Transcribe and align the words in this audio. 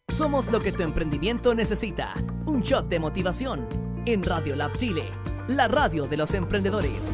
Somos 0.09 0.49
lo 0.53 0.61
que 0.61 0.71
tu 0.71 0.85
emprendimiento 0.85 1.57
necesita. 1.57 2.15
Un 2.47 2.63
shot 2.63 2.89
de 2.89 3.01
motivación 3.01 3.67
en 4.07 4.23
Radiolab 4.23 4.77
Chile, 4.77 5.09
la 5.49 5.67
radio 5.67 6.07
de 6.07 6.19
los 6.19 6.35
emprendedores. 6.35 7.13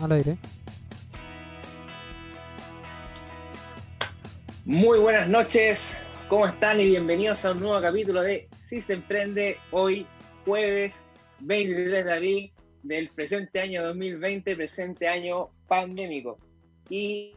Al 0.00 0.12
aire. 0.12 0.36
Muy 4.64 4.98
buenas 4.98 5.28
noches, 5.28 5.96
¿cómo 6.28 6.46
están? 6.46 6.80
Y 6.80 6.86
bienvenidos 6.86 7.44
a 7.44 7.52
un 7.52 7.60
nuevo 7.60 7.80
capítulo 7.80 8.22
de 8.22 8.48
Si 8.58 8.82
se 8.82 8.94
emprende 8.94 9.58
hoy, 9.70 10.06
jueves 10.44 11.02
23 11.40 12.04
de 12.04 12.12
abril 12.12 12.52
del 12.82 13.08
presente 13.10 13.60
año 13.60 13.84
2020, 13.84 14.56
presente 14.56 15.08
año 15.08 15.50
pandémico. 15.68 16.38
Y 16.88 17.36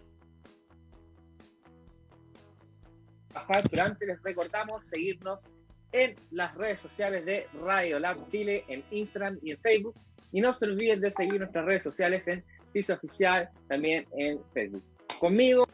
pero 3.69 3.83
antes 3.83 4.07
les 4.07 4.21
recordamos 4.23 4.85
seguirnos 4.85 5.45
en 5.91 6.15
las 6.31 6.55
redes 6.55 6.81
sociales 6.81 7.25
de 7.25 7.47
Radio 7.61 7.99
Lab 7.99 8.29
Chile, 8.29 8.65
en 8.67 8.83
Instagram 8.91 9.37
y 9.43 9.51
en 9.51 9.59
Facebook. 9.59 9.95
Y 10.31 10.41
no 10.41 10.53
se 10.53 10.65
olviden 10.65 11.01
de 11.01 11.11
seguir 11.11 11.39
nuestras 11.39 11.65
redes 11.65 11.83
sociales 11.83 12.27
en 12.27 12.43
CIS 12.71 12.89
Oficial, 12.89 13.49
también 13.67 14.05
en 14.17 14.39
Facebook. 14.53 14.83
Conmigo. 15.19 15.65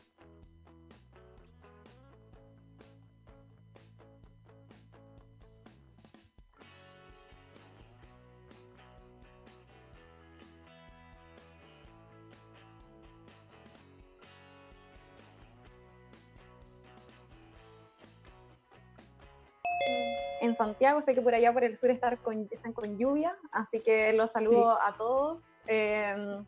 En 20.54 20.58
Santiago, 20.58 21.02
sé 21.02 21.14
que 21.14 21.22
por 21.22 21.34
allá 21.34 21.52
por 21.52 21.64
el 21.64 21.78
sur 21.78 21.90
están 21.90 22.18
con, 22.18 22.48
están 22.52 22.74
con 22.74 22.98
lluvia, 22.98 23.36
así 23.52 23.80
que 23.82 24.14
los 24.14 24.32
saludo 24.32 24.80
a 24.82 24.96
todos. 24.96 25.42
Em, 25.68 26.46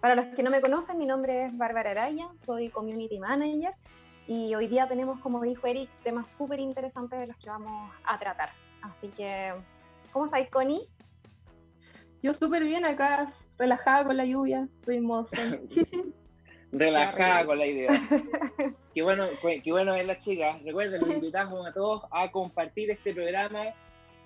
para 0.00 0.14
los 0.14 0.26
que 0.26 0.42
no 0.42 0.50
me 0.50 0.60
conocen, 0.60 0.98
mi 0.98 1.06
nombre 1.06 1.46
es 1.46 1.56
Bárbara 1.56 1.90
Araya, 1.90 2.28
soy 2.46 2.70
Community 2.70 3.18
Manager 3.18 3.74
y 4.26 4.54
hoy 4.54 4.68
día 4.68 4.88
tenemos, 4.88 5.20
como 5.20 5.42
dijo 5.42 5.66
Eric, 5.66 5.90
temas 6.02 6.30
súper 6.30 6.60
interesantes 6.60 7.18
de 7.18 7.26
los 7.26 7.36
que 7.36 7.50
vamos 7.50 7.92
a 8.04 8.18
tratar. 8.18 8.50
Así 8.82 9.08
que, 9.08 9.52
¿cómo 10.12 10.26
estáis, 10.26 10.48
Connie? 10.50 10.88
Yo 12.22 12.32
súper 12.34 12.64
bien 12.64 12.84
acá, 12.84 13.26
relajada 13.58 14.04
con 14.04 14.16
la 14.16 14.24
lluvia, 14.24 14.68
estoy 14.80 14.96
en 14.96 15.04
modo 15.04 15.24
relajada 16.72 17.46
con 17.46 17.58
la 17.58 17.66
idea. 17.66 17.90
qué 18.94 19.02
bueno, 19.02 19.26
qué 19.42 19.72
bueno 19.72 19.94
ver 19.94 20.06
las 20.06 20.18
chicas. 20.18 20.62
Recuerden, 20.62 21.00
los 21.00 21.10
invitamos 21.16 21.66
a 21.66 21.72
todos 21.72 22.02
a 22.10 22.30
compartir 22.30 22.90
este 22.90 23.14
programa 23.14 23.74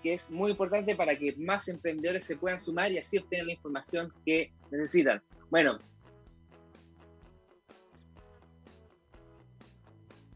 que 0.03 0.15
es 0.15 0.31
muy 0.31 0.51
importante 0.51 0.95
para 0.95 1.17
que 1.17 1.35
más 1.37 1.67
emprendedores 1.69 2.25
se 2.25 2.37
puedan 2.37 2.61
sumar 2.61 2.93
y 2.93 2.99
así 2.99 3.17
obtener 3.17 3.47
la 3.47 3.53
información 3.53 4.13
que 4.27 4.53
necesitan. 4.71 5.23
Bueno, 5.49 5.79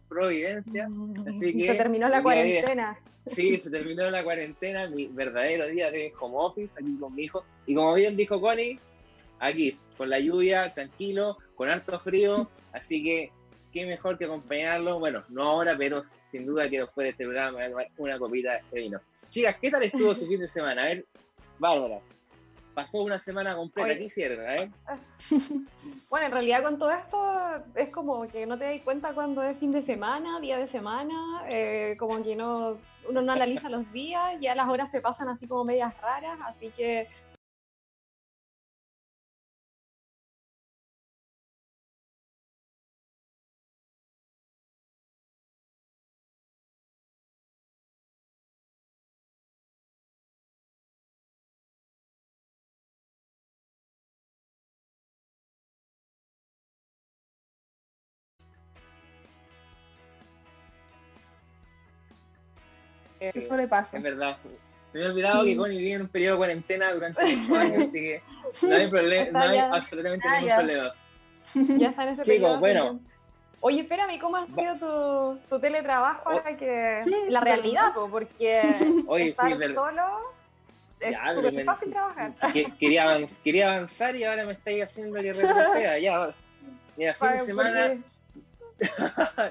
Providencia. 0.08 0.88
Mm, 0.88 1.28
así 1.28 1.56
que, 1.56 1.66
se 1.66 1.74
terminó 1.74 2.08
la 2.08 2.22
cuarentena. 2.22 2.98
sí, 3.26 3.58
se 3.58 3.70
terminó 3.70 4.10
la 4.10 4.24
cuarentena, 4.24 4.88
mi 4.88 5.06
verdadero 5.08 5.66
día 5.66 5.90
de 5.90 6.12
home 6.18 6.34
office 6.38 6.72
aquí 6.80 6.96
con 6.98 7.14
mi 7.14 7.24
hijo. 7.24 7.44
Y 7.66 7.74
como 7.74 7.94
bien 7.94 8.16
dijo 8.16 8.40
Connie, 8.40 8.80
aquí, 9.38 9.78
con 9.96 10.08
la 10.08 10.18
lluvia, 10.18 10.72
tranquilo, 10.72 11.36
con 11.58 11.68
alto 11.68 11.98
frío, 11.98 12.48
así 12.72 13.02
que 13.02 13.32
qué 13.72 13.84
mejor 13.84 14.16
que 14.16 14.26
acompañarlo, 14.26 15.00
bueno, 15.00 15.24
no 15.28 15.42
ahora, 15.42 15.76
pero 15.76 16.04
sin 16.22 16.46
duda 16.46 16.70
que 16.70 16.80
después 16.80 17.04
de 17.04 17.10
este 17.10 17.24
programa 17.24 17.58
una 17.98 18.18
copita 18.18 18.60
de 18.70 18.80
vino. 18.80 19.00
Chicas, 19.28 19.56
¿qué 19.60 19.70
tal 19.70 19.82
estuvo 19.82 20.14
su 20.14 20.26
fin 20.28 20.40
de 20.40 20.48
semana? 20.48 20.82
A 20.82 20.84
ver, 20.86 21.04
Bárbara, 21.58 21.98
pasó 22.74 23.02
una 23.02 23.18
semana 23.18 23.56
completa, 23.56 23.98
¿qué 23.98 24.04
hicieron? 24.04 24.38
Ver. 24.38 24.68
Bueno, 26.08 26.26
en 26.26 26.32
realidad 26.32 26.62
con 26.62 26.78
todo 26.78 26.92
esto 26.92 27.64
es 27.74 27.90
como 27.90 28.26
que 28.28 28.46
no 28.46 28.56
te 28.56 28.64
das 28.64 28.80
cuenta 28.82 29.12
cuando 29.12 29.42
es 29.42 29.58
fin 29.58 29.72
de 29.72 29.82
semana, 29.82 30.38
día 30.40 30.58
de 30.58 30.68
semana, 30.68 31.42
eh, 31.48 31.96
como 31.98 32.22
que 32.22 32.36
no, 32.36 32.78
uno 33.08 33.20
no 33.20 33.32
analiza 33.32 33.68
los 33.68 33.92
días, 33.92 34.36
ya 34.40 34.54
las 34.54 34.68
horas 34.68 34.90
se 34.92 35.00
pasan 35.00 35.28
así 35.28 35.48
como 35.48 35.64
medias 35.64 36.00
raras, 36.00 36.38
así 36.46 36.70
que 36.76 37.08
Eso 63.20 63.56
le 63.56 63.68
pasa. 63.68 63.96
Es 63.96 64.02
verdad. 64.02 64.36
Se 64.92 64.98
me 64.98 65.04
ha 65.04 65.08
olvidado 65.08 65.44
que 65.44 65.56
Connie 65.56 65.78
vive 65.78 65.92
en 65.94 66.02
un 66.02 66.08
periodo 66.08 66.34
de 66.34 66.38
cuarentena 66.38 66.92
durante 66.92 67.22
ocho 67.22 67.54
años, 67.56 67.88
así 67.88 67.92
que 67.92 68.22
no 68.62 68.74
hay, 68.74 68.86
problema, 68.86 69.30
no 69.30 69.50
hay 69.50 69.58
absolutamente 69.58 70.26
ah, 70.28 70.40
ningún 70.40 70.56
problema. 70.56 70.94
Ya 71.78 71.88
está 71.88 72.02
en 72.04 72.08
ese 72.10 72.22
Chicos, 72.24 72.60
bueno. 72.60 73.00
Oye, 73.60 73.80
espérame, 73.80 74.18
¿cómo 74.20 74.36
ha 74.36 74.46
sido 74.46 74.76
tu, 74.76 75.40
tu 75.48 75.60
teletrabajo 75.60 76.28
ahora 76.28 76.56
que 76.56 77.02
la 77.28 77.40
realidad? 77.40 77.92
porque 78.10 78.62
Oye, 79.08 79.30
estar 79.30 79.48
sí, 79.48 79.74
solo 79.74 80.02
es 81.00 81.16
súper 81.34 81.64
fácil 81.64 81.90
trabajar. 81.90 82.34
quería, 82.78 83.26
quería 83.42 83.72
avanzar 83.72 84.14
y 84.14 84.24
ahora 84.24 84.46
me 84.46 84.52
estáis 84.52 84.84
haciendo 84.84 85.20
que 85.20 85.32
retroceda. 85.32 85.98
Ya, 85.98 86.34
mira, 86.96 87.14
fin 87.14 87.32
de 87.32 87.40
semana 87.40 87.88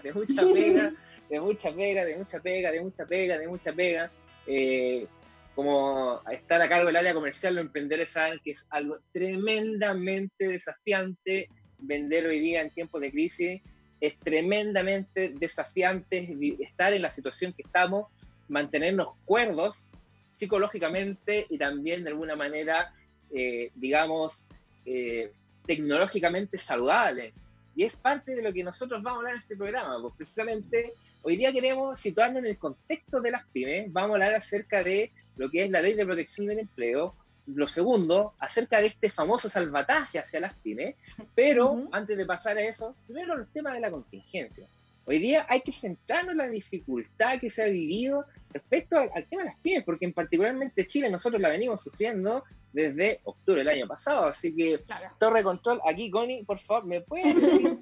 de 0.04 0.14
mucha 0.14 0.42
pena 0.42 0.94
de 1.30 1.40
mucha 1.40 1.72
pega, 1.72 2.06
de 2.06 2.18
mucha 2.18 2.40
pega, 2.40 2.72
de 2.72 2.82
mucha 2.82 3.06
pega, 3.06 3.38
de 3.38 3.48
mucha 3.48 3.74
pega. 3.74 4.12
Eh, 4.46 5.08
como 5.56 6.22
estar 6.32 6.62
a 6.62 6.70
cargo 6.70 6.86
del 6.88 6.98
área 6.98 7.14
comercial, 7.14 7.56
los 7.56 7.66
emprendedores 7.66 8.12
saben 8.12 8.40
que 8.44 8.52
es 8.52 8.68
algo 8.70 9.00
tremendamente 9.12 10.48
desafiante 10.48 11.50
vender 11.80 12.28
hoy 12.28 12.40
día 12.40 12.62
en 12.62 12.70
tiempos 12.70 13.02
de 13.02 13.12
crisis. 13.12 13.62
Es 14.00 14.18
tremendamente 14.20 15.34
desafiante 15.40 16.38
estar 16.60 16.94
en 16.94 17.02
la 17.02 17.12
situación 17.12 17.54
que 17.54 17.64
estamos, 17.64 18.06
mantenernos 18.48 19.16
cuerdos 19.26 19.88
psicológicamente 20.30 21.48
y 21.50 21.58
también 21.58 22.04
de 22.04 22.12
alguna 22.12 22.36
manera, 22.36 22.94
eh, 23.32 23.72
digamos, 23.74 24.48
eh, 24.86 25.32
tecnológicamente 25.66 26.60
saludables. 26.60 27.34
Y 27.76 27.84
es 27.84 27.98
parte 27.98 28.36
de 28.36 28.44
lo 28.44 28.54
que 28.54 28.64
nosotros 28.64 29.02
vamos 29.02 29.18
a 29.18 29.20
hablar 29.20 29.34
en 29.34 29.40
este 29.40 29.56
programa, 29.56 30.00
pues 30.02 30.14
precisamente 30.18 30.94
Hoy 31.30 31.36
día 31.36 31.52
queremos 31.52 32.00
situarnos 32.00 32.40
en 32.40 32.46
el 32.46 32.58
contexto 32.58 33.20
de 33.20 33.32
las 33.32 33.46
pymes. 33.48 33.92
Vamos 33.92 34.12
a 34.12 34.14
hablar 34.14 34.36
acerca 34.36 34.82
de 34.82 35.12
lo 35.36 35.52
que 35.52 35.66
es 35.66 35.70
la 35.70 35.82
ley 35.82 35.94
de 35.94 36.06
protección 36.06 36.48
del 36.48 36.60
empleo. 36.60 37.16
Lo 37.48 37.68
segundo, 37.68 38.34
acerca 38.40 38.80
de 38.80 38.88
este 38.88 39.10
famoso 39.10 39.50
salvataje 39.50 40.20
hacia 40.20 40.40
las 40.40 40.56
pymes. 40.60 40.96
Pero 41.36 41.90
antes 41.92 42.18
de 42.18 42.26
pasar 42.26 42.58
a 42.58 42.62
eso, 42.62 42.96
primero 43.08 43.34
el 43.34 43.46
tema 43.50 43.74
de 43.74 43.82
la 43.82 43.92
contingencia. 43.92 44.66
Hoy 45.04 45.20
día 45.20 45.46
hay 45.50 45.60
que 45.60 45.74
centrarnos 45.74 46.32
en 46.32 46.38
la 46.38 46.48
dificultad 46.48 47.42
que 47.42 47.50
se 47.50 47.62
ha 47.62 47.66
vivido 47.66 48.24
respecto 48.54 48.98
al, 48.98 49.26
tema 49.26 49.42
de 49.42 49.50
las 49.50 49.60
pymes, 49.60 49.84
porque 49.84 50.06
en 50.06 50.14
particularmente 50.14 50.88
Chile 50.88 51.12
nosotros 51.12 51.42
la 51.42 51.50
venimos 51.50 51.84
sufriendo 51.84 52.46
desde 52.72 53.20
octubre 53.26 53.66
del 53.66 53.76
año 53.76 53.86
pasado. 53.86 54.28
Así 54.28 54.56
que, 54.56 54.80
torre 55.20 55.44
control, 55.44 55.82
aquí 55.86 56.10
Connie, 56.10 56.46
por 56.46 56.60
favor, 56.60 56.86
¿me 56.86 57.02
puedes 57.02 57.36
decir 57.42 57.80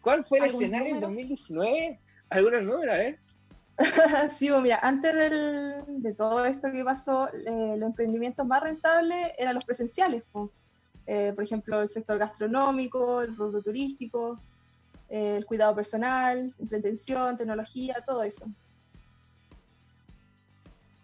cuál 0.00 0.24
fue 0.24 0.38
el 0.38 0.46
escenario 0.46 0.94
en 0.94 1.00
2019 1.02 2.00
algunos 2.30 2.62
números, 2.62 2.96
¿eh? 2.96 3.18
sí, 4.30 4.48
pues 4.48 4.62
mira, 4.62 4.78
antes 4.82 5.12
de 5.12 6.14
todo 6.14 6.44
esto 6.46 6.72
que 6.72 6.82
pasó, 6.82 7.28
eh, 7.28 7.76
los 7.76 7.88
emprendimientos 7.88 8.46
más 8.46 8.62
rentables 8.62 9.32
eran 9.38 9.54
los 9.54 9.64
presenciales, 9.64 10.22
pues. 10.32 10.50
eh, 11.06 11.32
por 11.34 11.44
ejemplo, 11.44 11.82
el 11.82 11.88
sector 11.88 12.18
gastronómico, 12.18 13.22
el 13.22 13.36
rubro 13.36 13.60
turístico, 13.62 14.40
eh, 15.10 15.36
el 15.36 15.44
cuidado 15.44 15.74
personal, 15.74 16.54
entretención, 16.58 17.36
tecnología, 17.36 17.96
todo 18.06 18.22
eso. 18.22 18.46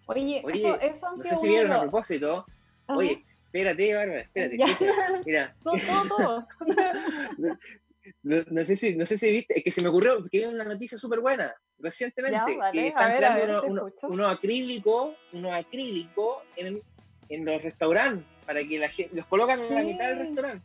Oye, 0.06 0.42
eso, 0.52 0.80
eso 0.80 1.10
no 1.16 1.22
sé 1.22 1.36
si 1.36 1.48
vieron 1.48 1.72
a 1.72 1.80
propósito, 1.82 2.44
oye, 2.88 3.24
espérate, 3.44 3.94
Bárbara, 3.94 4.20
espérate. 4.20 4.58
Mira. 5.26 5.54
Todo, 5.62 5.74
todo, 5.76 6.08
todo. 6.08 6.46
No, 8.22 8.64
sé 8.64 8.76
si, 8.76 8.94
no 8.94 9.04
sé 9.04 9.18
si 9.18 9.32
viste, 9.32 9.58
es 9.58 9.64
que 9.64 9.72
se 9.72 9.82
me 9.82 9.88
ocurrió, 9.88 10.20
porque 10.20 10.44
hay 10.44 10.54
una 10.54 10.64
noticia 10.64 10.96
súper 10.96 11.18
buena 11.18 11.52
recientemente, 11.80 12.56
que 12.72 12.88
están 12.88 13.16
creando 13.16 13.90
unos 14.02 14.32
acrílicos 14.32 15.16
uno 15.32 15.52
acrílico 15.52 16.42
en, 16.56 16.80
en, 17.28 17.44
los 17.44 17.60
restaurantes, 17.60 18.24
para 18.46 18.62
que 18.62 18.78
la 18.78 18.88
gente, 18.88 19.16
los 19.16 19.26
colocan 19.26 19.60
en 19.60 19.74
la 19.74 19.82
mitad 19.82 20.08
del 20.10 20.18
restaurante 20.18 20.64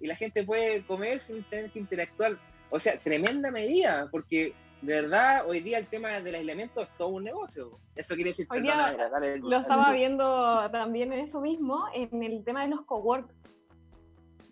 y 0.00 0.06
la 0.08 0.16
gente 0.16 0.42
puede 0.42 0.82
comer 0.84 1.20
sin 1.20 1.44
tener 1.44 1.70
que 1.70 1.78
interactuar. 1.78 2.38
O 2.70 2.80
sea, 2.80 2.98
tremenda 2.98 3.52
medida, 3.52 4.08
porque 4.10 4.52
de 4.82 5.02
verdad 5.02 5.46
hoy 5.46 5.60
día 5.60 5.78
el 5.78 5.86
tema 5.86 6.20
del 6.20 6.34
aislamiento 6.34 6.82
es 6.82 6.88
todo 6.98 7.08
un 7.08 7.24
negocio. 7.24 7.78
Eso 7.94 8.14
quiere 8.14 8.30
decir, 8.30 8.46
hoy 8.50 8.62
lo 8.62 9.58
estaba 9.58 9.92
viendo 9.92 10.68
también 10.70 11.12
en 11.12 11.20
eso 11.20 11.40
mismo, 11.40 11.84
en 11.94 12.22
el 12.22 12.44
tema 12.44 12.62
de 12.62 12.70
los 12.70 12.82
cowork 12.82 13.30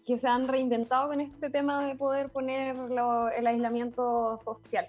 que 0.06 0.18
se 0.18 0.28
han 0.28 0.48
reinventado 0.48 1.08
con 1.08 1.20
este 1.20 1.50
tema 1.50 1.86
de 1.86 1.94
poder 1.94 2.28
poner 2.30 2.76
el 3.36 3.46
aislamiento 3.46 4.38
social. 4.38 4.88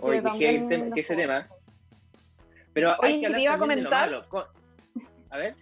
Oye, 0.00 0.22
que, 0.22 0.90
ese 0.96 1.16
tema. 1.16 1.44
Pero 2.72 2.90
hay 3.02 3.20
que 3.20 3.26
hablar 3.26 3.40
iba 3.42 3.54
a 3.54 3.58
comentar, 3.58 4.26
A 5.30 5.36
ver. 5.36 5.54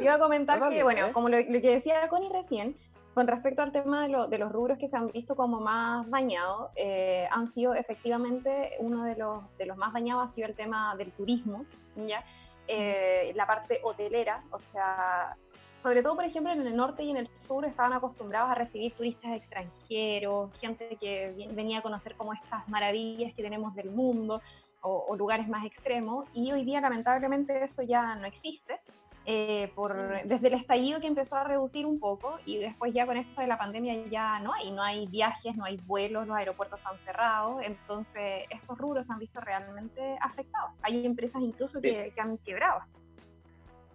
Iba 0.00 0.14
a 0.14 0.18
comentar 0.18 0.68
que, 0.68 0.82
bueno, 0.82 1.12
como 1.12 1.28
lo, 1.28 1.36
que 1.36 1.60
decía 1.60 2.08
Connie 2.08 2.30
recién, 2.30 2.76
con 3.14 3.28
respecto 3.28 3.62
al 3.62 3.70
tema 3.70 4.08
de, 4.08 4.26
de, 4.28 4.38
los 4.38 4.50
rubros 4.50 4.76
que 4.78 4.88
se 4.88 4.96
han 4.96 5.06
visto 5.08 5.36
como 5.36 5.60
más 5.60 6.10
dañados, 6.10 6.72
eh, 6.74 7.28
han 7.30 7.52
sido 7.52 7.74
efectivamente 7.74 8.72
uno 8.80 9.04
de 9.04 9.16
los, 9.16 9.56
de 9.56 9.66
los 9.66 9.76
más 9.76 9.92
dañados 9.92 10.30
ha 10.30 10.34
sido 10.34 10.48
el 10.48 10.54
tema 10.54 10.96
del 10.96 11.12
turismo, 11.12 11.64
¿ya? 11.94 12.24
Eh, 12.66 13.32
la 13.36 13.46
parte 13.46 13.80
hotelera, 13.84 14.42
o 14.50 14.58
sea, 14.58 15.36
sobre 15.84 16.02
todo, 16.02 16.16
por 16.16 16.24
ejemplo, 16.24 16.50
en 16.50 16.66
el 16.66 16.74
norte 16.74 17.02
y 17.02 17.10
en 17.10 17.18
el 17.18 17.28
sur 17.40 17.62
estaban 17.66 17.92
acostumbrados 17.92 18.50
a 18.50 18.54
recibir 18.54 18.94
turistas 18.94 19.32
extranjeros, 19.36 20.50
gente 20.58 20.96
que 20.98 21.46
venía 21.52 21.80
a 21.80 21.82
conocer 21.82 22.14
como 22.14 22.32
estas 22.32 22.66
maravillas 22.70 23.34
que 23.34 23.42
tenemos 23.42 23.74
del 23.74 23.90
mundo 23.90 24.40
o, 24.80 25.14
lugares 25.14 25.46
más 25.46 25.66
extremos, 25.66 26.26
y 26.32 26.50
hoy 26.52 26.64
día 26.64 26.80
lamentablemente 26.80 27.62
eso 27.62 27.82
ya 27.82 28.14
no 28.14 28.26
existe. 28.26 28.80
Eh, 29.26 29.72
por, 29.74 30.22
desde 30.24 30.48
el 30.48 30.54
estallido 30.54 31.00
que 31.00 31.06
empezó 31.06 31.36
a 31.36 31.44
reducir 31.44 31.86
un 31.86 31.98
poco 31.98 32.38
y 32.44 32.58
después 32.58 32.92
ya 32.92 33.06
con 33.06 33.16
esto 33.16 33.40
de 33.40 33.46
la 33.46 33.56
pandemia 33.56 34.06
ya 34.08 34.38
no 34.40 34.52
hay, 34.52 34.70
no 34.70 34.82
hay 34.82 35.06
viajes, 35.06 35.54
no 35.56 35.64
hay 35.64 35.78
vuelos, 35.86 36.26
los 36.26 36.36
aeropuertos 36.36 36.78
están 36.78 36.98
cerrados, 36.98 37.62
entonces 37.62 38.44
estos 38.48 38.76
rubros 38.78 39.06
se 39.06 39.12
han 39.12 39.18
visto 39.18 39.40
realmente 39.40 40.16
afectados. 40.20 40.72
Hay 40.82 41.04
empresas 41.04 41.42
incluso 41.42 41.80
que, 41.80 42.10
que 42.14 42.20
han 42.22 42.38
quebrado. 42.38 42.80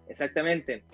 Exactamente. 0.08 0.84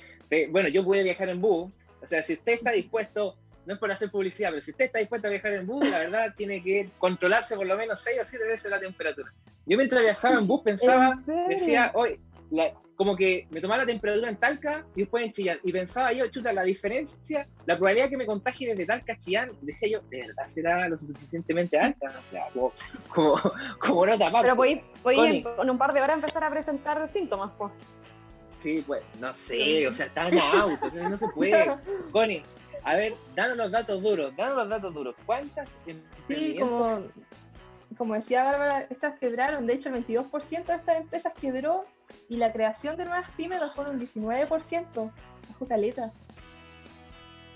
Bueno, 0.51 0.69
yo 0.69 0.85
pude 0.85 1.03
viajar 1.03 1.29
en 1.29 1.41
bus, 1.41 1.71
o 2.03 2.07
sea, 2.07 2.23
si 2.23 2.35
usted 2.35 2.53
está 2.53 2.73
dispuesto, 2.73 3.37
no 3.65 3.75
es 3.75 3.81
por 3.81 3.91
hacer 3.91 4.11
publicidad, 4.11 4.51
pero 4.51 4.63
si 4.63 4.71
usted 4.71 4.87
está 4.87 4.99
dispuesto 4.99 5.29
a 5.29 5.31
viajar 5.31 5.53
en 5.53 5.67
bus, 5.67 5.89
la 5.89 5.99
verdad 5.99 6.35
tiene 6.37 6.63
que 6.63 6.91
controlarse 6.99 7.57
por 7.57 7.67
lo 7.67 7.77
menos 7.77 8.01
6 8.01 8.19
o 8.23 8.25
7 8.25 8.47
veces 8.47 8.71
la 8.71 8.81
temperatura. 8.81 9.33
Yo 9.67 9.77
mientras 9.77 10.03
viajaba 10.03 10.39
en 10.39 10.47
bus 10.47 10.63
pensaba, 10.63 11.21
decía, 11.49 11.91
hoy, 11.95 12.21
como 12.97 13.15
que 13.15 13.47
me 13.51 13.61
tomaba 13.61 13.83
la 13.83 13.87
temperatura 13.87 14.29
en 14.31 14.37
Talca 14.37 14.85
y 14.95 15.01
después 15.01 15.25
en 15.25 15.33
Chillán. 15.33 15.59
Y 15.63 15.73
pensaba 15.73 16.13
yo, 16.13 16.27
chuta, 16.29 16.53
la 16.53 16.63
diferencia, 16.63 17.47
la 17.67 17.77
probabilidad 17.77 18.09
que 18.09 18.17
me 18.17 18.25
contagie 18.25 18.71
desde 18.71 18.87
Talca 18.87 19.13
a 19.13 19.19
Chillán, 19.19 19.51
decía 19.61 19.89
yo, 19.91 20.01
de 20.09 20.23
verdad 20.23 20.47
será 20.47 20.89
lo 20.89 20.97
suficientemente 20.97 21.79
alta. 21.79 22.13
como, 22.53 22.73
como, 23.09 23.37
como 23.79 24.07
no 24.07 24.19
tapar. 24.19 24.43
Pero 24.43 24.57
podéis, 24.57 24.81
en, 25.05 25.71
un 25.71 25.79
par 25.79 25.93
de 25.93 26.01
horas 26.01 26.17
empezar 26.17 26.43
a 26.45 26.51
presentar 26.51 27.11
síntomas, 27.13 27.53
pues. 27.59 27.73
Sí, 28.63 28.83
pues, 28.87 29.03
no 29.21 29.35
sé, 29.35 29.87
o 29.87 29.93
sea, 29.93 30.07
están 30.07 30.39
autos, 30.39 30.95
no 30.95 31.17
se 31.17 31.29
puede. 31.29 31.79
Connie, 32.13 32.43
a 32.85 32.97
ver, 32.97 33.15
danos 33.35 33.57
los 33.57 33.71
datos 33.71 34.03
duros, 34.03 34.35
danos 34.37 34.57
los 34.57 34.69
datos 34.69 34.95
duros. 34.95 35.15
¿Cuántas? 35.27 35.69
Sí, 36.29 36.57
como, 36.59 37.03
como 37.99 38.15
decía 38.15 38.45
Bárbara, 38.45 38.87
estas 38.91 39.19
quebraron, 39.19 39.67
de 39.67 39.75
hecho 39.75 39.89
el 39.89 40.07
22% 40.07 40.67
de 40.67 40.75
estas 40.75 41.01
empresas 41.01 41.33
quebró 41.41 41.85
y 42.29 42.37
la 42.37 42.53
creación 42.53 42.97
de 42.97 43.05
nuevas 43.05 43.31
pymes 43.37 43.61
fue 43.75 43.91
un 43.91 44.01
19%. 44.01 45.13
Bajo 45.49 45.69
caleta. 45.69 46.13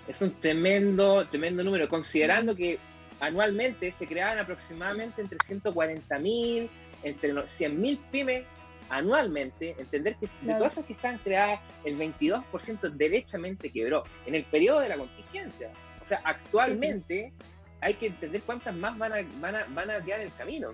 Es 0.06 0.20
un 0.22 0.38
tremendo, 0.40 1.26
tremendo 1.28 1.62
número, 1.62 1.88
considerando 1.88 2.54
que 2.54 2.78
anualmente 3.20 3.92
se 3.92 4.06
creaban 4.06 4.38
aproximadamente 4.38 5.22
entre 5.22 5.38
140.000, 5.38 6.68
entre 7.02 7.32
100.000 7.32 8.00
pymes 8.10 8.44
anualmente, 8.90 9.76
entender 9.78 10.16
que 10.16 10.26
de 10.42 10.54
todas 10.54 10.74
esas 10.74 10.84
que 10.84 10.92
están 10.92 11.18
creadas, 11.18 11.60
el 11.84 11.96
22% 11.96 12.90
derechamente 12.90 13.70
quebró 13.70 14.04
en 14.26 14.34
el 14.34 14.44
periodo 14.44 14.80
de 14.80 14.88
la 14.88 14.98
contingencia. 14.98 15.70
O 16.02 16.04
sea, 16.04 16.20
actualmente 16.24 17.32
hay 17.80 17.94
que 17.94 18.08
entender 18.08 18.42
cuántas 18.42 18.74
más 18.74 18.98
van 18.98 19.12
a, 19.12 19.16
van 19.36 19.56
a, 19.56 19.64
van 19.68 19.90
a 19.90 20.04
quedar 20.04 20.20
en 20.20 20.26
el 20.26 20.34
camino. 20.34 20.70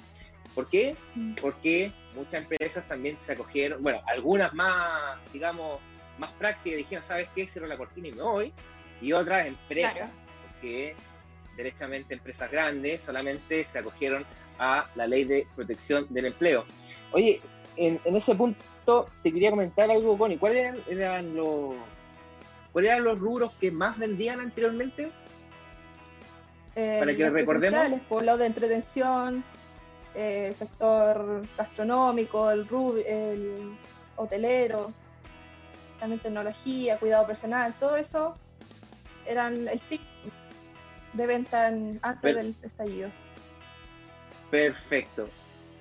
¿Por 0.55 0.69
qué? 0.69 0.97
Mm. 1.15 1.35
Porque 1.35 1.93
muchas 2.15 2.43
empresas 2.43 2.89
también 2.89 3.21
se 3.21 3.35
acogieron, 3.35 3.83
bueno, 3.83 4.01
algunas 4.07 4.55
más, 4.55 5.19
digamos, 5.33 5.81
más 6.19 6.33
prácticas 6.33 6.79
dijeron, 6.79 7.05
¿sabes 7.05 7.29
qué? 7.35 7.47
Cierro 7.47 7.67
la 7.67 7.77
cortina 7.77 8.09
y 8.09 8.13
me 8.13 8.23
voy. 8.23 8.53
Y 9.03 9.13
otras 9.13 9.47
empresas, 9.47 10.09
porque 10.49 10.97
derechamente 11.57 12.15
empresas 12.15 12.51
grandes, 12.51 13.03
solamente 13.03 13.65
se 13.67 13.79
acogieron 13.79 14.25
a 14.59 14.89
la 14.95 15.07
ley 15.07 15.25
de 15.25 15.47
protección 15.55 16.07
del 16.09 16.27
empleo. 16.27 16.65
Oye, 17.13 17.41
en, 17.77 18.01
ese 18.05 18.35
punto 18.35 19.07
te 19.23 19.33
quería 19.33 19.51
comentar 19.51 19.91
algo, 19.91 20.17
Connie. 20.17 20.39
¿Cuáles 20.39 20.75
eran, 20.89 21.35
los, 21.35 21.75
¿cuáles 22.73 22.91
eran 22.91 23.05
los 23.05 23.19
rubros 23.19 23.53
que 23.61 23.71
más 23.71 23.99
vendían 23.99 24.41
anteriormente? 24.41 25.11
Eh, 26.75 26.97
Para 26.99 27.15
que 27.15 27.31
recordemos. 27.31 28.01
Poblado 28.09 28.39
de 28.39 28.47
entretención, 28.47 29.45
eh, 30.15 30.55
sector 30.57 31.43
gastronómico, 31.57 32.51
el, 32.51 32.67
el 33.07 33.77
hotelero, 34.17 34.93
también 35.99 36.21
tecnología, 36.21 36.99
cuidado 36.99 37.27
personal, 37.27 37.75
todo 37.79 37.97
eso 37.97 38.37
eran 39.27 39.67
el 39.69 39.79
pic 39.81 40.01
de 41.13 41.27
venta 41.27 41.67
antes 41.67 42.35
del 42.35 42.55
estallido. 42.63 43.11
Perfecto. 44.51 45.29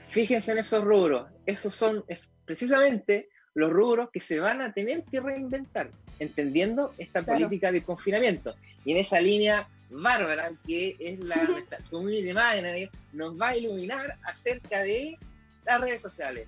Fíjense 0.09 0.51
en 0.51 0.59
esos 0.59 0.83
rubros. 0.83 1.27
Esos 1.45 1.74
son 1.74 2.05
precisamente 2.45 3.29
los 3.53 3.71
rubros 3.71 4.09
que 4.12 4.19
se 4.19 4.39
van 4.39 4.62
a 4.62 4.74
tener 4.74 5.03
que 5.05 5.19
reinventar, 5.19 5.89
entendiendo 6.19 6.93
esta 6.97 7.24
política 7.24 7.71
de 7.71 7.83
confinamiento. 7.83 8.55
Y 8.83 8.91
en 8.91 8.97
esa 8.97 9.19
línea, 9.19 9.67
Bárbara, 9.89 10.51
que 10.65 10.95
es 11.00 11.19
la 11.19 11.47
community 11.89 12.33
manager, 12.33 12.89
nos 13.13 13.39
va 13.39 13.50
a 13.50 13.57
iluminar 13.57 14.17
acerca 14.24 14.81
de 14.81 15.17
las 15.65 15.81
redes 15.81 16.01
sociales. 16.01 16.47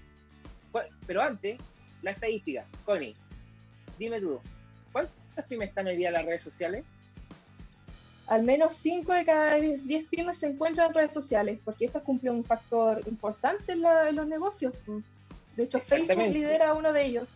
Pero 1.07 1.21
antes, 1.21 1.57
la 2.01 2.11
estadística. 2.11 2.65
Connie, 2.85 3.15
dime 3.97 4.19
tú, 4.19 4.39
¿cuántas 4.91 5.45
pymes 5.47 5.69
están 5.69 5.87
hoy 5.87 5.95
día 5.95 6.09
en 6.09 6.13
las 6.13 6.25
redes 6.25 6.41
sociales? 6.41 6.83
Al 8.27 8.43
menos 8.43 8.75
5 8.75 9.13
de 9.13 9.25
cada 9.25 9.55
10 9.55 10.07
pymes 10.09 10.37
se 10.37 10.47
encuentran 10.47 10.87
en 10.87 10.93
redes 10.93 11.13
sociales, 11.13 11.59
porque 11.63 11.85
estas 11.85 12.03
cumplen 12.03 12.35
un 12.35 12.43
factor 12.43 13.01
importante 13.07 13.71
en, 13.71 13.81
los 14.15 14.27
negocios. 14.27 14.73
De 15.55 15.63
hecho, 15.63 15.79
Facebook 15.79 16.27
lidera 16.27 16.73
uno 16.73 16.91
de 16.91 17.05
ellos. 17.05 17.27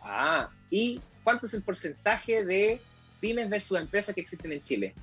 Ah, 0.00 0.48
¿y 0.70 1.00
cuánto 1.22 1.46
es 1.46 1.54
el 1.54 1.62
porcentaje 1.62 2.44
de 2.44 2.80
pymes 3.20 3.50
versus 3.50 3.78
empresas 3.78 4.14
que 4.14 4.22
existen 4.22 4.52
en 4.52 4.62
Chile? 4.62 4.94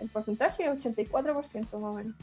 El 0.00 0.08
porcentaje 0.08 0.64
es 0.64 0.70
84% 0.70 1.62
más 1.62 1.72
o 1.72 1.94
menos. 1.94 2.16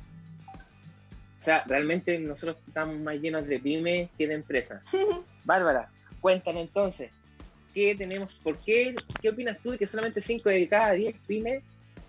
O 1.40 1.42
sea, 1.42 1.64
realmente 1.66 2.20
nosotros 2.20 2.58
estamos 2.68 3.00
más 3.00 3.16
llenos 3.16 3.48
de 3.48 3.60
pymes 3.60 4.10
que 4.18 4.28
de 4.28 4.34
empresas. 4.34 4.84
Bárbara, 5.46 5.90
cuéntanos 6.20 6.64
entonces, 6.64 7.12
¿Qué 7.80 7.96
tenemos? 7.96 8.34
¿Por 8.44 8.58
qué? 8.58 8.94
¿Qué 9.22 9.30
opinas 9.30 9.58
tú 9.64 9.72
de 9.72 9.78
que 9.78 9.88
solamente 9.88 10.22
5 10.22 10.50
de 10.50 10.68
cada 10.68 10.92
10 10.92 11.16
pymes 11.26 11.64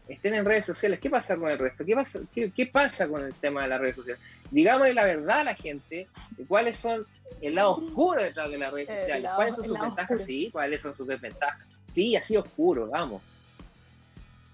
estén 0.09 0.35
en 0.35 0.45
redes 0.45 0.67
sociales? 0.67 0.99
¿Qué 0.99 1.09
pasa 1.09 1.37
con 1.37 1.49
el 1.49 1.61
resto? 1.61 1.85
¿Qué 1.85 1.95
pasa, 1.95 2.19
qué, 2.35 2.67
pasa 2.67 3.07
con 3.07 3.23
el 3.23 3.33
tema 3.35 3.62
de 3.62 3.69
las 3.69 3.81
redes 3.81 3.95
sociales? 3.95 4.21
Digámosle 4.50 4.95
la 4.95 5.05
verdad 5.05 5.41
a 5.43 5.45
la 5.45 5.55
gente 5.55 6.09
de 6.37 6.45
cuáles 6.47 6.77
son 6.77 7.07
el 7.41 7.55
lado 7.55 7.77
oscuro 7.77 8.21
detrás 8.21 8.50
de 8.50 8.59
las 8.59 8.73
redes 8.73 8.89
sociales. 8.89 9.31
¿Cuáles 9.37 9.55
son 9.55 9.65
sus 9.65 9.81
ventajas? 9.81 10.25
Sí, 10.25 10.49
¿cuáles 10.50 10.83
son 10.83 10.93
sus 10.93 11.07
desventajas? 11.07 11.65
Sí, 11.95 12.17
así 12.17 12.37
oscuro, 12.37 12.89
vamos. 12.89 13.23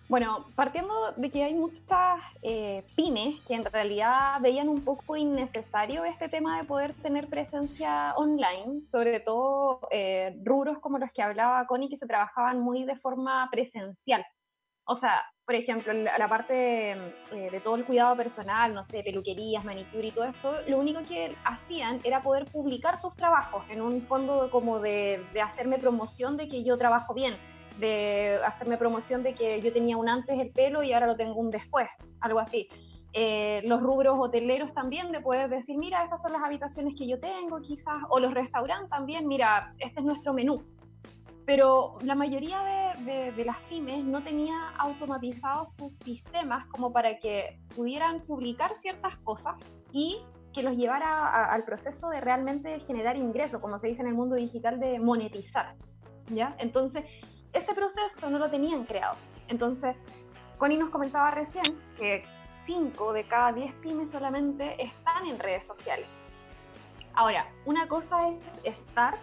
Bueno, 0.08 0.46
partiendo 0.54 0.94
de 1.16 1.30
que 1.30 1.42
hay 1.42 1.54
muchas 1.54 2.20
eh, 2.42 2.84
pymes 2.94 3.44
que 3.44 3.54
en 3.54 3.64
realidad 3.64 4.40
veían 4.40 4.68
un 4.68 4.84
poco 4.84 5.16
innecesario 5.16 6.04
este 6.04 6.28
tema 6.28 6.58
de 6.58 6.64
poder 6.64 6.94
tener 7.02 7.26
presencia 7.26 8.14
online, 8.14 8.84
sobre 8.84 9.18
todo 9.18 9.80
eh, 9.90 10.38
rubros 10.44 10.78
como 10.78 10.98
los 10.98 11.10
que 11.12 11.22
hablaba 11.22 11.66
Connie, 11.66 11.88
que 11.88 11.96
se 11.96 12.06
trabajaban 12.06 12.60
muy 12.60 12.84
de 12.84 12.94
forma 12.94 13.48
presencial. 13.50 14.24
O 14.84 14.94
sea, 14.94 15.24
por 15.44 15.56
ejemplo, 15.56 15.92
la, 15.92 16.16
la 16.16 16.28
parte 16.28 16.92
eh, 16.92 17.50
de 17.50 17.60
todo 17.60 17.74
el 17.74 17.84
cuidado 17.84 18.16
personal, 18.16 18.72
no 18.72 18.84
sé, 18.84 19.02
peluquerías, 19.02 19.64
manicure 19.64 20.06
y 20.06 20.12
todo 20.12 20.26
esto, 20.26 20.60
lo 20.68 20.78
único 20.78 21.02
que 21.02 21.34
hacían 21.44 22.00
era 22.04 22.22
poder 22.22 22.44
publicar 22.52 22.96
sus 23.00 23.16
trabajos 23.16 23.64
en 23.70 23.82
un 23.82 24.00
fondo 24.02 24.52
como 24.52 24.78
de, 24.78 25.26
de 25.32 25.40
hacerme 25.40 25.78
promoción 25.78 26.36
de 26.36 26.48
que 26.48 26.62
yo 26.62 26.78
trabajo 26.78 27.12
bien, 27.12 27.36
de 27.78 28.38
hacerme 28.44 28.76
promoción 28.76 29.22
de 29.22 29.34
que 29.34 29.60
yo 29.60 29.72
tenía 29.72 29.96
un 29.96 30.08
antes 30.08 30.38
el 30.38 30.50
pelo 30.50 30.82
y 30.82 30.92
ahora 30.92 31.06
lo 31.06 31.16
tengo 31.16 31.34
un 31.34 31.50
después, 31.50 31.88
algo 32.20 32.38
así. 32.38 32.68
Eh, 33.12 33.62
los 33.64 33.80
rubros 33.80 34.16
hoteleros 34.18 34.74
también, 34.74 35.10
de 35.10 35.20
poder 35.20 35.48
decir, 35.48 35.78
mira, 35.78 36.04
estas 36.04 36.20
son 36.20 36.32
las 36.32 36.42
habitaciones 36.42 36.94
que 36.98 37.08
yo 37.08 37.18
tengo 37.18 37.60
quizás, 37.62 38.02
o 38.10 38.20
los 38.20 38.34
restaurantes 38.34 38.90
también, 38.90 39.26
mira, 39.26 39.74
este 39.78 40.00
es 40.00 40.04
nuestro 40.04 40.34
menú. 40.34 40.62
Pero 41.46 41.96
la 42.02 42.14
mayoría 42.14 42.94
de, 43.06 43.44
las 43.44 43.58
pymes 43.70 44.04
no 44.04 44.22
tenía 44.22 44.70
automatizados 44.78 45.74
sus 45.74 45.94
sistemas 45.94 46.66
como 46.66 46.92
para 46.92 47.18
que 47.18 47.58
pudieran 47.74 48.20
publicar 48.22 48.74
ciertas 48.74 49.16
cosas 49.18 49.54
y 49.92 50.18
que 50.52 50.62
los 50.62 50.76
llevara 50.76 51.46
al 51.52 51.64
proceso 51.64 52.10
de 52.10 52.20
realmente 52.20 52.80
generar 52.80 53.16
ingresos, 53.16 53.60
como 53.60 53.78
se 53.78 53.86
dice 53.86 54.02
en 54.02 54.08
el 54.08 54.14
mundo 54.14 54.34
digital, 54.34 54.80
de 54.80 54.98
monetizar. 54.98 55.76
¿ya? 56.30 56.56
Entonces, 56.58 57.04
ese 57.56 57.74
proceso 57.74 58.28
no 58.30 58.38
lo 58.38 58.50
tenían 58.50 58.84
creado. 58.84 59.16
Entonces, 59.48 59.96
Connie 60.58 60.78
nos 60.78 60.90
comentaba 60.90 61.30
recién 61.30 61.64
que 61.98 62.24
5 62.66 63.12
de 63.12 63.24
cada 63.28 63.52
10 63.52 63.72
pymes 63.74 64.10
solamente 64.10 64.82
están 64.82 65.26
en 65.26 65.38
redes 65.38 65.64
sociales. 65.66 66.06
Ahora, 67.14 67.46
una 67.64 67.86
cosa 67.88 68.28
es 68.28 68.36
estar 68.64 69.16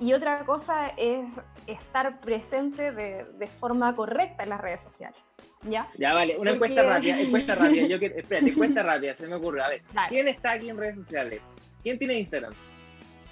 y 0.00 0.12
otra 0.14 0.44
cosa 0.44 0.88
es 0.96 1.28
estar 1.66 2.20
presente 2.20 2.92
de, 2.92 3.24
de 3.24 3.46
forma 3.46 3.94
correcta 3.94 4.42
en 4.42 4.48
las 4.50 4.60
redes 4.60 4.80
sociales. 4.82 5.18
¿Ya? 5.64 5.88
Ya, 5.96 6.12
vale, 6.12 6.36
una 6.38 6.52
Porque- 6.52 6.72
encuesta 6.72 6.82
rápida, 6.82 7.20
encuesta 7.20 7.54
rápida. 7.54 7.86
Yo 7.86 7.98
quiero, 8.00 8.16
espérate, 8.16 8.48
encuesta 8.50 8.82
rápida, 8.82 9.14
se 9.14 9.28
me 9.28 9.36
ocurre. 9.36 9.62
A 9.62 9.68
ver, 9.68 9.82
Dale. 9.92 10.08
¿quién 10.08 10.26
está 10.28 10.52
aquí 10.52 10.70
en 10.70 10.76
redes 10.76 10.96
sociales? 10.96 11.40
¿Quién 11.84 11.98
tiene 11.98 12.14
Instagram? 12.18 12.52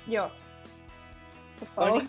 Yo. 0.06 0.30
Por 1.58 1.68
favor. 1.68 2.02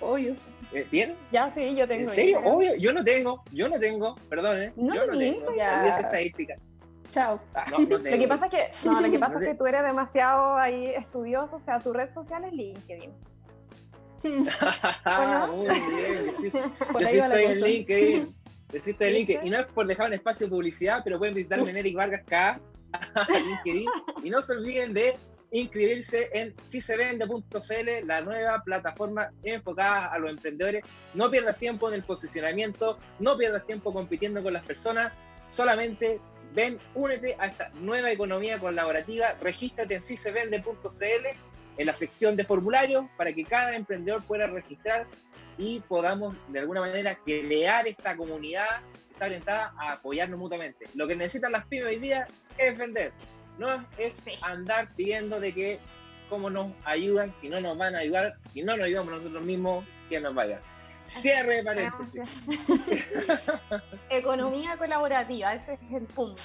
Obvio. 0.00 0.34
Eh, 0.72 0.86
¿Tiene? 0.90 1.16
Ya 1.32 1.52
sí, 1.54 1.74
yo 1.74 1.88
tengo. 1.88 2.02
¿En 2.02 2.14
serio? 2.14 2.30
Instagram. 2.36 2.54
Obvio, 2.56 2.76
yo 2.76 2.92
no 2.92 3.04
tengo, 3.04 3.42
yo 3.52 3.68
no 3.68 3.78
tengo, 3.78 4.14
perdón, 4.28 4.62
¿eh? 4.62 4.72
¿No 4.76 4.94
yo 4.94 5.06
no 5.06 5.18
tengo. 5.18 5.46
Olvídese 5.46 6.00
estadística. 6.02 6.54
Chao. 7.10 7.40
No, 7.70 7.78
no 7.78 8.02
tengo. 8.02 8.16
Lo 8.16 8.22
que 8.22 8.28
pasa 8.28 8.46
es 8.46 8.52
que, 8.52 8.88
no, 8.88 9.00
lo 9.00 9.10
que 9.10 9.18
pasa 9.24 9.38
es 9.40 9.48
que 9.48 9.54
tú 9.54 9.66
eres 9.66 9.82
demasiado 9.82 10.56
ahí 10.56 10.86
estudioso, 10.88 11.56
o 11.56 11.60
sea, 11.60 11.80
tu 11.80 11.92
red 11.92 12.12
social 12.12 12.44
es 12.44 12.52
LinkedIn. 12.52 13.12
Ah, 15.04 15.48
Muy 15.50 15.68
bien, 15.68 16.34
yo 16.42 16.50
sí, 16.50 16.58
Por 16.92 17.02
yo 17.02 17.06
ahí 17.06 17.14
sí 17.14 17.20
estoy 17.20 17.44
en. 17.44 17.60
LinkedIn. 17.60 18.16
En 18.16 18.82
¿Viste? 18.84 19.10
LinkedIn. 19.10 19.46
Y 19.46 19.50
no 19.50 19.60
es 19.60 19.66
por 19.68 19.86
dejar 19.86 20.08
un 20.08 20.14
espacio 20.14 20.46
de 20.46 20.50
publicidad, 20.50 21.00
pero 21.04 21.18
pueden 21.18 21.34
visitarme 21.34 21.70
en 21.70 21.76
Eric 21.78 21.96
Vargas 21.96 22.22
K, 22.26 22.60
LinkedIn. 23.28 23.88
Y 24.24 24.30
no 24.30 24.42
se 24.42 24.52
olviden 24.52 24.92
de 24.92 25.16
inscribirse 25.50 26.28
en 26.32 26.54
sisevende.cl, 26.68 28.06
la 28.06 28.20
nueva 28.20 28.62
plataforma 28.62 29.30
enfocada 29.42 30.06
a 30.06 30.18
los 30.18 30.30
emprendedores. 30.30 30.84
No 31.14 31.30
pierdas 31.30 31.58
tiempo 31.58 31.88
en 31.88 31.94
el 31.94 32.02
posicionamiento, 32.02 32.98
no 33.18 33.36
pierdas 33.36 33.66
tiempo 33.66 33.92
compitiendo 33.92 34.42
con 34.42 34.52
las 34.52 34.64
personas, 34.64 35.12
solamente 35.48 36.20
ven, 36.54 36.78
únete 36.94 37.36
a 37.38 37.46
esta 37.46 37.70
nueva 37.74 38.10
economía 38.10 38.58
colaborativa, 38.58 39.34
regístrate 39.40 39.94
en 39.94 40.02
sisevende.cl 40.02 41.26
en 41.78 41.86
la 41.86 41.94
sección 41.94 42.36
de 42.36 42.44
formularios 42.44 43.06
para 43.16 43.32
que 43.32 43.44
cada 43.44 43.74
emprendedor 43.74 44.22
pueda 44.24 44.46
registrar 44.48 45.06
y 45.56 45.80
podamos 45.80 46.36
de 46.48 46.60
alguna 46.60 46.80
manera 46.80 47.18
crear 47.24 47.86
esta 47.86 48.16
comunidad 48.16 48.80
que 48.92 49.12
está 49.12 49.26
orientada 49.26 49.74
a 49.78 49.92
apoyarnos 49.92 50.38
mutuamente. 50.38 50.86
Lo 50.94 51.06
que 51.06 51.16
necesitan 51.16 51.52
las 51.52 51.66
pymes 51.66 51.94
hoy 51.94 51.98
día 51.98 52.26
es 52.56 52.76
vender, 52.76 53.12
no 53.58 53.84
es 53.98 54.16
Sí. 54.24 54.32
andar 54.42 54.88
pidiendo 54.94 55.40
de 55.40 55.52
que 55.52 55.80
cómo 56.28 56.50
nos 56.50 56.72
ayudan, 56.84 57.32
si 57.32 57.48
no 57.48 57.60
nos 57.60 57.76
van 57.76 57.94
a 57.94 57.98
ayudar, 58.00 58.36
si 58.52 58.62
no 58.62 58.76
nos 58.76 58.86
ayudamos 58.86 59.14
nosotros 59.14 59.42
mismos, 59.42 59.84
¿quién 60.08 60.22
nos 60.22 60.36
va 60.36 60.42
a 60.42 60.44
ayudar? 60.44 60.62
Cierre 61.06 61.54
de 61.56 61.64
paréntesis. 61.64 62.42
Economía 64.10 64.76
colaborativa, 64.76 65.54
ese 65.54 65.74
es 65.74 65.92
el 65.92 66.04
punto. 66.06 66.42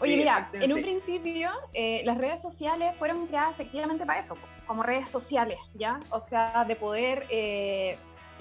Oye, 0.00 0.12
Sí, 0.12 0.18
mira, 0.18 0.48
en 0.52 0.72
un 0.72 0.82
principio 0.82 1.50
eh, 1.72 2.02
las 2.04 2.18
redes 2.18 2.40
sociales 2.40 2.94
fueron 2.98 3.26
creadas 3.26 3.52
efectivamente 3.54 4.06
para 4.06 4.20
eso, 4.20 4.36
como 4.66 4.82
redes 4.82 5.08
sociales, 5.08 5.58
¿ya? 5.74 5.98
O 6.10 6.20
sea, 6.20 6.64
de 6.66 6.76
poder, 6.76 7.26
eh, 7.30 7.96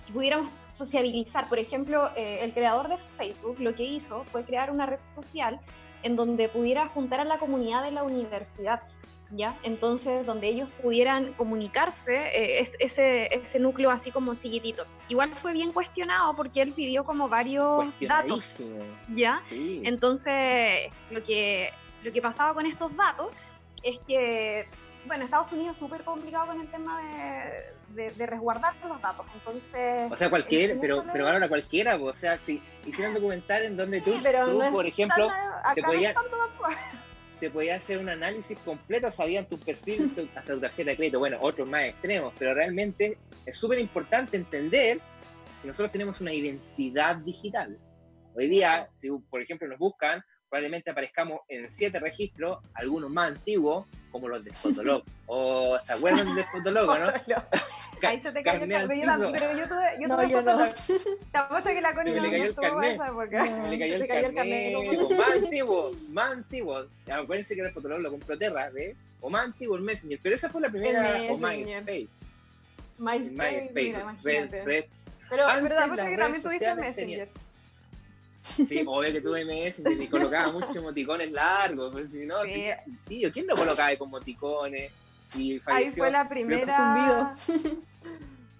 que 0.05 0.13
pudiéramos 0.13 0.49
sociabilizar. 0.71 1.47
Por 1.49 1.57
ejemplo, 1.59 2.11
eh, 2.15 2.39
el 2.43 2.53
creador 2.53 2.89
de 2.89 2.97
Facebook 3.17 3.57
lo 3.59 3.73
que 3.75 3.83
hizo 3.83 4.23
fue 4.25 4.43
crear 4.43 4.69
una 4.71 4.85
red 4.85 4.99
social 5.13 5.59
en 6.03 6.15
donde 6.15 6.49
pudiera 6.49 6.87
juntar 6.87 7.19
a 7.19 7.25
la 7.25 7.39
comunidad 7.39 7.83
de 7.83 7.91
la 7.91 8.03
universidad, 8.03 8.81
¿ya? 9.31 9.57
Entonces, 9.63 10.25
donde 10.25 10.47
ellos 10.47 10.69
pudieran 10.81 11.33
comunicarse, 11.33 12.15
eh, 12.15 12.61
es, 12.61 12.75
ese, 12.79 13.33
ese 13.33 13.59
núcleo 13.59 13.91
así 13.91 14.11
como 14.11 14.35
chiquitito. 14.35 14.85
Igual 15.09 15.33
fue 15.35 15.53
bien 15.53 15.71
cuestionado 15.71 16.35
porque 16.35 16.61
él 16.61 16.73
pidió 16.73 17.03
como 17.03 17.27
varios 17.27 17.85
datos. 18.01 18.73
¿ya? 19.15 19.41
Sí. 19.49 19.81
Entonces, 19.85 20.91
lo 21.09 21.23
que, 21.23 21.71
lo 22.03 22.11
que 22.11 22.21
pasaba 22.21 22.53
con 22.53 22.65
estos 22.65 22.95
datos 22.95 23.31
es 23.83 23.99
que, 24.07 24.67
bueno, 25.07 25.25
Estados 25.25 25.51
Unidos 25.51 25.71
es 25.75 25.79
súper 25.79 26.03
complicado 26.03 26.47
con 26.47 26.59
el 26.61 26.67
tema 26.69 27.01
de, 27.01 28.03
de, 28.03 28.11
de 28.11 28.25
resguardar 28.25 28.75
los 28.87 29.01
datos. 29.01 29.25
Entonces, 29.33 30.11
O 30.11 30.15
sea, 30.15 30.29
cualquiera, 30.29 30.73
el 30.73 30.79
pero, 30.79 30.97
punto 30.97 31.11
pero 31.13 31.25
de- 31.25 31.31
ahora 31.33 31.47
cualquiera, 31.47 31.95
o 31.95 32.13
sea, 32.13 32.39
si 32.39 32.61
hicieran 32.85 33.13
documental 33.13 33.63
en 33.63 33.77
donde 33.77 34.01
tú, 34.01 34.11
sí, 34.13 34.19
pero 34.21 34.45
tú, 34.45 34.63
no 34.63 34.71
por 34.71 34.85
ejemplo, 34.85 35.27
tan- 35.27 35.73
te 35.75 35.79
es 35.81 35.85
podía- 35.85 36.13
podías 37.53 37.83
hacer 37.83 37.99
un 37.99 38.09
análisis 38.09 38.57
completo, 38.59 39.09
sabían 39.11 39.45
tu 39.45 39.57
perfil, 39.59 40.09
tu- 40.15 40.29
hasta 40.35 40.53
tu 40.53 40.59
tarjeta 40.59 40.91
de 40.91 40.97
crédito, 40.97 41.19
bueno, 41.19 41.37
otros 41.41 41.67
más 41.67 41.85
extremos, 41.85 42.33
pero 42.37 42.53
realmente 42.53 43.17
es 43.45 43.55
súper 43.57 43.79
importante 43.79 44.37
entender 44.37 44.99
que 45.61 45.67
nosotros 45.67 45.91
tenemos 45.91 46.19
una 46.21 46.33
identidad 46.33 47.15
digital. 47.17 47.77
Hoy 48.35 48.47
día, 48.47 48.87
si 48.97 49.09
por 49.29 49.41
ejemplo 49.41 49.67
nos 49.67 49.79
buscan, 49.79 50.23
probablemente 50.49 50.89
aparezcamos 50.91 51.41
en 51.49 51.69
siete 51.69 51.99
registros, 51.99 52.59
algunos 52.73 53.09
más 53.09 53.31
antiguos, 53.31 53.85
como 54.11 54.27
los 54.27 54.43
de 54.43 54.51
Fotolog. 54.53 55.03
¿O 55.27 55.77
se 55.83 55.93
acuerdan 55.93 56.35
de 56.35 56.43
Fotolog, 56.45 56.89
o 56.89 56.97
no? 56.97 57.07
Ahí 58.03 58.21
se 58.21 58.31
te 58.31 58.43
cayó 58.43 58.63
el 58.63 58.69
carnet, 58.69 59.03
yo 59.19 59.31
pero 59.31 59.57
yo 59.57 59.67
tuve, 59.67 59.97
yo 59.99 60.07
No, 60.07 60.15
tuve 60.15 60.29
yo 60.29 60.41
no. 60.43 61.63
Te 61.63 61.73
que 61.73 61.81
la 61.81 61.95
Connie 61.95 62.13
no, 62.13 62.21
le 62.21 62.29
cayó 62.29 62.43
no 62.43 62.49
el 62.49 62.55
carnet. 62.55 62.93
esa 62.93 63.07
época. 63.07 63.45
Se 63.45 63.51
me 63.51 63.79
cayó 63.79 63.95
el 63.95 64.07
cayó 64.07 64.27
el 64.27 64.35
carnet, 64.35 64.35
carnet, 64.35 65.17
más 65.17 65.33
antiguo, 65.35 65.91
más 66.09 66.33
antiguo. 66.33 66.85
Ya, 67.07 67.17
Acuérdense 67.17 67.55
que 67.55 67.61
el 67.61 67.71
Fotolog 67.71 67.99
lo 67.99 68.11
compró 68.11 68.37
Terra, 68.37 68.69
¿ves? 68.69 68.95
O 69.19 69.29
más 69.31 69.45
antiguo 69.45 69.75
el 69.77 69.81
Messenger, 69.81 70.19
pero 70.21 70.35
esa 70.35 70.49
fue 70.49 70.61
la 70.61 70.69
primera, 70.69 71.17
El 71.17 71.31
o. 71.31 71.37
MySpace. 71.37 72.09
MySpace, 72.99 73.29
MySpace, 73.29 73.71
mira, 73.73 73.99
Red, 74.23 74.43
imagínate. 74.43 74.63
Red. 74.63 74.85
Pero, 75.29 75.47
Antes 75.47 75.63
pero 75.63 75.79
apuesto 75.79 75.95
las 75.95 75.97
que 75.97 76.03
redes 76.03 76.19
también 76.19 76.43
tuviste 76.43 76.65
sociales 76.65 76.95
Messenger. 76.95 77.46
Sí, 78.55 78.83
obvio 78.85 79.11
que 79.13 79.21
tuve 79.21 79.43
Messenger 79.45 80.01
y 80.01 80.07
colocaba 80.07 80.51
muchos 80.51 80.75
emoticones 80.75 81.31
largos, 81.31 81.93
pero 81.93 82.07
si 82.07 82.25
no, 82.25 82.43
Sí. 82.43 82.49
tenía 82.51 82.79
sentido. 82.79 83.31
¿Quién 83.31 83.47
lo 83.47 83.55
colocaba 83.55 83.89
ahí 83.89 83.97
con 83.97 84.07
emoticones? 84.09 84.91
Y 85.35 85.61
Ahí 85.65 85.89
fue 85.89 86.09
la 86.11 86.27
primera. 86.27 87.35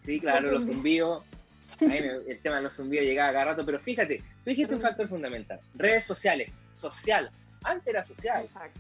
Sí, 0.06 0.20
claro, 0.22 0.52
los 0.52 0.66
zumbidos. 0.66 1.24
A 1.82 1.86
mí 1.86 1.90
me- 1.90 2.32
el 2.32 2.40
tema 2.42 2.58
de 2.58 2.62
los 2.64 2.74
zumbidos 2.76 3.06
llegaba 3.06 3.34
cada 3.34 3.46
rato, 3.46 3.66
pero 3.66 3.78
fíjate, 3.80 4.20
tú 4.44 4.50
dijiste 4.50 4.74
un 4.74 4.80
factor 4.82 5.08
fundamental. 5.10 5.60
Redes 5.76 6.06
sociales, 6.06 6.50
social. 6.72 7.30
Antes 7.64 7.88
era 7.88 8.04
social, 8.06 8.46
Exacto. 8.46 8.80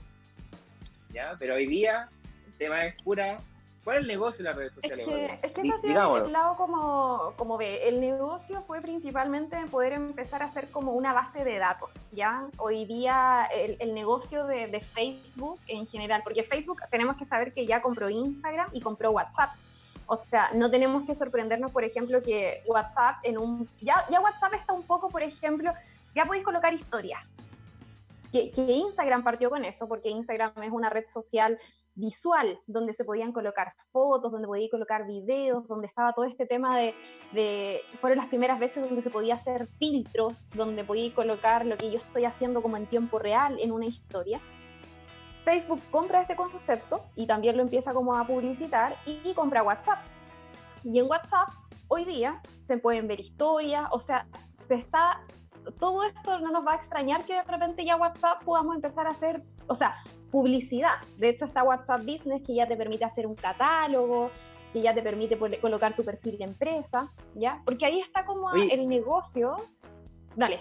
¿ya? 1.13 1.35
Pero 1.37 1.55
hoy 1.55 1.67
día 1.67 2.07
el 2.47 2.53
tema 2.53 2.85
es 2.85 3.01
pura... 3.03 3.39
¿Cuál 3.87 3.99
es 3.99 4.01
el 4.01 4.07
negocio 4.09 4.43
de 4.43 4.49
las 4.49 4.57
redes 4.57 4.71
Es 4.71 4.75
sociales? 4.75 5.05
que, 5.05 5.11
Gabriela? 5.11 5.39
es 5.41 5.51
que 5.53 5.61
ese 5.61 5.97
ha 5.97 6.17
el 6.17 6.33
lado 6.33 6.57
como, 6.57 7.33
como 7.37 7.57
ve. 7.57 7.87
El 7.87 8.01
negocio 8.01 8.61
fue 8.63 8.81
principalmente 8.81 9.55
en 9.55 9.69
poder 9.69 9.93
empezar 9.93 10.41
a 10.41 10.47
hacer 10.47 10.69
como 10.71 10.91
una 10.91 11.13
base 11.13 11.45
de 11.45 11.57
datos, 11.57 11.89
¿ya? 12.11 12.49
Hoy 12.57 12.83
día 12.83 13.47
el, 13.49 13.77
el 13.79 13.93
negocio 13.93 14.45
de, 14.45 14.67
de 14.67 14.81
Facebook 14.81 15.61
en 15.67 15.87
general, 15.87 16.19
porque 16.21 16.43
Facebook 16.43 16.81
tenemos 16.91 17.15
que 17.15 17.23
saber 17.23 17.53
que 17.53 17.65
ya 17.65 17.81
compró 17.81 18.09
Instagram 18.09 18.67
y 18.73 18.81
compró 18.81 19.11
WhatsApp. 19.11 19.51
O 20.05 20.17
sea, 20.17 20.49
no 20.53 20.69
tenemos 20.69 21.05
que 21.05 21.15
sorprendernos, 21.15 21.71
por 21.71 21.85
ejemplo, 21.85 22.21
que 22.21 22.63
WhatsApp 22.65 23.19
en 23.23 23.37
un... 23.37 23.69
Ya, 23.79 24.05
ya 24.11 24.19
WhatsApp 24.19 24.55
está 24.55 24.73
un 24.73 24.83
poco, 24.83 25.09
por 25.09 25.23
ejemplo, 25.23 25.71
ya 26.13 26.25
podéis 26.25 26.43
colocar 26.43 26.73
historias. 26.73 27.21
Que, 28.33 28.51
que 28.51 28.63
Instagram 28.63 29.23
partió 29.23 29.49
con 29.49 29.63
eso, 29.63 29.87
porque 29.87 30.09
Instagram 30.09 30.51
es 30.61 30.71
una 30.71 30.89
red 30.89 31.05
social 31.09 31.57
visual, 31.97 32.59
donde 32.67 32.93
se 32.93 33.03
podían 33.03 33.33
colocar 33.33 33.73
fotos, 33.91 34.31
donde 34.31 34.47
podía 34.47 34.69
colocar 34.69 35.05
videos, 35.05 35.67
donde 35.67 35.87
estaba 35.87 36.13
todo 36.13 36.25
este 36.25 36.45
tema 36.45 36.77
de, 36.77 37.81
fueron 37.99 38.19
las 38.19 38.27
primeras 38.27 38.59
veces 38.59 38.83
donde 38.83 39.01
se 39.01 39.09
podía 39.09 39.35
hacer 39.35 39.67
filtros, 39.79 40.49
donde 40.53 40.83
podía 40.83 41.13
colocar 41.13 41.65
lo 41.65 41.75
que 41.75 41.91
yo 41.91 41.97
estoy 41.97 42.25
haciendo 42.25 42.61
como 42.61 42.77
en 42.77 42.85
tiempo 42.85 43.19
real 43.19 43.57
en 43.59 43.71
una 43.71 43.87
historia. 43.87 44.39
Facebook 45.43 45.81
compra 45.91 46.21
este 46.21 46.35
concepto 46.35 47.05
y 47.15 47.25
también 47.25 47.57
lo 47.57 47.63
empieza 47.63 47.93
como 47.93 48.15
a 48.15 48.27
publicitar 48.27 48.95
y, 49.05 49.19
y 49.23 49.33
compra 49.33 49.63
WhatsApp. 49.63 49.99
Y 50.83 50.99
en 50.99 51.09
WhatsApp 51.09 51.49
hoy 51.87 52.05
día 52.05 52.41
se 52.59 52.77
pueden 52.77 53.07
ver 53.07 53.19
historias, 53.19 53.87
o 53.91 53.99
sea, 53.99 54.27
se 54.67 54.75
está, 54.75 55.21
todo 55.79 56.03
esto 56.03 56.39
no 56.39 56.51
nos 56.51 56.65
va 56.65 56.73
a 56.73 56.75
extrañar 56.75 57.23
que 57.23 57.33
de 57.33 57.43
repente 57.43 57.85
ya 57.85 57.95
WhatsApp 57.95 58.43
podamos 58.43 58.75
empezar 58.75 59.07
a 59.07 59.11
hacer, 59.11 59.41
o 59.67 59.73
sea, 59.73 59.95
publicidad. 60.31 60.95
De 61.17 61.29
hecho, 61.29 61.45
está 61.45 61.63
WhatsApp 61.63 62.01
Business 62.01 62.41
que 62.45 62.55
ya 62.55 62.67
te 62.67 62.75
permite 62.75 63.05
hacer 63.05 63.27
un 63.27 63.35
catálogo, 63.35 64.31
que 64.73 64.81
ya 64.81 64.93
te 64.93 65.01
permite 65.01 65.37
colocar 65.59 65.95
tu 65.95 66.03
perfil 66.03 66.37
de 66.37 66.45
empresa, 66.45 67.11
¿ya? 67.35 67.61
Porque 67.65 67.85
ahí 67.85 67.99
está 67.99 68.25
como 68.25 68.51
el 68.53 68.87
negocio. 68.87 69.55
Dale, 70.35 70.59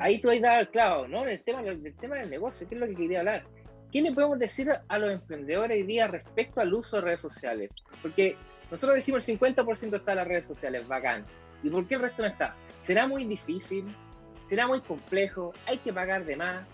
Ahí 0.00 0.20
tú 0.20 0.30
has 0.30 0.40
dado 0.40 0.60
el 0.60 0.68
clavo, 0.68 1.08
¿no? 1.08 1.24
El 1.24 1.42
tema, 1.42 1.62
del 1.62 1.94
tema 1.96 2.16
del 2.16 2.30
negocio, 2.30 2.68
que 2.68 2.74
es 2.74 2.80
lo 2.80 2.86
que 2.86 2.94
quería 2.94 3.20
hablar. 3.20 3.44
¿Qué 3.92 4.02
le 4.02 4.12
podemos 4.12 4.38
decir 4.38 4.70
a 4.88 4.98
los 4.98 5.10
emprendedores 5.10 5.80
hoy 5.80 5.86
día 5.86 6.06
respecto 6.06 6.60
al 6.60 6.72
uso 6.72 6.96
de 6.96 7.02
redes 7.02 7.20
sociales? 7.20 7.70
Porque 8.02 8.36
nosotros 8.70 8.96
decimos 8.96 9.28
el 9.28 9.38
50% 9.38 9.96
está 9.96 10.12
en 10.12 10.18
las 10.18 10.28
redes 10.28 10.46
sociales, 10.46 10.86
bacán. 10.86 11.24
¿Y 11.62 11.70
por 11.70 11.86
qué 11.86 11.96
el 11.96 12.02
resto 12.02 12.22
no 12.22 12.28
está? 12.28 12.54
¿Será 12.82 13.06
muy 13.06 13.24
difícil? 13.24 13.94
¿Será 14.46 14.66
muy 14.66 14.80
complejo? 14.80 15.52
¿Hay 15.66 15.78
que 15.78 15.92
pagar 15.92 16.24
de 16.24 16.36
más? 16.36 16.66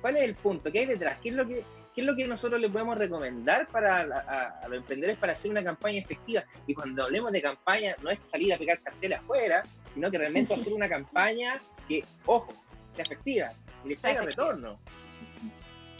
¿Cuál 0.00 0.16
es 0.16 0.24
el 0.24 0.34
punto? 0.34 0.70
¿Qué 0.70 0.80
hay 0.80 0.86
detrás? 0.86 1.18
¿Qué 1.22 1.30
es 1.30 1.34
lo 1.34 1.46
que, 1.46 1.64
qué 1.94 2.00
es 2.00 2.06
lo 2.06 2.14
que 2.14 2.26
nosotros 2.26 2.60
le 2.60 2.68
podemos 2.68 2.96
recomendar 2.96 3.66
para 3.68 4.00
a, 4.00 4.68
los 4.68 4.78
emprendedores 4.78 5.18
para 5.18 5.32
hacer 5.32 5.50
una 5.50 5.64
campaña 5.64 6.00
efectiva? 6.00 6.44
Y 6.66 6.74
cuando 6.74 7.04
hablemos 7.04 7.32
de 7.32 7.42
campaña, 7.42 7.96
no 8.02 8.10
es 8.10 8.18
salir 8.24 8.54
a 8.54 8.58
pegar 8.58 8.80
carteles 8.80 9.18
afuera, 9.20 9.62
sino 9.94 10.10
que 10.10 10.18
realmente 10.18 10.54
hacer 10.54 10.72
una 10.72 10.88
campaña 10.88 11.60
que, 11.88 12.04
ojo, 12.26 12.52
sea 12.94 13.04
efectiva 13.04 13.52
y 13.84 13.88
le 13.90 13.96
traiga 13.96 14.22
retorno. 14.22 14.78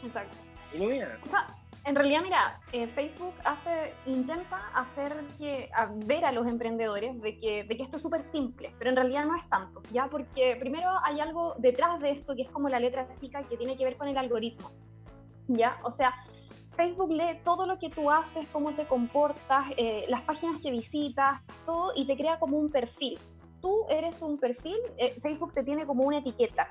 Exacto. 0.04 0.36
Ilumina 0.74 1.18
en 1.86 1.94
realidad, 1.94 2.20
mira, 2.24 2.60
eh, 2.72 2.88
Facebook 2.88 3.34
hace, 3.44 3.94
intenta 4.06 4.58
hacer 4.74 5.14
que, 5.38 5.70
ver 6.04 6.24
a 6.24 6.32
los 6.32 6.44
emprendedores 6.48 7.20
de 7.22 7.38
que, 7.38 7.62
de 7.62 7.76
que 7.76 7.82
esto 7.84 7.96
es 7.96 8.02
súper 8.02 8.22
simple, 8.22 8.74
pero 8.76 8.90
en 8.90 8.96
realidad 8.96 9.24
no 9.24 9.36
es 9.36 9.48
tanto, 9.48 9.80
¿ya? 9.92 10.08
Porque 10.08 10.56
primero 10.58 10.90
hay 11.04 11.20
algo 11.20 11.54
detrás 11.58 12.00
de 12.00 12.10
esto 12.10 12.34
que 12.34 12.42
es 12.42 12.50
como 12.50 12.68
la 12.68 12.80
letra 12.80 13.06
chica 13.20 13.44
que 13.44 13.56
tiene 13.56 13.76
que 13.76 13.84
ver 13.84 13.96
con 13.96 14.08
el 14.08 14.18
algoritmo, 14.18 14.72
¿ya? 15.46 15.78
O 15.84 15.92
sea, 15.92 16.12
Facebook 16.76 17.12
lee 17.12 17.38
todo 17.44 17.66
lo 17.66 17.78
que 17.78 17.88
tú 17.88 18.10
haces, 18.10 18.48
cómo 18.52 18.74
te 18.74 18.84
comportas, 18.86 19.66
eh, 19.76 20.06
las 20.08 20.22
páginas 20.22 20.58
que 20.60 20.72
visitas, 20.72 21.40
todo, 21.66 21.92
y 21.94 22.04
te 22.04 22.16
crea 22.16 22.40
como 22.40 22.58
un 22.58 22.68
perfil. 22.68 23.16
Tú 23.62 23.86
eres 23.88 24.20
un 24.22 24.38
perfil, 24.38 24.76
eh, 24.98 25.16
Facebook 25.22 25.54
te 25.54 25.62
tiene 25.62 25.86
como 25.86 26.02
una 26.02 26.18
etiqueta, 26.18 26.68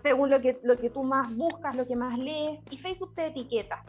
según 0.00 0.30
lo 0.30 0.40
que, 0.40 0.60
lo 0.62 0.76
que 0.76 0.90
tú 0.90 1.02
más 1.02 1.34
buscas, 1.36 1.74
lo 1.74 1.88
que 1.88 1.96
más 1.96 2.16
lees, 2.16 2.60
y 2.70 2.78
Facebook 2.78 3.16
te 3.16 3.26
etiqueta. 3.26 3.84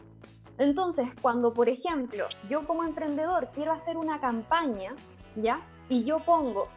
Entonces, 0.58 1.08
cuando, 1.20 1.52
por 1.52 1.68
ejemplo, 1.68 2.26
yo 2.48 2.66
como 2.66 2.84
emprendedor 2.84 3.48
quiero 3.54 3.72
hacer 3.72 3.96
una 3.96 4.20
campaña, 4.20 4.94
¿ya? 5.36 5.60
Y 5.88 6.04
yo 6.04 6.20
pongo, 6.20 6.68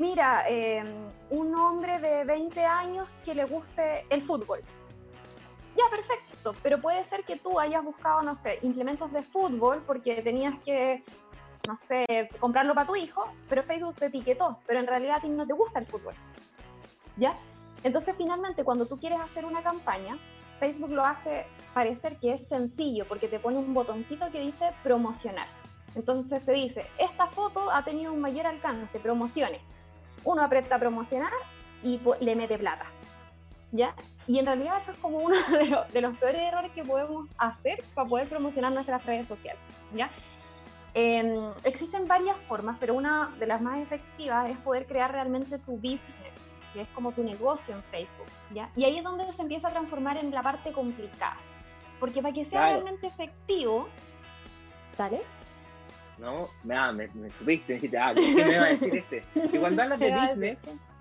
mira, 0.00 0.46
em, 0.48 0.86
un 1.30 1.54
hombre 1.54 1.98
de 1.98 2.24
20 2.24 2.64
años 2.64 3.08
que 3.24 3.34
le 3.34 3.44
guste 3.46 4.04
el 4.10 4.22
fútbol. 4.22 4.60
Ya, 5.76 5.84
perfecto, 5.90 6.54
pero 6.62 6.80
puede 6.80 7.02
ser 7.04 7.24
que 7.24 7.36
tú 7.36 7.58
hayas 7.58 7.82
buscado, 7.82 8.22
no 8.22 8.34
sé, 8.34 8.58
implementos 8.60 9.10
de 9.12 9.22
fútbol 9.22 9.82
porque 9.86 10.20
tenías 10.20 10.54
que, 10.64 11.02
no 11.66 11.76
sé, 11.76 12.04
comprarlo 12.38 12.74
para 12.74 12.86
tu 12.86 12.96
hijo, 12.96 13.24
pero 13.48 13.62
Facebook 13.62 13.94
te 13.94 14.06
etiquetó, 14.06 14.58
pero 14.66 14.80
en 14.80 14.86
realidad 14.86 15.16
a 15.16 15.20
ti 15.20 15.28
no 15.30 15.46
te 15.46 15.54
gusta 15.54 15.78
el 15.78 15.86
fútbol. 15.86 16.14
¿Ya? 17.16 17.34
Entonces, 17.82 18.14
finalmente, 18.16 18.64
cuando 18.64 18.84
tú 18.84 18.98
quieres 18.98 19.20
hacer 19.20 19.46
una 19.46 19.62
campaña, 19.62 20.18
Facebook 20.62 20.92
lo 20.92 21.04
hace 21.04 21.44
parecer 21.74 22.18
que 22.18 22.34
es 22.34 22.46
sencillo 22.46 23.04
porque 23.08 23.26
te 23.26 23.40
pone 23.40 23.56
un 23.56 23.74
botoncito 23.74 24.30
que 24.30 24.38
dice 24.38 24.70
promocionar. 24.84 25.48
Entonces 25.96 26.44
te 26.44 26.52
dice, 26.52 26.86
esta 26.98 27.26
foto 27.26 27.68
ha 27.72 27.82
tenido 27.82 28.12
un 28.12 28.20
mayor 28.20 28.46
alcance, 28.46 29.00
promocione. 29.00 29.58
Uno 30.22 30.40
aprieta 30.40 30.78
promocionar 30.78 31.32
y 31.82 32.00
le 32.20 32.36
mete 32.36 32.58
plata. 32.58 32.84
¿Ya? 33.72 33.92
Y 34.28 34.38
en 34.38 34.46
realidad 34.46 34.78
eso 34.80 34.92
es 34.92 34.98
como 34.98 35.18
uno 35.18 35.34
de 35.92 36.00
los, 36.00 36.16
peores 36.18 36.40
errores 36.42 36.70
que 36.70 36.84
podemos 36.84 37.28
hacer 37.38 37.82
para 37.92 38.08
poder 38.08 38.28
promocionar 38.28 38.72
nuestras 38.72 39.04
redes 39.04 39.26
sociales. 39.26 39.60
¿Ya? 39.96 40.10
Em, 40.94 41.50
existen 41.64 42.06
varias 42.06 42.36
formas, 42.46 42.76
pero 42.78 42.94
una 42.94 43.34
de 43.40 43.48
las 43.48 43.60
más 43.60 43.80
efectivas 43.80 44.48
es 44.48 44.56
poder 44.58 44.86
crear 44.86 45.10
realmente 45.10 45.58
tu 45.58 45.72
business 45.72 46.32
que 46.72 46.82
es 46.82 46.88
como 46.88 47.12
tu 47.12 47.22
negocio 47.22 47.74
en 47.74 47.82
Facebook, 47.84 48.28
¿ya? 48.52 48.70
Y 48.76 48.84
ahí 48.84 48.98
es 48.98 49.04
donde 49.04 49.30
se 49.32 49.42
empieza 49.42 49.68
a 49.68 49.70
transformar 49.70 50.16
en 50.16 50.30
la 50.30 50.42
parte 50.42 50.72
complicada. 50.72 51.36
Porque 52.00 52.20
para 52.20 52.34
que 52.34 52.44
sea 52.44 52.68
realmente 52.68 53.06
efectivo, 53.06 53.88
¿dale? 54.98 55.22
No, 56.18 56.48
nada, 56.64 56.92
me, 56.92 57.08
me 57.08 57.30
supiste, 57.30 57.74
dijiste, 57.74 57.98
ah, 57.98 58.12
¿qué 58.14 58.44
me 58.44 58.58
va 58.58 58.66
a 58.66 58.68
decir 58.70 58.96
este? 58.96 59.24
Si 59.48 59.58
cuando 59.58 59.82
hablas 59.82 60.00
de 60.00 60.12
business, 60.14 60.58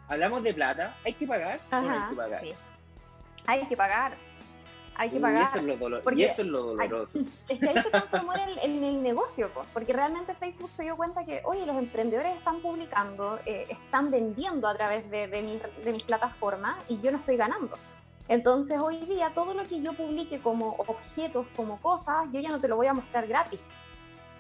hablamos 0.08 0.44
de 0.44 0.54
plata, 0.54 0.96
¿hay 1.06 1.14
que 1.14 1.28
pagar 1.28 1.60
no 1.72 1.78
hay 1.78 2.10
que 2.10 2.16
pagar? 2.16 2.42
Sí. 2.42 2.54
Hay 3.48 3.66
que 3.66 3.78
pagar, 3.78 4.18
hay 5.02 5.10
que 5.10 5.20
pagar. 5.20 5.42
Y 5.42 5.46
eso 5.46 5.58
es 5.58 5.80
lo, 5.80 6.12
y 6.16 6.24
eso 6.24 6.42
es 6.44 6.48
lo 6.48 6.62
doloroso. 6.62 7.20
es 7.50 7.60
que 7.60 7.70
ahí 7.70 7.82
se 7.82 7.90
transformó 7.90 8.34
en 8.34 8.50
el, 8.50 8.84
el 8.84 9.02
negocio, 9.02 9.50
pues, 9.54 9.68
porque 9.74 9.94
realmente 9.94 10.36
Facebook 10.36 10.70
se 10.70 10.84
dio 10.84 10.96
cuenta 10.96 11.26
que, 11.26 11.42
oye, 11.44 11.66
los 11.66 11.76
emprendedores 11.76 12.38
están 12.38 12.62
publicando, 12.62 13.40
eh, 13.48 13.66
están 13.70 14.12
vendiendo 14.12 14.68
a 14.68 14.76
través 14.76 15.10
de, 15.10 15.28
de, 15.28 15.42
mi, 15.42 15.60
de 15.84 15.94
mis 15.94 16.04
plataformas 16.04 16.78
y 16.88 17.02
yo 17.02 17.12
no 17.12 17.18
estoy 17.18 17.36
ganando. 17.36 17.78
Entonces 18.28 18.80
hoy 18.80 18.98
día 19.06 19.32
todo 19.34 19.56
lo 19.56 19.68
que 19.68 19.82
yo 19.82 19.94
publique 19.94 20.40
como 20.40 20.76
objetos, 20.78 21.48
como 21.56 21.82
cosas, 21.82 22.28
yo 22.32 22.40
ya 22.40 22.52
no 22.52 22.62
te 22.62 22.68
lo 22.68 22.76
voy 22.76 22.88
a 22.88 22.94
mostrar 22.94 23.28
gratis. 23.28 23.60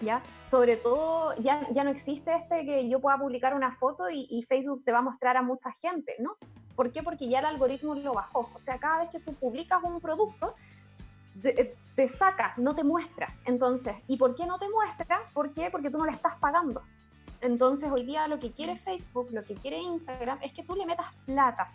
¿Ya? 0.02 0.24
Sobre 0.47 0.78
todo, 0.78 1.36
ya, 1.38 1.67
ya 1.74 1.84
no 1.84 1.91
existe 1.91 2.34
este 2.34 2.65
que 2.65 2.89
yo 2.89 3.00
pueda 3.00 3.19
publicar 3.19 3.54
una 3.54 3.76
foto 3.76 4.10
y, 4.10 4.26
y 4.32 4.41
Facebook 4.43 4.84
te 4.84 4.91
va 4.91 5.00
a 5.00 5.04
mostrar 5.04 5.38
a 5.38 5.43
mucha 5.43 5.71
gente, 5.74 6.15
¿no? 6.17 6.38
¿Por 6.82 6.91
qué? 6.91 7.04
Porque 7.04 7.30
ya 7.30 7.41
el 7.41 7.46
algoritmo 7.46 7.94
lo 7.94 8.15
bajó. 8.15 8.50
O 8.56 8.60
sea, 8.60 8.80
cada 8.80 9.04
vez 9.04 9.12
que 9.12 9.20
tú 9.20 9.36
publicas 9.36 9.84
un 9.84 10.02
producto, 10.02 10.56
te, 11.39 11.76
te, 11.96 12.08
saca, 12.08 12.56
no 12.58 12.74
te 12.74 12.84
muestra. 12.84 13.36
Entonces, 13.46 13.94
¿y 14.08 14.17
por 14.17 14.34
qué 14.34 14.48
no 14.48 14.58
te 14.58 14.67
muestra? 14.67 15.30
¿Por 15.32 15.54
qué? 15.54 15.70
Porque 15.70 15.91
tú 15.91 16.00
no 16.00 16.06
le 16.06 16.12
estás 16.12 16.38
pagando. 16.38 16.82
Entonces, 17.39 17.91
hoy 17.91 18.04
día 18.04 18.28
lo 18.28 18.39
que 18.39 18.50
quiere 18.50 18.78
Facebook, 18.78 19.28
lo 19.30 19.44
que 19.44 19.54
quiere 19.54 19.78
Instagram, 19.78 20.39
es 20.41 20.54
que 20.54 20.63
tú 20.63 20.76
le 20.76 20.88
metas 20.88 21.06
plata. 21.28 21.72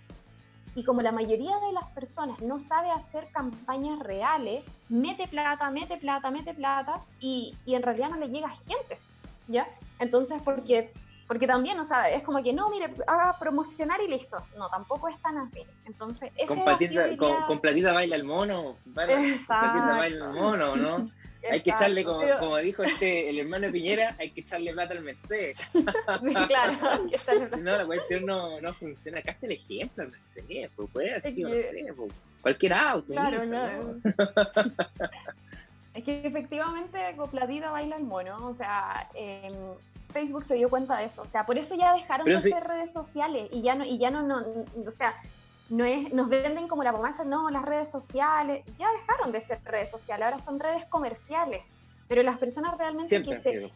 Y 0.74 0.82
como 0.82 1.02
la 1.02 1.12
mayoría 1.12 1.56
de 1.60 1.70
las 1.70 1.86
personas 1.90 2.42
no 2.42 2.58
sabe 2.58 2.90
hacer 2.90 3.28
campañas 3.30 4.00
reales, 4.00 4.64
mete 4.88 5.28
plata, 5.28 5.70
mete 5.70 5.98
plata, 5.98 6.32
mete 6.32 6.52
plata, 6.52 7.00
y, 7.20 7.56
y 7.64 7.76
en 7.76 7.84
realidad 7.84 8.10
no 8.10 8.16
le 8.16 8.28
llega 8.28 8.48
gente. 8.48 8.98
¿Ya? 9.46 9.68
Entonces, 10.00 10.42
porque 10.44 10.92
porque 11.26 11.46
también, 11.46 11.78
o 11.80 11.84
sea, 11.84 12.08
es 12.10 12.22
como 12.22 12.42
que 12.42 12.52
no, 12.52 12.70
mire, 12.70 12.92
haga 13.06 13.36
promocionar 13.38 14.00
y 14.00 14.08
listo. 14.08 14.38
No, 14.56 14.68
tampoco 14.68 15.08
es 15.08 15.20
tan 15.20 15.36
así. 15.38 15.64
Entonces, 15.84 16.30
ese 16.36 16.46
con, 16.46 16.62
platita, 16.62 17.16
con, 17.16 17.60
platita 17.60 17.92
baila 17.92 18.16
el 18.16 18.24
mono. 18.24 18.76
Baila, 18.84 19.16
platita 19.16 19.96
baila 19.96 20.26
el 20.26 20.32
mono, 20.32 20.76
¿no? 20.76 21.10
hay 21.50 21.60
que 21.60 21.70
echarle, 21.70 22.04
como, 22.04 22.22
como, 22.38 22.56
dijo 22.58 22.82
este, 22.82 23.28
el 23.28 23.38
hermano 23.38 23.66
de 23.66 23.72
Piñera, 23.72 24.16
hay 24.18 24.30
que 24.30 24.40
echarle 24.40 24.72
plata 24.72 24.94
al 24.94 25.02
Mercedes. 25.02 25.58
sí, 25.72 26.34
claro, 26.46 27.06
No, 27.58 27.76
la 27.76 27.86
cuestión 27.86 28.26
no, 28.26 28.60
no 28.60 28.74
funciona. 28.74 29.18
Acá 29.18 29.32
está 29.32 29.46
el 29.46 29.52
ejemplo 29.52 30.04
al 30.04 30.10
Mercedes, 30.10 30.70
pues 30.76 30.90
puede 30.92 31.14
así, 31.14 31.42
no 31.42 31.50
sé, 31.50 31.86
pues, 31.96 32.12
cualquier 32.40 32.72
auto. 32.72 33.12
Claro, 33.12 33.46
no. 33.46 34.00
es 35.94 36.04
que 36.04 36.26
efectivamente 36.26 36.98
con 37.16 37.30
platita 37.30 37.70
baila 37.70 37.96
el 37.96 38.04
mono, 38.04 38.48
o 38.48 38.54
sea, 38.54 39.08
eh, 39.14 39.52
Facebook 40.16 40.46
se 40.46 40.54
dio 40.54 40.70
cuenta 40.70 40.96
de 40.96 41.04
eso. 41.04 41.20
O 41.20 41.26
sea, 41.26 41.44
por 41.44 41.58
eso 41.58 41.74
ya 41.74 41.92
dejaron 41.92 42.26
de 42.26 42.40
ser 42.40 42.64
redes 42.64 42.90
sociales 42.90 43.50
y 43.52 43.60
ya 43.60 43.74
no, 43.74 43.84
y 43.84 43.98
ya 43.98 44.10
no, 44.10 44.22
no, 44.22 44.38
o 44.38 44.90
sea, 44.90 45.14
no 45.68 45.84
es, 45.84 46.10
nos 46.10 46.30
venden 46.30 46.68
como 46.68 46.82
la 46.82 46.92
promesa, 46.92 47.22
no, 47.22 47.50
las 47.50 47.62
redes 47.62 47.90
sociales, 47.90 48.64
ya 48.78 48.90
dejaron 48.92 49.30
de 49.30 49.42
ser 49.42 49.62
redes 49.64 49.90
sociales, 49.90 50.24
ahora 50.24 50.38
son 50.40 50.58
redes 50.58 50.86
comerciales. 50.86 51.62
Pero 52.08 52.22
las 52.22 52.38
personas 52.38 52.78
realmente 52.78 53.10
siempre 53.10 53.32
que 53.32 53.36
han 53.36 53.42
se, 53.42 53.50
sido. 53.50 53.70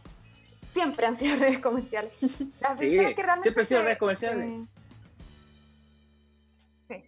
siempre 0.73 1.07
han 1.07 1.17
sido 1.17 1.37
redes 1.41 1.59
comerciales. 1.59 2.13
Las 2.23 2.79
sí, 2.81 2.87
personas 2.87 3.15
que 3.15 3.23
realmente 3.23 3.43
siempre 3.43 3.61
han 3.61 3.67
sido 3.67 3.83
redes 3.83 3.99
comerciales. 3.99 4.69
sí. 6.89 7.05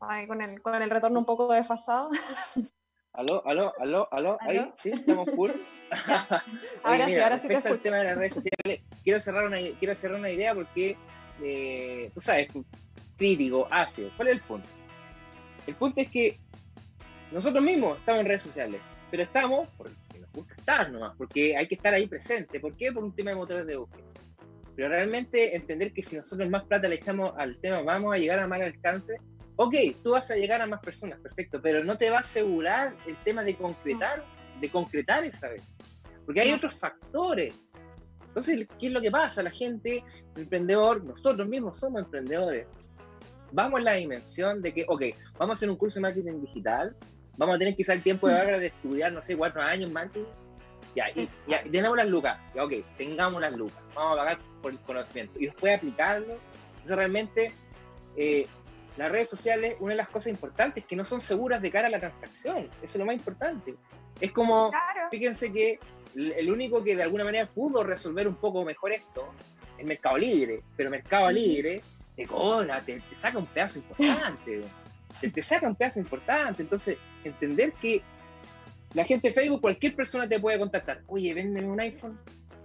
Ay, 0.00 0.26
con 0.26 0.40
el, 0.40 0.62
con 0.62 0.80
el 0.80 0.88
retorno 0.88 1.18
un 1.18 1.26
poco 1.26 1.52
desfasado. 1.52 2.08
Aló, 3.18 3.42
aló, 3.44 3.72
aló, 3.80 4.08
aló, 4.12 4.38
ahí, 4.42 4.72
sí, 4.76 4.90
estamos 4.90 5.28
full. 5.34 5.50
ahora 6.84 7.04
mira, 7.04 7.08
sí, 7.08 7.16
ahora 7.16 7.40
sí 7.40 7.48
respecto 7.48 7.68
al 7.68 7.80
tema 7.80 7.96
de 7.96 8.04
las 8.04 8.16
redes 8.16 8.34
sociales, 8.34 8.82
quiero 9.02 9.20
cerrar 9.20 9.44
una, 9.44 9.58
quiero 9.80 9.96
cerrar 9.96 10.20
una 10.20 10.30
idea 10.30 10.54
porque, 10.54 10.96
eh, 11.42 12.12
tú 12.14 12.20
sabes, 12.20 12.48
crítico, 13.16 13.66
ácido. 13.72 14.12
¿Cuál 14.16 14.28
es 14.28 14.34
el 14.34 14.40
punto? 14.42 14.68
El 15.66 15.74
punto 15.74 16.00
es 16.00 16.08
que 16.12 16.38
nosotros 17.32 17.60
mismos 17.60 17.98
estamos 17.98 18.20
en 18.20 18.26
redes 18.28 18.42
sociales, 18.42 18.80
pero 19.10 19.24
estamos 19.24 19.68
porque 19.76 19.96
nos 20.20 20.30
gusta 20.30 20.54
estar 20.54 20.92
nomás, 20.92 21.16
porque 21.18 21.56
hay 21.56 21.66
que 21.66 21.74
estar 21.74 21.92
ahí 21.92 22.06
presente. 22.06 22.60
¿Por 22.60 22.76
qué? 22.76 22.92
Por 22.92 23.02
un 23.02 23.16
tema 23.16 23.30
de 23.30 23.36
motores 23.36 23.66
de 23.66 23.78
búsqueda. 23.78 24.06
Pero 24.76 24.90
realmente 24.90 25.56
entender 25.56 25.92
que 25.92 26.04
si 26.04 26.14
nosotros 26.14 26.48
más 26.48 26.66
plata 26.66 26.86
le 26.86 26.94
echamos 26.94 27.32
al 27.36 27.56
tema, 27.56 27.82
vamos 27.82 28.14
a 28.14 28.16
llegar 28.16 28.38
a 28.38 28.46
más 28.46 28.60
alcance 28.60 29.16
ok, 29.58 29.74
tú 30.04 30.12
vas 30.12 30.30
a 30.30 30.36
llegar 30.36 30.62
a 30.62 30.66
más 30.66 30.80
personas, 30.80 31.18
perfecto, 31.18 31.60
pero 31.60 31.82
no 31.82 31.96
te 31.96 32.10
va 32.10 32.18
a 32.18 32.20
asegurar 32.20 32.94
el 33.06 33.16
tema 33.24 33.42
de 33.42 33.56
concretar, 33.56 34.24
de 34.60 34.70
concretar 34.70 35.24
esa 35.24 35.48
vez. 35.48 35.62
Porque 36.24 36.40
hay 36.40 36.52
otros 36.52 36.74
factores. 36.74 37.56
Entonces, 38.28 38.68
¿qué 38.78 38.86
es 38.86 38.92
lo 38.92 39.00
que 39.00 39.10
pasa? 39.10 39.42
La 39.42 39.50
gente, 39.50 40.04
el 40.36 40.42
emprendedor, 40.42 41.02
nosotros 41.02 41.48
mismos 41.48 41.76
somos 41.76 42.02
emprendedores. 42.02 42.68
Vamos 43.50 43.80
a 43.80 43.82
la 43.82 43.92
dimensión 43.94 44.62
de 44.62 44.72
que, 44.72 44.84
ok, 44.86 45.02
vamos 45.38 45.54
a 45.54 45.58
hacer 45.58 45.70
un 45.70 45.76
curso 45.76 45.96
de 45.96 46.02
marketing 46.02 46.40
digital, 46.40 46.94
vamos 47.36 47.56
a 47.56 47.58
tener 47.58 47.74
quizá 47.74 47.94
el 47.94 48.02
tiempo 48.04 48.28
de, 48.28 48.38
ahora 48.38 48.60
de 48.60 48.68
estudiar, 48.68 49.12
no 49.12 49.20
sé, 49.22 49.36
cuatro 49.36 49.60
años 49.60 49.90
marketing. 49.90 50.24
Ya, 50.94 51.10
y, 51.16 51.28
ya, 51.48 51.64
tenemos 51.64 51.96
las 51.96 52.06
lucas. 52.06 52.38
Ya, 52.54 52.64
ok, 52.64 52.74
tengamos 52.96 53.40
las 53.40 53.56
lucas. 53.56 53.82
Vamos 53.96 54.12
a 54.12 54.20
pagar 54.20 54.38
por 54.62 54.70
el 54.70 54.78
conocimiento. 54.80 55.32
Y 55.40 55.46
después 55.46 55.76
aplicarlo. 55.76 56.38
Entonces, 56.74 56.96
realmente, 56.96 57.52
eh, 58.16 58.46
las 58.98 59.12
redes 59.12 59.28
sociales, 59.28 59.76
una 59.78 59.92
de 59.92 59.96
las 59.96 60.08
cosas 60.08 60.26
importantes 60.26 60.82
es 60.82 60.88
que 60.88 60.96
no 60.96 61.04
son 61.04 61.20
seguras 61.20 61.62
de 61.62 61.70
cara 61.70 61.86
a 61.86 61.90
la 61.90 62.00
transacción. 62.00 62.68
Eso 62.82 62.82
es 62.82 62.96
lo 62.96 63.06
más 63.06 63.14
importante. 63.14 63.76
Es 64.20 64.32
como, 64.32 64.72
fíjense 65.08 65.52
que 65.52 65.78
el 66.16 66.50
único 66.50 66.82
que 66.82 66.96
de 66.96 67.04
alguna 67.04 67.22
manera 67.22 67.46
pudo 67.46 67.84
resolver 67.84 68.26
un 68.26 68.34
poco 68.34 68.64
mejor 68.64 68.92
esto 68.92 69.32
es 69.78 69.86
Mercado 69.86 70.18
Libre, 70.18 70.64
pero 70.76 70.90
Mercado 70.90 71.30
Libre 71.30 71.80
te 72.16 72.26
cobra, 72.26 72.80
te, 72.80 73.00
saca 73.16 73.38
un 73.38 73.46
pedazo 73.46 73.78
importante, 73.78 74.62
te, 75.20 75.42
saca 75.44 75.68
un 75.68 75.76
pedazo 75.76 76.00
importante. 76.00 76.62
Entonces, 76.62 76.98
entender 77.22 77.74
que 77.74 78.02
la 78.94 79.04
gente 79.04 79.28
de 79.28 79.34
Facebook, 79.34 79.60
cualquier 79.60 79.94
persona 79.94 80.28
te 80.28 80.40
puede 80.40 80.58
contactar. 80.58 81.02
Oye, 81.06 81.32
véndeme 81.34 81.68
un 81.68 81.78
iPhone, 81.78 82.18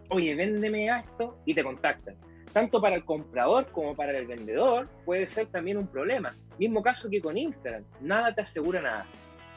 oye, 0.10 0.34
véndeme 0.34 0.88
esto, 0.88 1.38
y 1.46 1.54
te 1.54 1.64
contactan. 1.64 2.16
Tanto 2.54 2.80
para 2.80 2.96
el 2.96 3.04
comprador 3.04 3.68
como 3.72 3.96
para 3.96 4.18
el 4.18 4.28
vendedor 4.28 4.88
puede 5.06 5.28
ser 5.28 5.48
también 5.48 5.78
un 5.78 5.88
problema. 5.88 6.36
Mismo 6.60 6.84
caso 6.84 7.10
que 7.10 7.22
con 7.22 7.38
Instagram, 7.38 7.84
nada 8.02 8.34
te 8.34 8.42
asegura 8.42 8.82
nada 8.82 9.08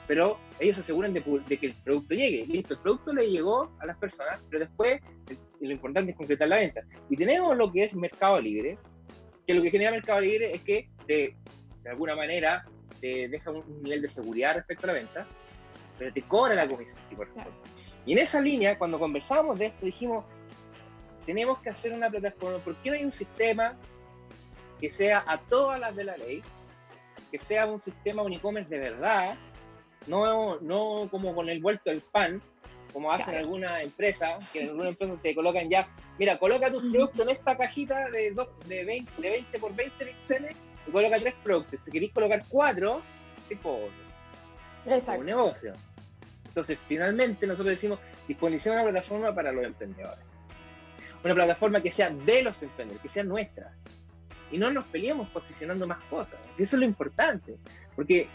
pero 0.07 0.39
ellos 0.61 0.77
se 0.77 0.83
aseguran 0.83 1.13
de, 1.13 1.23
que 1.23 1.67
el 1.67 1.75
producto 1.85 2.15
llegue. 2.15 2.47
Listo, 2.47 2.75
el 2.75 2.81
producto 2.81 3.13
le 3.13 3.31
llegó 3.31 3.73
a 3.81 3.87
las 3.87 3.97
personas, 3.99 4.41
pero 4.49 4.61
después 4.61 5.01
lo 5.61 5.73
importante 5.73 6.13
es 6.13 6.17
concretar 6.17 6.49
la 6.49 6.57
venta. 6.57 6.83
Y 7.11 7.17
tenemos 7.17 7.57
lo 7.57 7.73
que 7.73 7.85
es 7.85 7.95
Mercado 7.95 8.41
Libre, 8.41 8.79
que 9.47 9.55
lo 9.55 9.63
que 9.63 9.71
genera 9.71 9.91
Mercado 9.91 10.21
Libre 10.21 10.55
es 10.55 10.63
que 10.63 10.89
de 11.07 11.35
alguna 11.91 12.15
manera 12.15 12.65
te 13.01 13.29
deja 13.29 13.51
un 13.51 13.83
nivel 13.83 14.03
de 14.03 14.09
seguridad 14.09 14.55
respecto 14.55 14.87
a 14.87 14.89
la 14.89 14.93
venta, 14.95 15.27
pero 15.99 16.13
te 16.13 16.23
cobra 16.23 16.55
la 16.55 16.69
comisión. 16.69 17.01
Y 18.05 18.13
en 18.13 18.19
esa 18.19 18.41
línea, 18.41 18.79
cuando 18.79 18.99
conversamos 18.99 19.59
de 19.59 19.67
esto, 19.67 19.87
dijimos, 19.87 20.25
tenemos 21.27 21.59
que 21.59 21.71
hacer 21.71 21.93
una 21.93 22.09
plataforma, 22.09 22.59
¿por 22.59 22.77
qué 22.77 22.91
no 22.91 22.97
hay 22.97 23.05
un 23.05 23.13
sistema 23.13 23.77
que 24.81 24.89
sea 24.89 25.25
a 25.27 25.39
todas 25.39 25.81
las 25.81 25.95
de 25.97 26.05
la 26.05 26.17
ley, 26.17 26.43
que 27.31 27.39
sea 27.39 27.67
un 27.67 27.81
sistema 27.81 28.23
un 28.23 28.33
e-commerce 28.33 28.71
de 28.71 28.79
verdad, 28.79 29.37
no, 30.07 30.61
no 30.61 31.09
como 31.11 31.35
con 31.35 31.49
el 31.49 31.61
vuelto 31.61 31.91
del 31.91 32.01
pan, 32.01 32.41
como 32.93 33.13
hacen 33.13 33.35
algunas 33.35 33.83
empresas, 33.83 34.49
que 34.53 34.63
en 34.63 34.69
algunas 34.71 34.93
empresas 34.93 35.21
te 35.23 35.35
colocan 35.35 35.69
ya, 35.69 35.89
mira, 36.19 36.39
coloca 36.39 36.71
tus 36.71 36.83
productos 36.83 37.21
en 37.23 37.31
esta 37.31 37.57
cajita 37.57 38.09
de, 38.11 38.35
de, 38.67 38.85
20, 38.85 39.21
de 39.21 39.31
20 39.31 39.59
por 39.59 39.75
20 39.75 40.07
píxeles 40.07 40.57
y 40.87 40.91
coloca 40.91 41.19
tres 41.19 41.35
productos. 41.43 41.81
Si 41.81 41.91
queréis 41.91 42.13
colocar 42.13 42.45
cuatro, 42.49 43.03
tipo 43.49 43.81
un 45.19 45.27
negocio. 45.27 45.73
Entonces, 46.47 46.79
finalmente 46.87 47.47
nosotros 47.47 47.71
decimos, 47.73 47.99
disposición 48.29 48.77
una 48.77 48.85
plataforma 48.85 49.35
para 49.35 49.53
los 49.53 49.65
emprendedores. 49.65 50.25
Una 51.27 51.35
plataforma 51.35 51.81
que 51.83 51.91
sea 51.91 52.11
de 52.11 52.43
los 52.43 52.63
emprendedores, 52.63 53.03
que 53.03 53.09
sea 53.09 53.25
nuestra. 53.25 53.73
Y 54.53 54.59
no 54.59 54.71
nos 54.71 54.85
peleemos 54.85 55.29
posicionando 55.31 55.87
más 55.87 56.03
cosas. 56.05 56.39
Eso 56.57 56.77
es 56.77 56.81
lo 56.81 56.87
importante. 56.87 57.57
Porque 57.97 58.29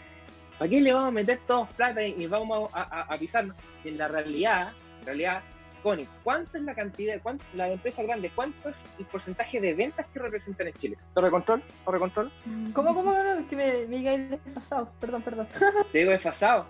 ¿Para 0.58 0.70
qué 0.70 0.80
le 0.80 0.92
vamos 0.92 1.08
a 1.08 1.10
meter 1.10 1.40
todos 1.44 1.68
plata 1.72 2.04
y, 2.04 2.26
vamos 2.26 2.70
a, 2.72 3.16
pisarnos? 3.18 3.56
Si 3.82 3.88
en 3.88 3.98
la 3.98 4.06
realidad, 4.06 4.72
en 5.00 5.06
realidad, 5.06 5.42
Connie, 5.82 6.08
¿cuánto 6.22 6.56
es 6.56 6.62
la 6.62 6.74
cantidad, 6.74 7.20
cuánto, 7.20 7.44
la 7.54 7.68
empresa 7.68 8.04
grande, 8.04 8.30
cuánto 8.32 8.68
es 8.68 8.94
el 8.98 9.06
porcentaje 9.06 9.60
de 9.60 9.74
ventas 9.74 10.06
que 10.12 10.20
representan 10.20 10.68
en 10.68 10.74
Chile? 10.74 10.98
¿Torre 11.14 11.30
control? 11.30 11.62
¿Torre 11.84 11.98
control? 11.98 12.32
¿Cómo, 12.74 12.94
cómo? 12.94 13.12
Que 13.50 13.56
me, 13.56 13.86
me 13.88 13.96
digáis 13.96 14.30
desfasado, 14.30 14.92
perdón, 15.00 15.22
perdón. 15.22 15.48
Te 15.90 15.98
digo 15.98 16.12
desfasado. 16.12 16.66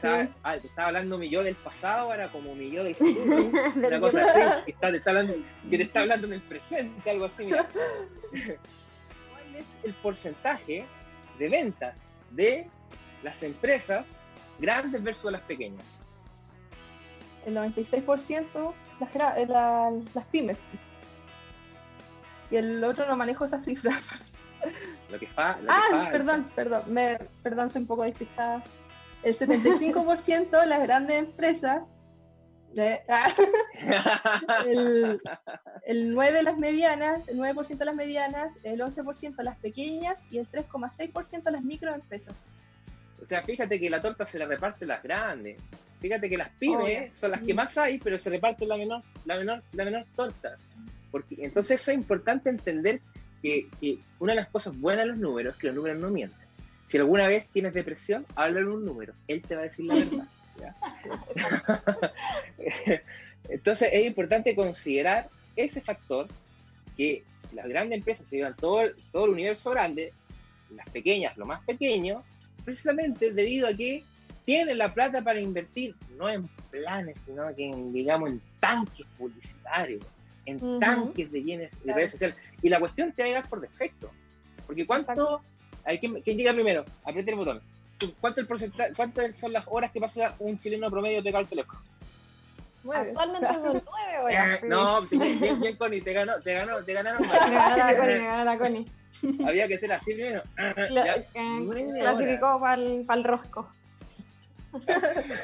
Quizás, 0.00 0.28
ah, 0.44 0.56
te 0.56 0.68
estaba 0.68 0.88
hablando 0.88 1.18
mi 1.18 1.28
yo 1.28 1.42
del 1.42 1.56
pasado, 1.56 2.12
ahora 2.12 2.30
como 2.30 2.54
mi 2.54 2.70
yo 2.70 2.84
del 2.84 2.94
futuro. 2.94 3.50
una 3.74 4.00
cosa 4.00 4.24
así, 4.24 4.64
que, 4.64 4.70
está, 4.70 4.92
te 4.92 4.98
está 4.98 5.10
hablando, 5.10 5.34
que 5.68 5.76
te 5.76 5.82
está 5.82 6.00
hablando 6.00 6.26
en 6.28 6.34
el 6.34 6.42
presente, 6.42 7.10
algo 7.10 7.24
así. 7.24 7.46
Mira. 7.46 7.68
¿Cuál 8.32 9.56
es 9.56 9.80
el 9.82 9.94
porcentaje 9.94 10.86
de 11.38 11.48
ventas 11.48 11.96
de 12.30 12.68
las 13.24 13.42
empresas 13.42 14.06
grandes 14.60 15.02
versus 15.02 15.32
las 15.32 15.42
pequeñas? 15.42 15.84
El 17.44 17.56
96% 17.56 18.74
las, 19.00 19.48
las, 19.48 20.14
las 20.14 20.24
pymes. 20.26 20.58
Y 22.52 22.56
el 22.56 22.84
otro 22.84 23.04
no 23.08 23.16
manejo 23.16 23.44
esas 23.44 23.64
cifras. 23.64 24.00
Lo 25.10 25.18
que 25.18 25.26
fa, 25.26 25.58
ah, 25.68 26.08
perdón, 26.12 26.50
perdón, 26.54 26.82
me, 26.86 27.18
perdón, 27.42 27.70
soy 27.70 27.82
un 27.82 27.88
poco 27.88 28.04
despistada. 28.04 28.62
El 29.28 29.36
75% 29.36 30.64
las 30.64 30.82
grandes 30.82 31.18
empresas, 31.18 31.82
ah, 33.08 33.34
el, 34.66 35.20
el 35.84 36.14
9% 36.14 36.42
las 36.42 36.56
medianas, 36.56 37.28
el 37.28 37.38
9% 37.38 37.84
las 37.84 37.94
medianas, 37.94 38.58
el 38.62 38.80
11% 38.80 39.42
las 39.42 39.58
pequeñas 39.58 40.24
y 40.30 40.38
el 40.38 40.48
3,6% 40.48 41.50
las 41.50 41.62
microempresas. 41.62 42.34
O 43.22 43.26
sea, 43.26 43.42
fíjate 43.42 43.78
que 43.78 43.90
la 43.90 44.00
torta 44.00 44.24
se 44.24 44.38
la 44.38 44.46
reparte 44.46 44.86
las 44.86 45.02
grandes. 45.02 45.60
Fíjate 46.00 46.30
que 46.30 46.36
las 46.38 46.48
pymes 46.58 47.14
son 47.14 47.32
las 47.32 47.42
que 47.42 47.52
más 47.52 47.76
hay, 47.76 47.98
pero 47.98 48.18
se 48.18 48.30
reparte 48.30 48.64
la 48.64 48.78
menor, 48.78 49.02
la 49.26 49.36
menor, 49.36 49.62
la 49.72 49.84
menor 49.84 50.06
torta. 50.16 50.56
Porque, 51.10 51.36
entonces 51.40 51.82
eso 51.82 51.90
es 51.90 51.98
importante 51.98 52.48
entender 52.48 53.02
que, 53.42 53.68
una 54.20 54.32
de 54.32 54.40
las 54.40 54.48
cosas 54.48 54.78
buenas 54.80 55.04
de 55.04 55.10
los 55.10 55.18
números 55.18 55.54
es 55.54 55.60
que 55.60 55.66
los 55.66 55.76
números 55.76 55.98
no 55.98 56.08
mienten. 56.08 56.47
Si 56.88 56.98
alguna 56.98 57.26
vez 57.26 57.46
tienes 57.52 57.74
depresión, 57.74 58.26
habla 58.34 58.60
un 58.60 58.84
número, 58.84 59.14
él 59.28 59.42
te 59.42 59.54
va 59.54 59.62
a 59.62 59.64
decir 59.64 59.86
la 59.86 59.94
verdad. 59.94 60.28
entonces 63.48 63.90
es 63.92 64.06
importante 64.06 64.56
considerar 64.56 65.28
ese 65.54 65.80
factor 65.80 66.26
que 66.96 67.22
las 67.52 67.68
grandes 67.68 67.98
empresas 67.98 68.26
se 68.26 68.38
llevan 68.38 68.56
todo, 68.56 68.82
todo 69.12 69.26
el 69.26 69.32
universo 69.32 69.70
grande, 69.70 70.12
las 70.74 70.88
pequeñas 70.90 71.36
lo 71.36 71.46
más 71.46 71.62
pequeño, 71.64 72.24
precisamente 72.64 73.32
debido 73.32 73.68
a 73.68 73.74
que 73.74 74.02
tienen 74.44 74.78
la 74.78 74.94
plata 74.94 75.22
para 75.22 75.40
invertir, 75.40 75.94
no 76.16 76.28
en 76.28 76.48
planes, 76.70 77.16
sino 77.26 77.54
que 77.54 77.68
en, 77.68 77.92
digamos, 77.92 78.30
en 78.30 78.40
tanques 78.60 79.06
publicitarios, 79.18 80.02
en 80.46 80.80
tanques 80.80 81.30
de 81.30 81.40
bienes 81.40 81.70
de 81.84 81.92
redes 81.92 82.12
sociales. 82.12 82.36
Y 82.62 82.70
la 82.70 82.80
cuestión 82.80 83.12
te 83.12 83.22
va 83.22 83.26
a 83.26 83.28
llegar 83.28 83.48
por 83.48 83.60
defecto. 83.60 84.10
Porque 84.66 84.86
cuánto, 84.86 85.42
hay 85.88 85.98
que, 85.98 86.20
¿quién 86.22 86.36
llega 86.36 86.52
primero? 86.52 86.84
Apriete 87.02 87.30
el 87.30 87.38
botón. 87.38 87.62
¿Cuánto 88.20 88.42
el 88.42 88.46
porcentaje, 88.46 88.92
¿Cuántas 88.94 89.38
son 89.38 89.54
las 89.54 89.64
horas 89.68 89.90
que 89.90 90.00
pasa 90.00 90.34
un 90.38 90.58
chileno 90.58 90.90
promedio 90.90 91.22
pegado 91.22 91.38
al 91.44 91.48
teléfono? 91.48 91.80
Actualmente 92.92 93.48
son 93.48 93.62
nueve 93.62 94.18
horas. 94.22 94.62
no, 94.64 95.00
bien, 95.08 95.60
bien, 95.60 95.76
Connie, 95.76 96.02
te 96.02 96.12
ganó, 96.12 96.40
te 96.42 96.52
ganó, 96.52 96.84
te 96.84 96.92
ganaron. 96.92 97.22
Me 97.22 97.28
ganó 97.28 97.76
la 97.76 97.96
Connie, 97.96 98.18
me 98.18 98.26
ganó 98.26 98.44
la 98.44 98.58
Connie. 98.58 98.86
Había 99.46 99.66
que 99.66 99.78
ser 99.78 99.92
así 99.92 100.12
primero. 100.12 100.42
clasificó 101.96 102.60
para 102.60 102.74
el, 102.74 103.24
rosco. 103.24 103.68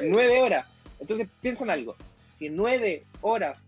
nueve 0.03 0.43
horas. 0.43 0.71
Entonces 1.01 1.27
piensa 1.41 1.65
en 1.65 1.71
algo. 1.71 1.97
Si 2.35 2.47
en 2.47 2.57
nueve 2.57 3.05
horas 3.23 3.59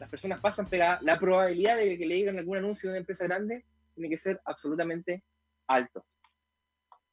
las 0.00 0.08
personas 0.08 0.40
pasan 0.40 0.66
pegadas, 0.66 1.02
la 1.02 1.18
probabilidad 1.18 1.76
de 1.76 1.98
que 1.98 2.06
le 2.06 2.14
digan 2.14 2.38
algún 2.38 2.56
anuncio 2.56 2.88
de 2.88 2.94
una 2.94 3.00
empresa 3.00 3.26
grande 3.26 3.64
tiene 3.94 4.08
que 4.08 4.18
ser 4.18 4.40
absolutamente 4.46 5.22
alto. 5.66 6.04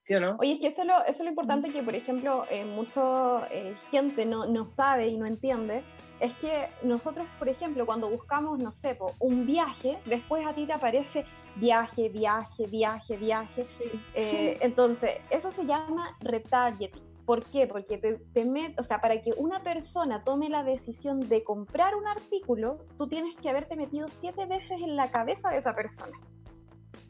¿Sí 0.04 0.16
o 0.16 0.20
no? 0.20 0.36
Oye, 0.40 0.54
es 0.54 0.60
que 0.60 0.68
eso 0.68 0.82
es 0.82 0.88
lo, 0.88 1.00
eso 1.02 1.10
es 1.10 1.20
lo 1.20 1.30
importante 1.30 1.72
que, 1.72 1.84
por 1.84 1.96
ejemplo, 1.96 2.46
eh, 2.50 2.66
mucha 2.66 3.48
eh, 3.52 3.76
gente 3.92 4.26
no, 4.26 4.46
no, 4.48 4.68
sabe 4.68 5.08
y 5.08 5.18
no 5.18 5.26
entiende, 5.26 5.84
es 6.20 6.34
que 6.36 6.68
nosotros, 6.84 7.28
por 7.38 7.50
ejemplo, 7.50 7.86
cuando 7.86 8.10
buscamos, 8.10 8.60
no 8.60 8.72
sé, 8.72 8.98
un 9.20 9.46
viaje, 9.46 9.98
después 10.06 10.46
a 10.46 10.54
ti 10.54 10.66
te 10.66 10.74
aparece 10.74 11.26
viaje, 11.56 12.10
viaje, 12.10 12.68
viaje, 12.68 13.18
viaje. 13.18 13.68
Eh, 14.14 14.58
entonces, 14.62 15.18
eso 15.30 15.52
se 15.52 15.66
llama 15.66 16.16
retargeting. 16.22 17.04
¿Por 17.26 17.46
qué? 17.46 17.68
Porque 17.68 17.98
te, 17.98 18.14
te 18.34 18.76
o 18.78 18.84
sea, 18.84 19.00
para 19.00 19.22
que 19.22 19.32
una 19.38 19.62
persona 19.64 20.24
tome 20.24 20.50
la 20.50 20.64
decisión 20.64 21.28
de 21.30 21.44
comprar 21.44 21.96
un 21.96 22.08
artículo, 22.08 22.80
tú 22.98 23.08
tienes 23.08 23.36
que 23.36 23.50
haberte 23.50 23.76
metido 23.76 24.08
siete 24.20 24.46
veces 24.46 24.82
en 24.82 24.96
la 24.96 25.12
cabeza 25.12 25.50
de 25.50 25.58
esa 25.58 25.74
persona. 25.74 26.18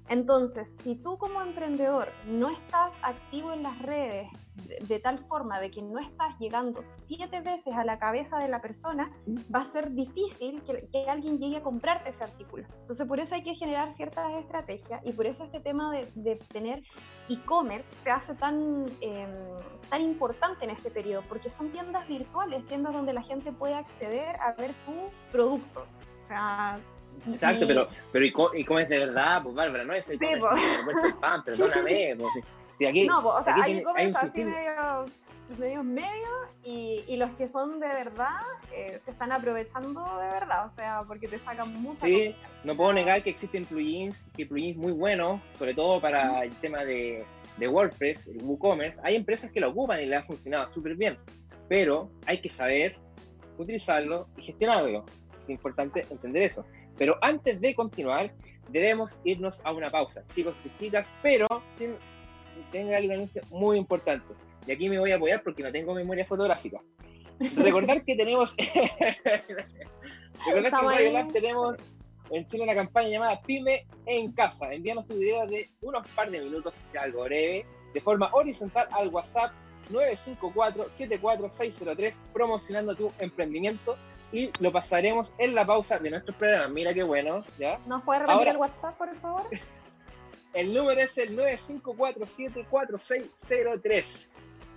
Entonces, 0.10 0.76
si 0.84 0.96
tú 0.96 1.18
como 1.18 1.42
emprendedor 1.42 2.10
no 2.26 2.50
estás 2.50 2.92
activo 3.02 3.54
en 3.54 3.64
las 3.64 3.80
redes 3.80 4.28
de, 4.88 5.00
tal 5.00 5.20
forma 5.20 5.60
de 5.60 5.72
que 5.72 5.82
no 5.82 6.00
estás 6.00 6.38
llegando 6.38 6.84
siete 7.08 7.42
veces 7.42 7.74
a 7.76 7.86
la 7.86 7.98
cabeza 7.98 8.38
de 8.38 8.50
la 8.50 8.62
persona, 8.62 9.12
va 9.54 9.62
a 9.62 9.66
ser 9.66 9.92
difícil 9.92 10.62
que, 10.64 11.10
alguien 11.10 11.40
llegue 11.40 11.58
a 11.58 11.64
comprarte 11.64 12.10
ese 12.10 12.24
artículo. 12.24 12.66
Entonces, 12.82 13.08
por 13.08 13.20
eso 13.20 13.36
hay 13.36 13.44
que 13.44 13.56
generar 13.56 13.94
ciertas 13.94 14.34
estrategias 14.34 15.02
y 15.06 15.14
por 15.14 15.26
eso 15.26 15.46
este 15.46 15.60
tema 15.60 15.94
de, 15.94 16.36
tener 16.52 16.84
e-commerce 17.30 17.88
se 18.04 18.12
hace 18.12 18.34
tan, 18.36 18.86
em, 19.00 19.30
tan 19.90 20.02
importante 20.02 20.66
en 20.66 20.72
este 20.72 20.92
periodo, 20.92 21.24
porque 21.30 21.50
son 21.50 21.72
tiendas 21.72 22.08
virtuales, 22.08 22.66
tiendas 22.66 22.94
donde 22.94 23.14
la 23.14 23.22
gente 23.22 23.52
puede 23.52 23.76
acceder 23.76 24.36
a 24.42 24.54
ver 24.54 24.72
tu 24.86 24.94
producto 25.32 25.86
sea. 26.32 26.80
Exacto, 27.28 27.68
pero, 27.68 27.88
pero 28.12 28.26
¿y, 28.26 28.32
cómo, 28.32 28.80
es 28.80 28.90
de 28.90 29.00
verdad? 29.00 29.44
Pues 29.44 29.56
Bárbara, 29.56 29.84
no 29.84 29.94
es 29.94 30.10
el, 30.10 30.18
sí, 30.18 30.26
el 30.26 30.40
pan, 31.20 31.44
perdóname. 31.46 32.16
Pues, 32.18 32.46
si 32.78 32.86
aquí, 32.86 33.08
no, 33.08 33.22
pues, 33.22 33.36
o 33.36 33.44
sea, 33.44 33.54
aquí 33.54 33.62
hay, 33.62 33.84
hay 33.96 34.14
así 34.16 34.44
medio 34.44 35.06
medios 35.58 35.84
medios 35.84 36.50
y, 36.64 37.04
y, 37.08 37.18
los 37.18 37.30
que 37.32 37.50
son 37.50 37.80
de 37.80 37.88
verdad 37.88 38.40
eh, 38.74 39.00
se 39.04 39.12
están 39.12 39.32
aprovechando 39.32 40.02
de 40.20 40.28
verdad, 40.28 40.68
o 40.68 40.76
sea, 40.76 41.04
porque 41.08 41.28
te 41.28 41.40
sacan 41.40 41.74
mucha 41.82 42.06
Sí, 42.06 42.36
no 42.64 42.76
puedo 42.76 42.94
negar 42.94 43.24
que 43.24 43.32
existen 43.32 43.66
plugins, 43.66 44.26
que 44.36 44.46
plugins 44.46 44.78
muy 44.78 44.92
buenos, 44.92 45.42
sobre 45.58 45.74
todo 45.74 46.00
para 46.00 46.44
el 46.44 46.56
tema 46.58 46.84
de, 46.86 47.26
de 47.58 47.68
WordPress, 47.68 48.28
el 48.28 48.44
WooCommerce. 48.44 49.00
Hay 49.04 49.16
empresas 49.16 49.52
que 49.52 49.60
lo 49.60 49.70
ocupan 49.70 50.00
y 50.00 50.06
le 50.06 50.16
ha 50.16 50.24
funcionado 50.24 50.68
súper 50.68 50.96
bien, 50.96 51.18
pero 51.68 52.10
hay 52.26 52.40
que 52.42 52.50
saber 52.50 52.98
utilizarlo 53.58 54.28
y 54.38 54.44
gestionarlo. 54.44 55.06
Es 55.38 55.50
importante 55.50 56.06
entender 56.10 56.44
eso. 56.44 56.66
Pero 57.02 57.18
antes 57.24 57.60
de 57.60 57.74
continuar, 57.74 58.32
debemos 58.70 59.20
irnos 59.24 59.60
a 59.66 59.72
una 59.72 59.90
pausa, 59.90 60.24
chicos 60.36 60.54
y 60.64 60.70
chicas, 60.76 61.10
pero 61.24 61.48
tenga 62.72 62.98
anuncio 62.98 63.42
muy 63.50 63.80
importante 63.80 64.36
y 64.68 64.72
aquí 64.72 64.88
me 64.88 65.00
voy 65.00 65.12
a 65.12 65.16
apoyar 65.16 65.42
porque 65.42 65.64
no 65.64 65.72
tengo 65.72 65.96
memoria 65.96 66.28
fotográfica. 66.28 66.80
Recordar 67.56 68.06
que 68.06 68.16
tenemos. 68.16 68.56
Recordar 70.46 70.72
que 70.72 71.08
en 71.08 71.14
Radio 71.16 71.34
tenemos 71.34 71.76
en 72.30 72.46
Chile 72.46 72.66
una 72.66 72.76
campaña 72.76 73.10
llamada 73.10 73.42
Pyme 73.42 73.88
en 74.06 74.32
Casa. 74.34 74.72
Envíanos 74.72 75.08
tu 75.08 75.16
video 75.16 75.48
de 75.48 75.72
unos 75.82 76.08
par 76.10 76.30
de 76.30 76.40
minutos, 76.40 76.72
que 76.72 76.92
sea 76.92 77.02
algo 77.02 77.24
breve, 77.24 77.66
de 77.96 78.02
forma 78.02 78.30
horizontal 78.32 78.88
al 78.92 79.08
WhatsApp 79.08 79.52
954-74603, 79.90 82.14
promocionando 82.32 82.94
tu 82.94 83.12
emprendimiento 83.18 83.98
y 84.32 84.50
lo 84.60 84.72
pasaremos 84.72 85.34
en 85.38 85.54
la 85.56 85.66
pausa 85.66 86.00
de 86.00 86.10
nuestro 86.10 86.38
programa. 86.38 86.68
Mira 86.68 86.94
qué 86.94 87.04
bueno, 87.04 87.44
¿ya? 87.58 87.80
¿Nos 87.86 88.04
puede 88.04 88.20
repetir 88.22 88.48
el 88.50 88.58
WhatsApp, 88.58 88.98
por 88.98 89.16
favor? 89.18 89.44
El 90.54 90.74
número 90.74 91.00
es 91.00 91.18
el 91.18 91.38
954-74603 91.38 94.28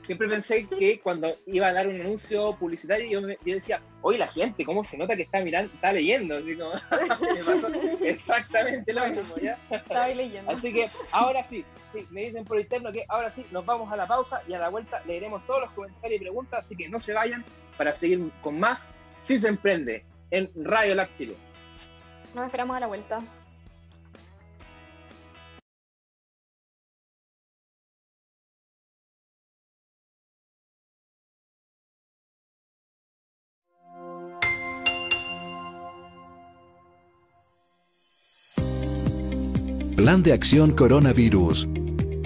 siempre 0.04 0.28
pensé 0.28 0.68
que 0.68 1.00
cuando 1.00 1.34
iba 1.46 1.68
a 1.68 1.72
dar 1.72 1.88
un 1.88 2.00
anuncio 2.00 2.54
publicitario, 2.56 3.20
yo, 3.20 3.28
yo 3.44 3.54
decía, 3.54 3.80
oye, 4.02 4.18
la 4.18 4.28
gente, 4.28 4.64
¿cómo 4.64 4.84
se 4.84 4.98
nota 4.98 5.16
que 5.16 5.22
está 5.22 5.40
mirando, 5.40 5.72
está 5.72 5.92
leyendo? 5.92 6.36
Así 6.36 6.56
como, 6.56 6.72
me 7.34 7.44
pasó 7.44 7.68
exactamente 8.04 8.92
lo 8.92 9.06
mismo, 9.06 9.36
¿ya? 9.36 9.58
Estaba 9.70 10.08
leyendo. 10.08 10.50
Así 10.50 10.72
que 10.72 10.88
ahora 11.12 11.42
sí, 11.44 11.64
sí, 11.92 12.06
me 12.10 12.24
dicen 12.24 12.44
por 12.44 12.60
interno 12.60 12.92
que 12.92 13.04
ahora 13.08 13.30
sí, 13.30 13.46
nos 13.50 13.64
vamos 13.64 13.92
a 13.92 13.96
la 13.96 14.06
pausa 14.06 14.42
y 14.46 14.54
a 14.54 14.58
la 14.58 14.68
vuelta 14.68 15.02
leeremos 15.06 15.44
todos 15.46 15.62
los 15.62 15.70
comentarios 15.72 16.20
y 16.20 16.24
preguntas, 16.24 16.66
así 16.66 16.76
que 16.76 16.88
no 16.88 17.00
se 17.00 17.12
vayan 17.12 17.44
para 17.76 17.96
seguir 17.96 18.30
con 18.42 18.58
más 18.58 18.90
Si 19.24 19.38
se 19.38 19.48
emprende 19.48 20.04
en 20.30 20.50
Radio 20.54 20.94
Lab 20.94 21.14
Chile. 21.14 21.34
Nos 22.34 22.44
esperamos 22.44 22.76
a 22.76 22.80
la 22.80 22.86
vuelta. 22.88 23.20
Plan 39.96 40.22
de 40.22 40.34
Acción 40.34 40.72
Coronavirus. 40.72 41.66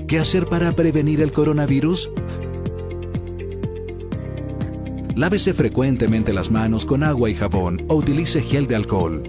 ¿Qué 0.08 0.18
hacer 0.18 0.46
para 0.46 0.72
prevenir 0.72 1.20
el 1.20 1.30
coronavirus? 1.30 2.10
Lávese 5.18 5.52
frecuentemente 5.52 6.32
las 6.32 6.48
manos 6.52 6.86
con 6.86 7.02
agua 7.02 7.28
y 7.28 7.34
jabón 7.34 7.84
o 7.88 7.96
utilice 7.96 8.40
gel 8.40 8.68
de 8.68 8.76
alcohol. 8.76 9.24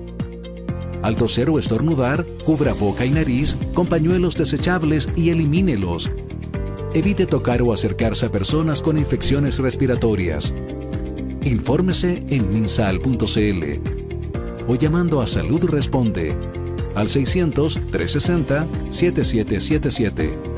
Al 1.02 1.16
toser 1.16 1.50
o 1.50 1.58
estornudar, 1.58 2.28
cubra 2.46 2.74
boca 2.74 3.08
y 3.08 3.10
nariz 3.10 3.58
con 3.74 3.88
pañuelos 3.88 4.36
desechables 4.36 5.10
y 5.16 5.32
elimínelos. 5.32 6.12
Evite 6.94 7.26
tocar 7.26 7.64
o 7.64 7.74
acercarse 7.74 8.28
a 8.28 8.32
personas 8.32 8.84
con 8.84 9.00
infecciones 9.00 9.58
respiratorias. 9.58 10.54
Infórmese 11.44 12.24
en 12.30 12.54
minsal.cl 12.54 13.64
o 14.68 14.76
llamando 14.76 15.22
a 15.22 15.26
Salud 15.26 15.64
Responde 15.64 16.36
al 16.94 17.10
600 17.10 17.74
360 17.90 18.68
7777. 18.92 20.49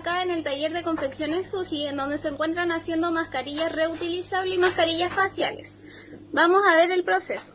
Acá 0.00 0.22
en 0.22 0.30
el 0.30 0.42
taller 0.42 0.72
de 0.72 0.82
confecciones 0.82 1.50
Susi, 1.50 1.86
en 1.86 1.96
donde 1.96 2.16
se 2.16 2.28
encuentran 2.28 2.72
haciendo 2.72 3.12
mascarillas 3.12 3.70
reutilizables 3.70 4.54
y 4.54 4.58
mascarillas 4.58 5.12
faciales. 5.12 5.78
Vamos 6.32 6.62
a 6.66 6.76
ver 6.76 6.90
el 6.90 7.04
proceso. 7.04 7.52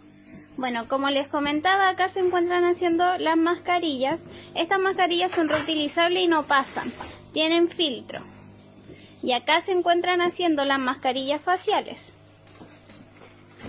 Bueno, 0.56 0.88
como 0.88 1.10
les 1.10 1.28
comentaba, 1.28 1.90
acá 1.90 2.08
se 2.08 2.20
encuentran 2.20 2.64
haciendo 2.64 3.18
las 3.18 3.36
mascarillas. 3.36 4.22
Estas 4.54 4.80
mascarillas 4.80 5.32
son 5.32 5.50
reutilizables 5.50 6.24
y 6.24 6.28
no 6.28 6.44
pasan. 6.44 6.94
Tienen 7.34 7.68
filtro. 7.68 8.24
Y 9.24 9.34
acá 9.34 9.62
se 9.62 9.72
encuentran 9.72 10.22
haciendo 10.22 10.66
las 10.66 10.80
mascarillas 10.80 11.42
faciales. 11.42 12.14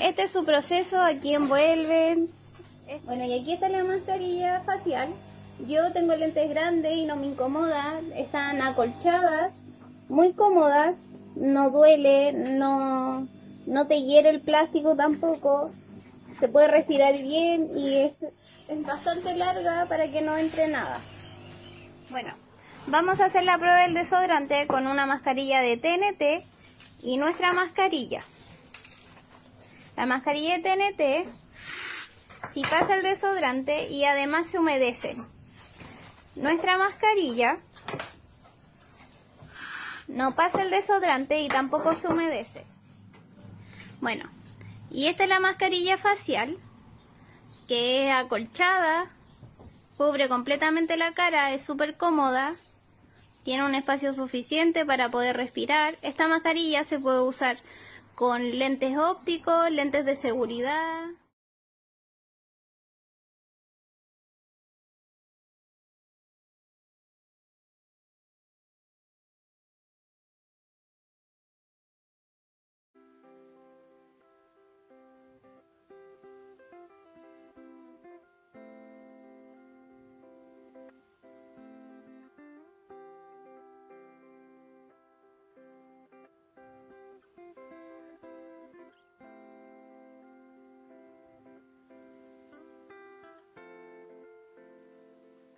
Este 0.01 0.25
es 0.25 0.31
su 0.31 0.45
proceso, 0.45 1.01
aquí 1.01 1.35
envuelven. 1.35 2.31
Bueno, 3.05 3.25
y 3.25 3.41
aquí 3.41 3.55
está 3.55 3.71
la 3.71 3.83
mascarilla 3.83 4.61
facial. 4.61 5.15
Yo 5.67 5.93
tengo 5.93 6.15
lentes 6.15 6.49
grandes 6.51 6.97
y 6.97 7.07
no 7.07 7.17
me 7.17 7.27
incomoda. 7.27 8.01
Están 8.15 8.61
acolchadas, 8.63 9.57
muy 10.09 10.33
cómodas. 10.35 11.09
No 11.35 11.71
duele, 11.71 12.33
no, 12.33 13.29
no 13.67 13.87
te 13.87 14.03
hiere 14.03 14.31
el 14.31 14.41
plástico 14.41 14.97
tampoco. 14.97 15.71
Se 16.39 16.49
puede 16.49 16.69
respirar 16.69 17.15
bien 17.15 17.71
y 17.77 17.97
es, 17.99 18.13
bastante 18.85 19.35
larga 19.37 19.87
para 19.89 20.11
que 20.11 20.23
no 20.23 20.37
entre 20.37 20.69
nada. 20.69 20.99
Bueno, 22.11 22.35
Vamos 22.89 23.19
a 23.19 23.25
hacer 23.25 23.43
la 23.43 23.59
prueba 23.59 23.83
del 23.83 23.95
desodorante 23.95 24.69
con 24.69 24.87
una 24.87 25.07
mascarilla 25.07 25.61
de 25.61 25.77
TNT 25.77 26.47
y 27.03 27.17
nuestra 27.17 27.53
mascarilla. 27.53 28.23
La 29.97 30.07
mascarilla 30.07 30.57
de 30.57 30.63
TNT, 30.63 31.29
si 32.53 32.63
pasa 32.63 32.95
el 32.95 33.03
desodorante 33.03 33.89
y 33.89 34.05
además 34.05 34.47
se 34.47 34.61
humedece. 34.61 35.17
Nuestra 36.37 36.79
mascarilla 36.79 37.59
no 40.09 40.33
pasa 40.33 40.63
el 40.63 40.71
desodorante 40.71 41.41
y 41.41 41.49
tampoco 41.49 41.97
se 41.97 42.09
humedece. 42.09 42.65
Bueno, 44.01 44.31
y 44.91 45.07
esta 45.09 45.25
es 45.25 45.29
la 45.29 45.41
mascarilla 45.41 45.99
facial, 45.99 46.59
que 47.67 48.07
es 48.07 48.15
acolchada, 48.15 49.11
cubre 49.97 50.29
completamente 50.29 50.97
la 50.97 51.13
cara, 51.13 51.53
es 51.53 51.63
súper 51.63 51.97
cómoda 51.97 52.55
tiene 53.47 53.65
un 53.65 53.77
espacio 53.77 54.13
suficiente 54.13 54.85
para 54.85 55.09
poder 55.09 55.37
respirar. 55.37 55.99
Esta 56.03 56.27
mascarilla 56.27 56.83
se 56.83 56.99
puede 56.99 57.21
usar 57.21 57.61
con 58.17 58.59
lentes 58.59 58.99
ópticos, 58.99 59.71
lentes 59.71 60.05
de 60.05 60.17
seguridad. 60.17 61.05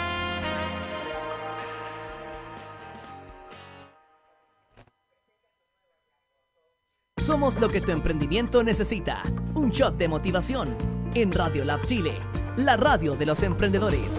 Somos 7.18 7.60
lo 7.60 7.68
que 7.68 7.82
tu 7.82 7.92
emprendimiento 7.92 8.64
necesita. 8.64 9.22
Un 9.54 9.72
shot 9.72 9.98
de 9.98 10.08
motivación 10.08 10.78
en 11.14 11.34
Radiolab 11.34 11.86
Chile, 11.88 12.14
la 12.56 12.78
radio 12.78 13.18
de 13.18 13.26
los 13.26 13.44
emprendedores. 13.44 14.18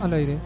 Al 0.00 0.14
aire. 0.14 0.38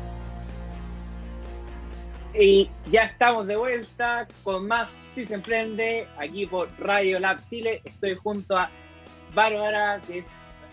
Y 2.34 2.70
ya 2.90 3.04
estamos 3.04 3.46
de 3.46 3.56
vuelta 3.56 4.26
con 4.42 4.66
más 4.66 4.96
Si 5.14 5.26
se 5.26 5.34
emprende 5.34 6.08
aquí 6.16 6.46
por 6.46 6.70
Radio 6.78 7.20
Lab 7.20 7.46
Chile. 7.46 7.82
Estoy 7.84 8.14
junto 8.14 8.56
a 8.56 8.70
Bárbara, 9.34 10.00
que 10.06 10.20
es 10.20 10.26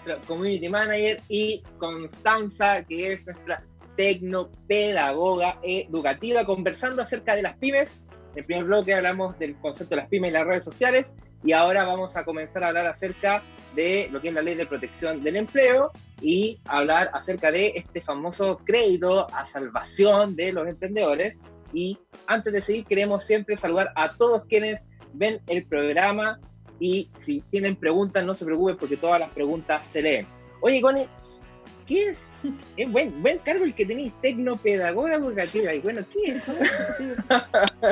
nuestra 0.06 0.26
community 0.26 0.70
manager, 0.70 1.22
y 1.28 1.62
Constanza, 1.78 2.84
que 2.86 3.12
es 3.12 3.26
nuestra 3.26 3.62
tecnopedagoga 3.98 5.60
educativa, 5.62 6.46
conversando 6.46 7.02
acerca 7.02 7.36
de 7.36 7.42
las 7.42 7.58
pymes. 7.58 8.06
En 8.32 8.40
el 8.40 8.46
primer 8.46 8.64
bloque 8.64 8.94
hablamos 8.94 9.38
del 9.38 9.58
concepto 9.58 9.96
de 9.96 10.02
las 10.02 10.10
pymes 10.10 10.30
y 10.30 10.34
las 10.34 10.46
redes 10.46 10.64
sociales, 10.64 11.14
y 11.44 11.52
ahora 11.52 11.86
vamos 11.86 12.16
a 12.16 12.24
comenzar 12.24 12.64
a 12.64 12.70
hablar 12.70 12.88
acerca 12.88 13.44
de 13.76 14.08
lo 14.10 14.22
que 14.22 14.30
es 14.30 14.34
la 14.34 14.42
ley 14.42 14.56
de 14.56 14.66
protección 14.66 15.22
del 15.24 15.36
empleo 15.36 15.92
y 16.22 16.60
hablar 16.66 17.12
acerca 17.14 17.52
de 17.52 17.74
este 17.76 18.02
famoso 18.02 18.58
crédito 18.66 19.28
a 19.34 19.46
salvación 19.46 20.36
de 20.36 20.54
los 20.54 20.68
emprendedores. 20.68 21.42
Y 21.74 21.98
antes 22.28 22.52
de 22.54 22.62
seguir, 22.62 22.86
queremos 22.86 23.24
siempre 23.24 23.56
saludar 23.58 23.92
a 23.96 24.14
todos 24.14 24.46
quienes 24.46 24.82
ven 25.14 25.40
el 25.48 25.66
programa 25.66 26.40
y 26.80 27.10
si 27.18 27.42
tienen 27.52 27.76
preguntas, 27.76 28.24
no 28.26 28.34
se 28.36 28.46
preocupen 28.46 28.78
porque 28.78 28.98
todas 28.98 29.20
las 29.20 29.30
preguntas 29.32 29.86
se 29.88 30.02
leen. 30.02 30.28
Oye, 30.62 30.82
Connie, 30.82 31.08
¿qué 31.88 32.10
es? 32.10 32.20
Es 32.78 32.92
buen, 32.92 33.22
buen 33.22 33.38
cargo 33.40 33.66
el 33.66 33.74
que 33.76 33.86
tenéis, 33.86 34.14
tecnopedagoga 34.22 35.16
educativa. 35.16 35.74
Y 35.74 35.80
bueno, 35.80 36.02
¿qué 36.12 36.36
es 36.36 36.48
eso? 36.48 36.54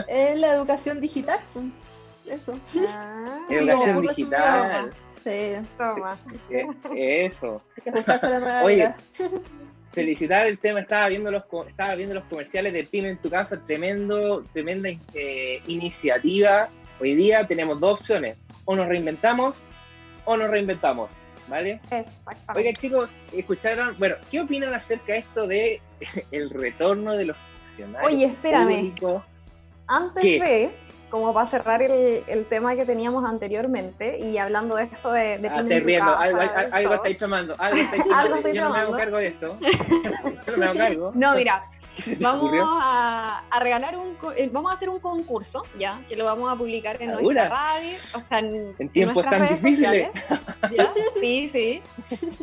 es 0.08 0.40
la 0.40 0.54
educación 0.56 1.02
digital. 1.02 1.40
pues. 1.54 1.66
Eso. 2.28 2.60
Ah, 2.90 3.40
Educación 3.50 4.02
digital. 4.02 4.94
Sí. 5.24 5.54
toma. 5.78 6.18
Eh, 6.50 7.26
Eso. 7.26 7.62
Hay 7.78 7.84
que 7.84 7.90
ajustarse 7.90 8.26
a 8.28 8.30
la 8.30 8.40
nueva 8.40 8.64
Oye. 8.64 8.94
Felicitar 9.98 10.46
el 10.46 10.60
tema, 10.60 10.82
estaba 10.82 11.10
viendo 11.10 11.32
los 11.32 11.44
estaba 11.68 11.96
viendo 11.96 12.14
los 12.14 12.24
comerciales 12.26 12.72
de 12.72 12.84
Pyme 12.84 13.10
en 13.10 13.18
tu 13.18 13.32
casa, 13.32 13.66
tremendo, 13.66 14.44
tremenda 14.54 14.90
eh, 15.16 15.60
iniciativa. 15.66 16.70
Hoy 17.02 17.16
día 17.16 17.48
tenemos 17.48 17.80
dos 17.80 18.02
opciones, 18.02 18.38
o 18.66 18.76
nos 18.76 18.88
reinventamos 18.88 19.64
o 20.26 20.38
nos 20.38 20.52
reinventamos, 20.52 21.12
¿vale? 21.48 21.82
Oigan 22.54 22.74
chicos, 22.74 23.16
escucharon, 23.34 23.96
bueno, 23.98 24.18
¿qué 24.30 24.40
opinan 24.40 24.72
acerca 24.76 25.14
de 25.14 25.20
esto 25.20 25.48
de 25.48 25.82
el 26.32 26.52
retorno 26.52 27.14
de 27.14 27.26
los 27.26 27.38
funcionarios 27.60 28.14
Oye, 28.14 28.26
espérame. 28.28 28.78
públicos? 28.78 29.24
Antes 29.88 30.22
¿Qué? 30.22 30.40
de, 30.40 30.72
como 31.10 31.34
para 31.34 31.48
cerrar 31.48 31.82
el, 31.82 32.24
el 32.28 32.46
tema 32.46 32.76
que 32.76 32.86
teníamos 32.86 33.24
anteriormente, 33.26 34.20
y 34.20 34.38
hablando 34.38 34.76
de 34.76 34.84
esto 34.84 35.12
de, 35.12 35.38
de 35.38 35.48
Ah, 35.50 35.62
tu 35.64 35.70
riendo, 35.70 36.16
algo, 36.16 36.40
algo, 36.42 36.54
algo 36.76 36.94
estáis 36.96 37.18
tomando, 37.18 37.56
algo 37.60 37.78
estáis 37.78 38.02
Algo 38.14 38.14
tomando. 38.14 38.36
estoy 38.38 38.54
Yo 38.54 38.64
no 38.64 38.70
me 38.72 38.80
hago 38.80 38.92
tomando. 38.92 38.98
cargo 38.98 39.18
de 39.18 39.28
esto. 39.28 39.58
Yo 40.46 40.52
no 40.52 40.58
me 40.58 40.66
hago 40.66 40.78
cargo. 40.78 41.12
No, 41.16 41.36
mira, 41.36 41.64
¿Qué 41.72 41.76
se 41.76 41.77
te 41.77 41.77
vamos 42.20 42.52
a, 42.82 43.44
a 43.50 43.60
regalar 43.60 43.98
un, 43.98 44.18
eh, 44.36 44.50
vamos 44.52 44.72
a 44.72 44.76
hacer 44.76 44.90
un 44.90 45.00
concurso, 45.00 45.64
ya, 45.78 46.02
que 46.08 46.16
lo 46.16 46.26
vamos 46.26 46.52
a 46.52 46.56
publicar 46.56 47.02
en 47.02 47.12
nuestra 47.12 47.50
radio, 47.50 47.90
o 48.16 48.28
sea, 48.28 48.40
en, 48.40 48.76
En 48.80 48.90
tiempos 48.90 49.24
tan 49.26 49.42
redes 49.42 49.62
difíciles. 49.64 50.08
sociales, 50.08 50.48
¿ya? 50.76 50.94
Sí, 51.20 51.50
sí. 51.54 51.82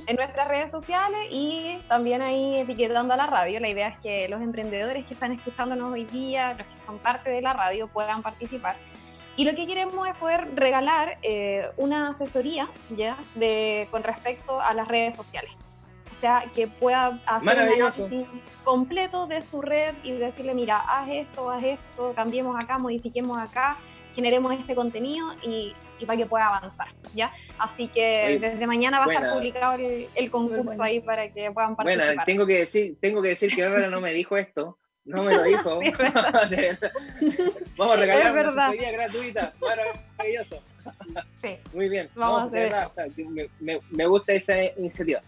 En 0.07 0.17
nuestras 0.17 0.49
redes 0.49 0.71
sociales 0.71 1.29
y 1.31 1.79
también 1.89 2.23
ahí 2.23 2.57
etiquetando 2.57 3.15
a 3.15 3.17
la 3.17 3.27
radio. 3.27 3.61
La 3.61 3.69
idea 3.69 3.89
es 3.89 3.99
que 4.01 4.29
los 4.29 4.41
emprendedores 4.41 5.07
que 5.07 5.15
están 5.15 5.33
escuchándonos 5.33 5.93
hoy 5.93 6.05
día, 6.05 6.55
los 6.55 6.67
que 6.67 6.81
son 6.85 6.99
parte 6.99 7.31
de 7.31 7.43
la 7.43 7.53
radio, 7.53 7.89
puedan 7.89 8.23
participar. 8.23 8.77
Y 9.37 9.45
lo 9.45 9.55
que 9.57 9.67
queremos 9.67 10.07
es 10.07 10.17
poder 10.17 10.55
regalar 10.55 11.19
eh, 11.23 11.69
una 11.77 12.11
asesoría 12.11 12.69
ya 12.97 13.17
de, 13.35 13.89
con 13.91 14.05
respecto 14.05 14.61
a 14.61 14.73
las 14.75 14.87
redes 14.87 15.17
sociales. 15.17 15.51
O 16.15 16.17
sea, 16.17 16.45
que 16.55 16.69
pueda 16.69 17.19
hacer 17.27 17.53
un 17.57 17.59
análisis 17.83 18.27
completo 18.63 19.27
de 19.27 19.43
su 19.43 19.61
red 19.61 19.95
y 20.05 20.13
decirle, 20.13 20.55
mira, 20.55 20.79
haz 20.79 21.09
esto, 21.11 21.51
haz 21.51 21.65
esto, 21.65 22.13
cambiemos 22.15 22.57
acá, 22.63 22.79
modifiquemos 22.79 23.37
acá, 23.37 23.77
generemos 24.15 24.55
este 24.55 24.77
contenido 24.77 25.27
y, 25.43 25.75
y 25.99 26.07
para 26.07 26.17
que 26.17 26.27
pueda 26.27 26.47
avanzar, 26.47 26.87
¿ya? 27.15 27.33
Así 27.59 27.89
que 27.89 28.25
Oye, 28.27 28.39
desde 28.39 28.65
mañana 28.67 29.01
va 29.01 29.07
a 29.07 29.13
estar 29.15 29.33
publicado 29.35 29.75
el, 29.75 30.07
el 30.15 30.31
concurso 30.31 30.63
bueno. 30.63 30.85
ahí 30.85 31.01
para 31.01 31.29
que 31.33 31.51
puedan 31.51 31.75
participar. 31.75 32.07
Bueno, 32.07 32.23
tengo 32.25 32.47
que 32.47 32.59
decir, 32.61 32.97
tengo 33.01 33.21
que 33.21 33.29
decir 33.31 33.53
que 33.55 33.63
Bárbara 33.65 33.89
no 33.89 34.01
me 34.01 34.13
dijo 34.13 34.37
esto. 34.37 34.79
No 35.05 35.23
me 35.25 35.35
lo 35.35 35.43
dijo. 35.53 35.81
Sí. 35.83 35.93
Vamos 37.77 37.97
a 37.97 38.01
regalar 38.01 38.27
Es 38.27 38.33
una 38.55 38.65
asesoría 38.67 38.93
gratuita. 38.93 39.53
Maravilloso. 39.61 40.63
Sí. 41.43 41.57
Muy 41.73 41.89
bien. 41.89 42.09
Vamos 42.15 42.39
a 42.39 42.41
No, 42.43 42.49
hacer 42.49 42.63
verdad, 42.71 42.93
me, 43.17 43.49
me- 43.61 43.81
me 43.91 44.07
gusta 44.07 44.33
esa 44.33 44.55
iniciativa. 44.79 45.21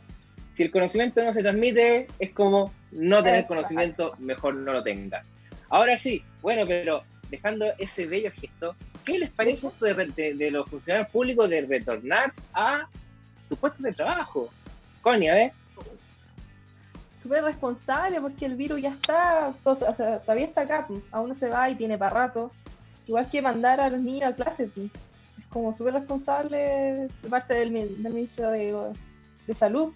Si 0.56 0.62
el 0.62 0.70
conocimiento 0.72 1.22
no 1.22 1.34
se 1.34 1.42
transmite, 1.42 2.06
es 2.18 2.30
como 2.32 2.72
no 2.90 3.22
tener 3.22 3.46
conocimiento, 3.46 4.14
mejor 4.18 4.54
no 4.54 4.72
lo 4.72 4.82
tenga. 4.82 5.22
Ahora 5.68 5.98
sí, 5.98 6.22
bueno, 6.40 6.62
pero 6.66 7.02
dejando 7.30 7.66
ese 7.78 8.06
bello 8.06 8.30
gesto, 8.32 8.74
¿qué 9.04 9.18
les 9.18 9.28
parece 9.30 9.66
esto 9.66 9.84
de, 9.84 9.92
re- 9.92 10.06
de- 10.06 10.34
de 10.34 10.50
los 10.50 10.66
funcionarios 10.70 11.10
públicos 11.10 11.50
de 11.50 11.60
retornar 11.66 12.32
a 12.54 12.88
sus 13.48 13.58
puestos 13.58 13.82
de 13.82 13.92
trabajo? 13.92 14.48
Connie, 15.02 15.28
a 15.28 15.34
ver. 15.34 15.52
Súper 17.20 17.44
responsable 17.44 18.20
porque 18.20 18.46
el 18.46 18.54
virus 18.54 18.80
ya 18.80 18.90
está, 18.90 19.52
o 19.64 19.76
sea, 19.76 20.20
todavía 20.20 20.46
está 20.46 20.62
acá, 20.62 20.86
pues. 20.86 21.02
aún 21.10 21.28
no 21.28 21.34
se 21.34 21.48
va 21.48 21.68
y 21.68 21.74
tiene 21.74 21.98
para 21.98 22.14
rato. 22.14 22.50
Igual 23.06 23.28
que 23.28 23.42
mandar 23.42 23.80
a 23.80 23.90
los 23.90 24.00
niños 24.00 24.30
a 24.30 24.34
clase, 24.34 24.68
pues. 24.74 24.86
es 25.38 25.46
como 25.50 25.72
súper 25.72 25.94
responsable 25.94 26.56
de 27.22 27.28
parte 27.28 27.54
del, 27.54 27.72
del 28.02 28.12
ministro 28.14 28.50
de, 28.50 28.74
de 29.46 29.54
Salud. 29.54 29.92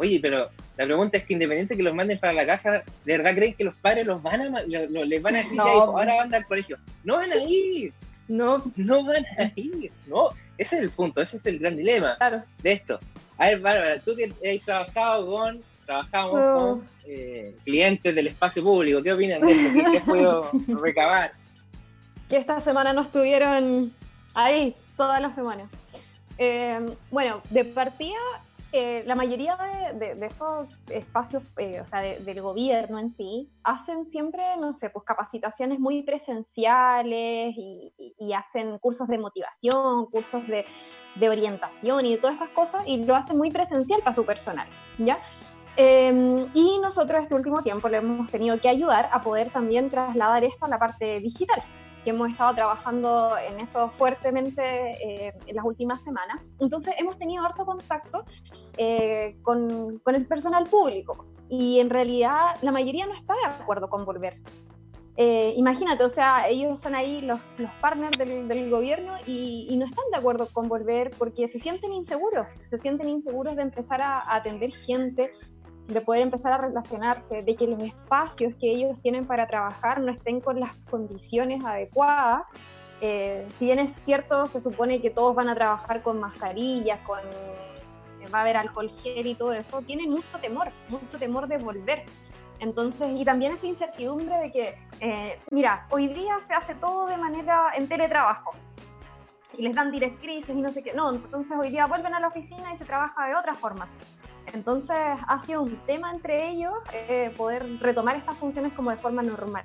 Oye, 0.00 0.18
pero 0.20 0.48
la 0.78 0.84
pregunta 0.86 1.18
es 1.18 1.26
que 1.26 1.34
independiente 1.34 1.76
que 1.76 1.82
los 1.82 1.94
manden 1.94 2.18
para 2.18 2.32
la 2.32 2.46
casa, 2.46 2.82
¿de 3.04 3.18
verdad 3.18 3.34
creen 3.34 3.52
que 3.54 3.64
los 3.64 3.74
padres 3.76 4.06
los 4.06 4.22
van 4.22 4.56
a 4.56 4.60
les 4.62 5.22
van 5.22 5.36
a 5.36 5.38
decir 5.38 5.58
No, 5.58 5.64
"Ya, 5.66 5.74
hijo, 5.74 5.92
pues. 5.92 6.08
ahora 6.08 6.16
van 6.16 6.34
al 6.34 6.46
colegio? 6.46 6.78
No 7.04 7.16
van 7.16 7.30
a 7.32 7.36
ir, 7.36 7.92
No, 8.28 8.62
no 8.76 9.04
van 9.04 9.26
a 9.38 9.52
ir, 9.56 9.92
no. 10.06 10.30
Ese 10.56 10.76
es 10.76 10.82
el 10.82 10.90
punto, 10.90 11.20
ese 11.20 11.36
es 11.36 11.44
el 11.46 11.58
gran 11.58 11.76
dilema 11.76 12.16
claro. 12.16 12.42
de 12.62 12.72
esto. 12.72 12.98
A 13.36 13.48
ver, 13.48 13.60
Bárbara, 13.60 13.98
tú 14.00 14.14
que 14.16 14.24
has 14.56 14.64
trabajado 14.64 15.26
con, 15.30 15.60
trabajamos 15.84 16.32
Oh. 16.38 16.58
con 16.78 16.88
eh, 17.06 17.54
clientes 17.64 18.14
del 18.14 18.28
espacio 18.28 18.62
público, 18.62 19.02
¿qué 19.02 19.12
opinas 19.12 19.40
de 19.42 19.50
esto? 19.52 19.90
¿Qué, 19.92 20.00
podido 20.00 20.50
recabar? 20.82 21.32
que 22.28 22.36
esta 22.38 22.60
semana 22.60 22.92
no 22.94 23.02
estuvieron 23.02 23.92
ahí 24.34 24.74
toda 24.96 25.18
la 25.20 25.34
semana. 25.34 25.68
Eh, 26.38 26.78
bueno, 27.10 27.42
de 27.50 27.64
partida, 27.64 28.16
eh, 28.72 29.02
la 29.06 29.14
mayoría 29.14 29.56
de, 29.94 30.26
estos 30.26 30.68
espacios, 30.88 31.42
eh, 31.56 31.80
o 31.80 31.86
sea, 31.86 32.00
de- 32.00 32.18
del 32.20 32.40
gobierno 32.40 32.98
en 32.98 33.10
sí, 33.10 33.50
hacen 33.64 34.06
siempre, 34.06 34.42
no 34.58 34.72
sé, 34.72 34.90
pues 34.90 35.04
capacitaciones 35.04 35.80
muy 35.80 36.02
presenciales 36.02 37.54
y, 37.56 38.32
hacen 38.32 38.78
cursos 38.78 39.08
de 39.08 39.18
motivación, 39.18 40.06
cursos 40.06 40.46
de, 40.46 40.64
de 41.16 41.28
orientación 41.28 42.06
y 42.06 42.12
de 42.12 42.18
todas 42.18 42.34
estas 42.34 42.50
cosas, 42.50 42.82
y 42.86 43.04
lo 43.04 43.16
hacen 43.16 43.36
muy 43.36 43.50
presencial 43.50 44.00
para 44.00 44.14
su 44.14 44.24
personal, 44.24 44.68
¿ya? 44.98 45.18
Eh, 45.76 46.46
y 46.54 46.78
nosotros 46.80 47.22
este 47.22 47.34
último 47.34 47.62
tiempo 47.62 47.88
le 47.88 47.98
hemos 47.98 48.30
tenido 48.30 48.60
que 48.60 48.68
ayudar 48.68 49.08
a 49.12 49.20
poder 49.20 49.50
también 49.50 49.90
trasladar 49.90 50.44
esto 50.44 50.66
a 50.66 50.68
la 50.68 50.78
parte 50.78 51.20
digital 51.20 51.62
que 52.04 52.10
hemos 52.10 52.30
estado 52.30 52.54
trabajando 52.54 53.36
en 53.38 53.56
eso 53.56 53.90
fuertemente 53.90 54.62
eh, 54.62 55.32
en 55.46 55.56
las 55.56 55.64
últimas 55.64 56.02
semanas. 56.02 56.40
Entonces 56.58 56.94
hemos 56.98 57.18
tenido 57.18 57.44
harto 57.44 57.64
contacto 57.64 58.24
eh, 58.76 59.36
con, 59.42 59.98
con 59.98 60.14
el 60.14 60.26
personal 60.26 60.64
público 60.64 61.26
y 61.48 61.80
en 61.80 61.90
realidad 61.90 62.56
la 62.62 62.72
mayoría 62.72 63.06
no 63.06 63.12
está 63.12 63.34
de 63.34 63.62
acuerdo 63.62 63.88
con 63.88 64.04
volver. 64.04 64.38
Eh, 65.16 65.52
imagínate, 65.56 66.02
o 66.04 66.08
sea, 66.08 66.48
ellos 66.48 66.80
son 66.80 66.94
ahí 66.94 67.20
los, 67.20 67.40
los 67.58 67.70
partners 67.80 68.16
del, 68.16 68.48
del 68.48 68.70
gobierno 68.70 69.16
y, 69.26 69.66
y 69.68 69.76
no 69.76 69.84
están 69.84 70.04
de 70.12 70.18
acuerdo 70.18 70.48
con 70.50 70.68
volver 70.68 71.10
porque 71.18 71.46
se 71.46 71.58
sienten 71.58 71.92
inseguros, 71.92 72.48
se 72.70 72.78
sienten 72.78 73.08
inseguros 73.08 73.56
de 73.56 73.62
empezar 73.62 74.00
a, 74.00 74.20
a 74.20 74.36
atender 74.36 74.72
gente, 74.72 75.32
de 75.88 76.00
poder 76.00 76.22
empezar 76.22 76.52
a 76.52 76.58
relacionarse, 76.58 77.42
de 77.42 77.56
que 77.56 77.66
los 77.66 77.82
espacios 77.82 78.54
que 78.60 78.70
ellos 78.70 78.96
tienen 79.02 79.26
para 79.26 79.46
trabajar 79.46 80.00
no 80.00 80.12
estén 80.12 80.40
con 80.40 80.60
las 80.60 80.74
condiciones 80.90 81.64
adecuadas. 81.64 82.42
Eh, 83.00 83.46
si 83.58 83.66
bien 83.66 83.78
es 83.78 83.92
cierto, 84.04 84.46
se 84.46 84.60
supone 84.60 85.00
que 85.00 85.10
todos 85.10 85.34
van 85.34 85.48
a 85.48 85.54
trabajar 85.54 86.02
con 86.02 86.20
mascarillas, 86.20 87.00
con 87.00 87.18
va 88.32 88.38
a 88.38 88.42
haber 88.42 88.56
alcohol 88.56 88.90
gel 89.02 89.26
y 89.26 89.34
todo 89.34 89.52
eso, 89.52 89.82
tienen 89.82 90.10
mucho 90.10 90.38
temor, 90.38 90.68
mucho 90.88 91.18
temor 91.18 91.48
de 91.48 91.58
volver. 91.58 92.04
Entonces, 92.60 93.10
y 93.18 93.24
también 93.24 93.52
esa 93.52 93.66
incertidumbre 93.66 94.36
de 94.36 94.52
que, 94.52 94.74
eh, 95.00 95.38
mira, 95.50 95.86
hoy 95.90 96.08
día 96.08 96.40
se 96.40 96.54
hace 96.54 96.74
todo 96.74 97.06
de 97.06 97.16
manera 97.16 97.72
en 97.74 97.88
teletrabajo 97.88 98.52
y 99.56 99.62
les 99.62 99.74
dan 99.74 99.90
directrices 99.90 100.54
y 100.54 100.60
no 100.60 100.70
sé 100.70 100.82
qué. 100.82 100.92
No, 100.92 101.10
entonces 101.10 101.56
hoy 101.58 101.70
día 101.70 101.86
vuelven 101.86 102.14
a 102.14 102.20
la 102.20 102.28
oficina 102.28 102.72
y 102.72 102.76
se 102.76 102.84
trabaja 102.84 103.26
de 103.26 103.34
otra 103.34 103.54
forma. 103.54 103.88
Entonces 104.52 104.96
ha 104.96 105.40
sido 105.40 105.62
un 105.62 105.76
tema 105.86 106.12
entre 106.12 106.50
ellos 106.50 106.72
eh, 106.92 107.32
poder 107.36 107.78
retomar 107.80 108.16
estas 108.16 108.36
funciones 108.38 108.72
como 108.72 108.90
de 108.90 108.96
forma 108.96 109.22
normal. 109.22 109.64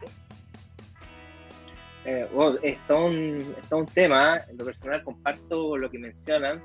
Eh, 2.05 2.27
un, 2.33 2.59
es 2.63 3.71
un 3.71 3.85
tema, 3.87 4.37
¿eh? 4.37 4.41
en 4.51 4.57
lo 4.59 4.65
personal 4.65 5.03
comparto 5.03 5.75
lo 5.75 5.89
que 5.89 5.97
mencionan, 5.97 6.61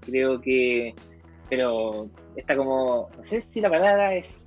creo 0.00 0.38
que, 0.38 0.94
pero 1.48 2.10
está 2.36 2.54
como, 2.54 3.08
no 3.16 3.24
sé 3.24 3.40
si 3.40 3.62
la 3.62 3.70
palabra 3.70 4.14
es, 4.14 4.44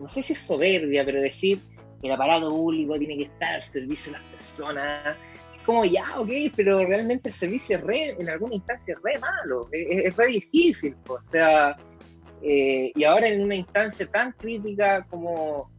no 0.00 0.08
sé 0.08 0.24
si 0.24 0.32
es 0.32 0.40
soberbia, 0.40 1.04
pero 1.04 1.20
decir 1.20 1.60
que 2.00 2.08
el 2.08 2.12
aparato 2.12 2.50
público 2.50 2.98
tiene 2.98 3.16
que 3.16 3.24
estar 3.24 3.54
al 3.54 3.62
servicio 3.62 4.12
de 4.12 4.18
las 4.18 4.28
personas, 4.28 5.16
como, 5.64 5.84
ya, 5.84 6.18
ok, 6.18 6.30
pero 6.56 6.84
realmente 6.84 7.28
el 7.28 7.34
servicio 7.34 7.76
es 7.76 7.84
re, 7.84 8.16
en 8.18 8.28
alguna 8.28 8.56
instancia 8.56 8.96
es 8.96 9.02
re 9.04 9.20
malo, 9.20 9.68
es 9.70 10.16
re 10.16 10.26
difícil, 10.26 10.96
o 11.06 11.20
sea, 11.30 11.76
eh, 12.42 12.92
y 12.94 13.04
ahora 13.04 13.28
en 13.28 13.42
una 13.42 13.54
instancia 13.54 14.06
tan 14.06 14.32
crítica 14.32 15.06
como 15.10 15.70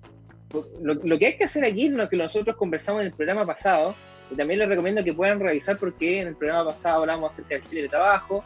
lo, 0.82 0.94
lo, 0.96 1.18
que 1.18 1.28
hay 1.28 1.38
que 1.38 1.46
hacer 1.46 1.64
aquí, 1.66 1.90
lo 1.90 2.10
que 2.10 2.18
nosotros 2.18 2.56
conversamos 2.56 3.02
en 3.02 3.08
el 3.08 3.14
programa 3.14 3.46
pasado, 3.46 3.96
y 4.32 4.36
también 4.36 4.60
les 4.60 4.70
recomiendo 4.70 5.04
que 5.04 5.14
puedan 5.14 5.40
revisar 5.40 5.78
porque 5.78 6.22
en 6.22 6.30
el 6.30 6.36
programa 6.36 6.72
pasado 6.72 7.02
hablamos 7.02 7.32
acerca 7.32 7.56
del 7.56 7.64
teletrabajo, 7.64 8.44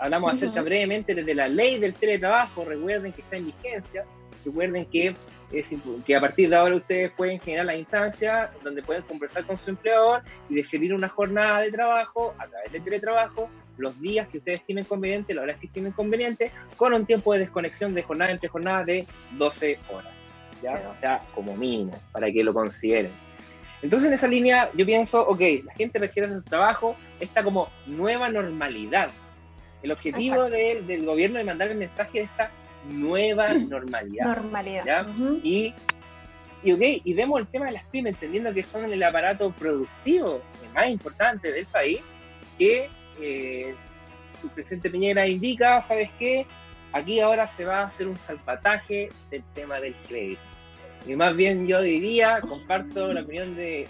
hablamos 0.00 0.32
acerca 0.32 0.62
brevemente 0.62 1.14
de 1.14 1.34
la 1.34 1.48
ley 1.48 1.78
del 1.78 1.94
teletrabajo, 1.94 2.64
recuerden 2.64 3.12
que 3.12 3.20
está 3.20 3.36
en 3.36 3.46
vigencia, 3.46 4.04
recuerden 4.44 4.86
que, 4.86 5.14
es, 5.52 5.76
que 6.06 6.16
a 6.16 6.20
partir 6.20 6.48
de 6.48 6.56
ahora 6.56 6.76
ustedes 6.76 7.12
pueden 7.12 7.38
generar 7.40 7.66
la 7.66 7.76
instancia 7.76 8.50
donde 8.64 8.82
pueden 8.82 9.02
conversar 9.02 9.44
con 9.44 9.58
su 9.58 9.70
empleador 9.70 10.22
y 10.48 10.54
definir 10.54 10.94
una 10.94 11.08
jornada 11.08 11.60
de 11.60 11.72
trabajo 11.72 12.34
a 12.38 12.46
través 12.46 12.72
del 12.72 12.84
teletrabajo, 12.84 13.48
los 13.78 13.98
días 14.00 14.28
que 14.28 14.38
ustedes 14.38 14.62
tienen 14.64 14.84
conveniente, 14.84 15.34
las 15.34 15.44
horas 15.44 15.58
que 15.58 15.68
tienen 15.68 15.92
conveniente, 15.92 16.52
con 16.76 16.92
un 16.92 17.06
tiempo 17.06 17.32
de 17.32 17.40
desconexión 17.40 17.94
de 17.94 18.02
jornada 18.02 18.30
entre 18.30 18.48
jornada 18.48 18.84
de 18.84 19.06
12 19.32 19.78
horas. 19.92 20.12
¿ya? 20.62 20.92
O 20.94 20.98
sea, 20.98 21.22
como 21.34 21.56
mínimo, 21.56 21.92
para 22.12 22.30
que 22.30 22.42
lo 22.42 22.52
consideren. 22.52 23.12
Entonces 23.82 24.08
en 24.08 24.14
esa 24.14 24.26
línea 24.26 24.70
yo 24.74 24.84
pienso, 24.84 25.26
ok, 25.26 25.40
la 25.64 25.74
gente 25.74 25.98
requiere 25.98 26.28
su 26.28 26.42
trabajo, 26.42 26.96
esta 27.20 27.44
como 27.44 27.68
nueva 27.86 28.28
normalidad. 28.28 29.10
El 29.82 29.92
objetivo 29.92 30.50
de, 30.50 30.82
del 30.86 31.04
gobierno 31.04 31.38
es 31.38 31.46
mandar 31.46 31.70
el 31.70 31.78
mensaje 31.78 32.18
de 32.18 32.24
esta 32.24 32.50
nueva 32.88 33.48
normalidad. 33.54 34.26
Normalidad. 34.26 35.06
y, 35.44 35.72
y, 36.64 36.72
okay, 36.72 37.00
y 37.04 37.14
vemos 37.14 37.40
el 37.40 37.46
tema 37.46 37.66
de 37.66 37.72
las 37.72 37.84
pymes, 37.84 38.14
entendiendo 38.14 38.52
que 38.52 38.64
son 38.64 38.92
el 38.92 39.02
aparato 39.02 39.52
productivo 39.52 40.42
más 40.74 40.88
importante 40.88 41.52
del 41.52 41.66
país, 41.66 42.00
que 42.58 42.88
eh, 43.20 43.74
el 44.42 44.50
presidente 44.50 44.90
Piñera 44.90 45.26
indica, 45.26 45.82
¿sabes 45.82 46.10
qué? 46.18 46.46
Aquí 46.92 47.20
ahora 47.20 47.48
se 47.48 47.64
va 47.64 47.80
a 47.80 47.86
hacer 47.86 48.08
un 48.08 48.18
salvataje 48.18 49.10
del 49.30 49.42
tema 49.54 49.80
del 49.80 49.94
crédito. 50.06 50.40
Y 51.06 51.14
más 51.14 51.36
bien 51.36 51.66
yo 51.66 51.80
diría, 51.80 52.40
comparto 52.40 53.12
la 53.12 53.22
opinión 53.22 53.54
de 53.56 53.88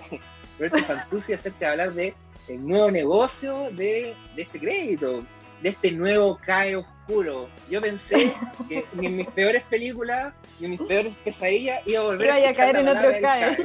Roberto 0.58 0.78
Fantuzzi 0.84 1.32
acerca 1.32 1.58
de 1.58 1.66
hablar 1.66 1.92
de 1.92 2.14
el 2.48 2.66
nuevo 2.66 2.90
negocio 2.90 3.70
de, 3.72 4.14
de, 4.34 4.42
este 4.42 4.58
crédito, 4.58 5.22
de 5.62 5.68
este 5.68 5.92
nuevo 5.92 6.38
CAE 6.44 6.76
oscuro. 6.76 7.48
Yo 7.68 7.80
pensé 7.80 8.32
que 8.68 8.84
ni 8.94 9.06
en 9.06 9.16
mis 9.16 9.28
peores 9.28 9.62
películas, 9.64 10.32
ni 10.58 10.66
en 10.66 10.70
mis 10.72 10.80
peores 10.82 11.14
pesadillas 11.24 11.86
iba 11.86 12.00
a 12.00 12.04
volver 12.04 12.30
a, 12.30 12.48
a 12.48 12.52
caer 12.52 12.76
en 12.76 12.88
otro 12.88 13.10
CAE. 13.20 13.56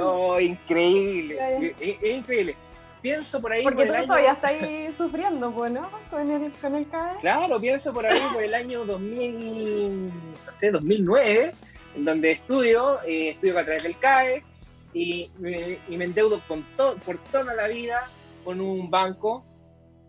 Oh, 0.00 0.40
increíble. 0.40 1.38
Es, 1.80 1.98
es, 2.02 2.16
increíble. 2.16 2.56
Pienso 3.02 3.40
por 3.40 3.52
ahí. 3.52 3.62
Porque 3.62 3.78
por 3.78 3.86
tú 3.86 3.92
el 3.92 3.98
año... 3.98 4.06
todavía 4.06 4.32
estás 4.32 4.50
ahí 4.50 4.94
sufriendo, 4.98 5.52
pues, 5.52 5.72
¿no? 5.72 5.90
Con 6.10 6.30
el, 6.30 6.52
con 6.52 6.74
el 6.74 6.88
CAE. 6.88 7.16
Claro, 7.20 7.60
pienso 7.60 7.92
por 7.92 8.06
ahí 8.06 8.20
por 8.32 8.42
el 8.42 8.54
año 8.54 8.84
2000, 8.84 10.06
no 10.08 10.12
sé, 10.56 10.70
2009 10.70 11.52
en 11.94 12.04
donde 12.04 12.32
estudio, 12.32 13.00
eh, 13.02 13.30
estudio 13.30 13.58
a 13.58 13.64
través 13.64 13.82
del 13.82 13.98
CAE 13.98 14.44
y 14.92 15.30
me, 15.38 15.78
y 15.88 15.96
me 15.96 16.04
endeudo 16.04 16.42
con 16.46 16.64
to, 16.76 16.96
por 17.04 17.18
toda 17.24 17.54
la 17.54 17.68
vida 17.68 18.08
con 18.44 18.60
un 18.60 18.90
banco, 18.90 19.44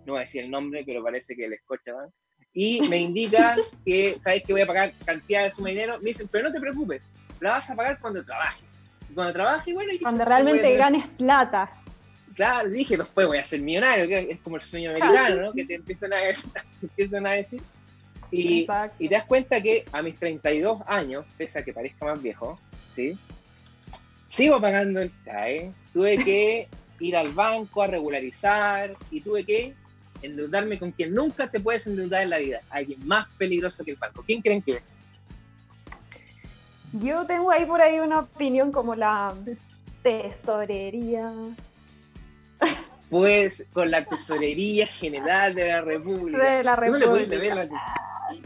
no 0.05 0.13
voy 0.13 0.19
a 0.19 0.21
decir 0.21 0.43
el 0.43 0.51
nombre, 0.51 0.83
pero 0.85 1.03
parece 1.03 1.35
que 1.35 1.45
el 1.45 1.57
Scotiabank, 1.59 2.11
y 2.53 2.81
me 2.87 2.97
indican 2.97 3.59
que, 3.85 4.17
¿sabes 4.19 4.43
que 4.43 4.53
voy 4.53 4.61
a 4.61 4.67
pagar 4.67 4.93
cantidad 5.05 5.43
de 5.43 5.51
suma 5.51 5.69
de 5.69 5.75
dinero? 5.75 5.99
Me 5.99 6.09
dicen, 6.09 6.27
pero 6.31 6.47
no 6.47 6.53
te 6.53 6.59
preocupes, 6.59 7.11
la 7.39 7.51
vas 7.51 7.69
a 7.69 7.75
pagar 7.75 7.99
cuando 7.99 8.23
trabajes. 8.25 8.77
Y 9.09 9.13
cuando 9.13 9.33
trabajes, 9.33 9.73
bueno... 9.73 9.91
Y 9.91 9.99
cuando 9.99 10.23
realmente 10.23 10.77
ganes 10.77 11.07
plata. 11.09 11.80
Claro, 12.36 12.69
dije, 12.69 12.97
después 12.97 13.27
voy 13.27 13.38
a 13.38 13.43
ser 13.43 13.61
millonario, 13.61 14.07
que 14.07 14.32
es 14.32 14.39
como 14.39 14.55
el 14.55 14.61
sueño 14.61 14.91
americano, 14.91 15.41
¿no? 15.41 15.53
Que 15.53 15.65
te 15.65 15.75
empiezan 15.75 16.13
a, 16.13 16.17
te 16.19 16.36
empiezan 16.82 17.27
a 17.27 17.32
decir. 17.32 17.61
Y, 18.32 18.65
y, 18.99 19.09
te 19.09 19.15
das 19.15 19.25
cuenta 19.25 19.61
que 19.61 19.84
a 19.91 20.01
mis 20.01 20.15
32 20.15 20.82
años, 20.88 21.25
pese 21.38 21.59
a 21.59 21.63
que 21.63 21.73
parezca 21.73 22.05
más 22.05 22.21
viejo, 22.21 22.57
¿sí? 22.95 23.17
sigo 24.32 24.59
pagando 24.59 25.01
el 25.01 25.11
CAE. 25.23 25.71
Tuve 25.93 26.17
que 26.23 26.67
ir 26.99 27.15
al 27.15 27.32
banco 27.34 27.84
a 27.84 27.88
regularizar 27.88 28.95
y 29.11 29.21
tuve 29.21 29.45
que 29.45 29.75
endeudarme 30.21 30.79
con 30.79 30.91
quien 30.91 31.13
nunca 31.13 31.49
te 31.49 31.59
puedes 31.59 31.86
endeudar 31.86 32.23
en 32.23 32.29
la 32.32 32.38
vida. 32.39 32.61
Alguien 32.69 33.05
más 33.05 33.27
peligroso 33.38 33.84
que 33.84 33.91
el 33.91 33.97
banco. 33.97 34.23
¿Quién 34.25 34.41
creen 34.41 34.61
que 34.61 34.71
es? 34.71 34.84
Yo 36.93 37.25
tengo 37.25 37.51
ahí 37.51 37.65
por 37.65 37.82
ahí 37.82 37.99
una 37.99 38.19
opinión 38.19 38.71
como 38.71 38.95
la 38.95 39.34
tesorería. 40.03 41.32
Pues 43.12 43.66
con 43.74 43.91
la 43.91 44.05
tesorería 44.05 44.88
general 44.88 45.53
de 45.53 45.68
la 45.68 45.82
República. 45.82 46.41
De 46.41 46.64
la 46.64 46.78
República. 46.78 47.05
No 47.05 47.12
le 47.12 47.12
puedes 47.12 47.30
deber 47.30 47.55
la 47.55 47.68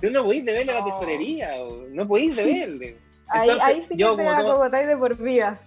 Tú 0.02 0.10
no 0.10 0.24
podéis 0.24 0.44
deberle 0.44 0.72
a 0.72 0.80
la 0.80 0.86
tesorería, 0.86 1.52
no 1.92 2.08
podéis 2.08 2.36
deberle. 2.36 2.98
Ahí, 3.28 3.50
ahí 3.62 3.86
sí 3.88 3.96
yo, 3.96 4.18
que 4.18 4.24
como 4.24 4.36
todo, 4.42 4.70
de 4.70 4.98
por 4.98 5.18
vida. 5.18 5.60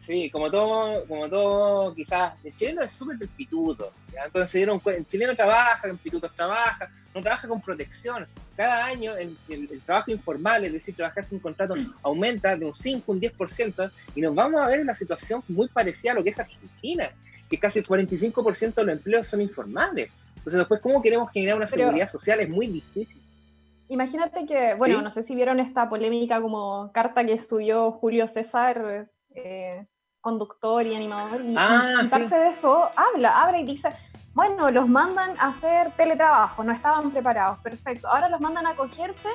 Sí, 0.00 0.28
como 0.30 0.50
todo, 0.50 1.04
como 1.06 1.28
todo, 1.28 1.94
quizás, 1.94 2.32
el 2.42 2.56
chileno 2.56 2.82
es 2.82 2.90
súper 2.90 3.18
del 3.18 3.28
pituto. 3.28 3.92
¿ya? 4.12 4.24
Entonces 4.24 4.50
se 4.50 4.58
dieron 4.58 4.80
cuenta, 4.80 4.98
el 4.98 5.06
chileno 5.06 5.36
trabaja, 5.36 5.86
el 5.86 5.96
pituto 5.98 6.28
trabaja, 6.28 6.90
no 7.14 7.22
trabaja 7.22 7.46
con 7.46 7.60
protección. 7.60 8.26
Cada 8.56 8.86
año 8.86 9.16
el, 9.16 9.36
el, 9.48 9.68
el, 9.70 9.80
trabajo 9.82 10.10
informal, 10.10 10.64
es 10.64 10.72
decir, 10.72 10.96
trabajar 10.96 11.24
sin 11.24 11.38
contrato, 11.38 11.76
aumenta 12.02 12.56
de 12.56 12.66
un 12.66 12.74
5, 12.74 13.12
un 13.12 13.20
10%, 13.20 13.92
y 14.16 14.20
nos 14.22 14.34
vamos 14.34 14.60
a 14.60 14.66
ver 14.66 14.80
en 14.80 14.86
la 14.86 14.96
situación 14.96 15.44
muy 15.46 15.68
parecida 15.68 16.10
a 16.10 16.14
lo 16.16 16.24
que 16.24 16.30
es 16.30 16.40
Argentina, 16.40 17.12
que 17.48 17.58
casi 17.58 17.78
el 17.78 17.86
45% 17.86 18.74
de 18.74 18.84
los 18.84 18.92
empleos 18.92 19.26
son 19.26 19.40
informales. 19.40 20.10
Entonces 20.36 20.58
después, 20.58 20.80
¿cómo 20.80 21.02
queremos 21.02 21.30
generar 21.30 21.56
una 21.56 21.66
Pero, 21.66 21.84
seguridad 21.84 22.08
social? 22.08 22.40
Es 22.40 22.48
muy 22.48 22.66
difícil. 22.66 23.20
Imagínate 23.88 24.46
que, 24.46 24.74
bueno, 24.74 24.98
¿Sí? 24.98 25.04
no 25.04 25.10
sé 25.10 25.22
si 25.22 25.34
vieron 25.34 25.60
esta 25.60 25.88
polémica 25.88 26.40
como 26.40 26.90
carta 26.92 27.24
que 27.24 27.32
estudió 27.32 27.90
Julio 27.92 28.28
César, 28.28 29.08
eh, 29.34 29.86
conductor 30.20 30.86
y 30.86 30.94
animador, 30.94 31.40
y, 31.42 31.54
ah, 31.56 32.00
y, 32.02 32.06
y 32.06 32.08
parte 32.08 32.28
sí. 32.28 32.34
de 32.34 32.48
eso 32.48 32.90
habla, 32.96 33.42
habla 33.42 33.58
y 33.58 33.64
dice, 33.64 33.88
bueno, 34.34 34.70
los 34.70 34.88
mandan 34.88 35.30
a 35.38 35.48
hacer 35.48 35.90
teletrabajo, 35.96 36.62
no 36.62 36.72
estaban 36.72 37.10
preparados, 37.10 37.58
perfecto. 37.60 38.08
Ahora 38.08 38.28
los 38.28 38.40
mandan 38.40 38.66
a 38.66 38.70
acogerse 38.70 39.28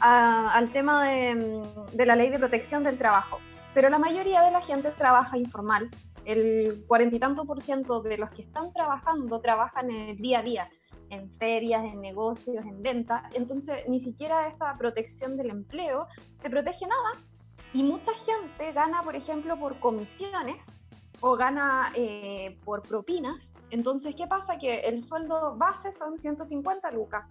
a, 0.00 0.52
al 0.52 0.72
tema 0.72 1.06
de, 1.06 1.62
de 1.92 2.06
la 2.06 2.16
ley 2.16 2.30
de 2.30 2.38
protección 2.38 2.82
del 2.82 2.98
trabajo. 2.98 3.38
Pero 3.74 3.88
la 3.88 3.98
mayoría 3.98 4.42
de 4.42 4.50
la 4.50 4.60
gente 4.62 4.90
trabaja 4.90 5.38
informal. 5.38 5.88
El 6.24 6.84
cuarenta 6.86 7.16
y 7.16 7.18
tanto 7.18 7.44
por 7.44 7.62
ciento 7.62 8.02
de 8.02 8.18
los 8.18 8.30
que 8.30 8.42
están 8.42 8.72
trabajando 8.72 9.40
trabajan 9.40 9.90
en 9.90 10.10
el 10.10 10.16
día 10.16 10.40
a 10.40 10.42
día 10.42 10.70
en 11.10 11.28
ferias, 11.28 11.84
en 11.84 12.00
negocios, 12.00 12.64
en 12.64 12.82
venta. 12.82 13.28
Entonces, 13.34 13.88
ni 13.88 14.00
siquiera 14.00 14.48
esta 14.48 14.76
protección 14.78 15.36
del 15.36 15.50
empleo 15.50 16.06
te 16.40 16.48
protege 16.48 16.86
nada. 16.86 17.24
Y 17.72 17.82
mucha 17.82 18.12
gente 18.14 18.72
gana, 18.72 19.02
por 19.02 19.14
ejemplo, 19.14 19.58
por 19.58 19.78
comisiones 19.78 20.72
o 21.20 21.36
gana 21.36 21.92
eh, 21.94 22.58
por 22.64 22.82
propinas. 22.82 23.50
Entonces, 23.70 24.14
¿qué 24.16 24.26
pasa? 24.26 24.58
Que 24.58 24.80
el 24.80 25.02
sueldo 25.02 25.56
base 25.56 25.92
son 25.92 26.18
150 26.18 26.90
lucas, 26.92 27.26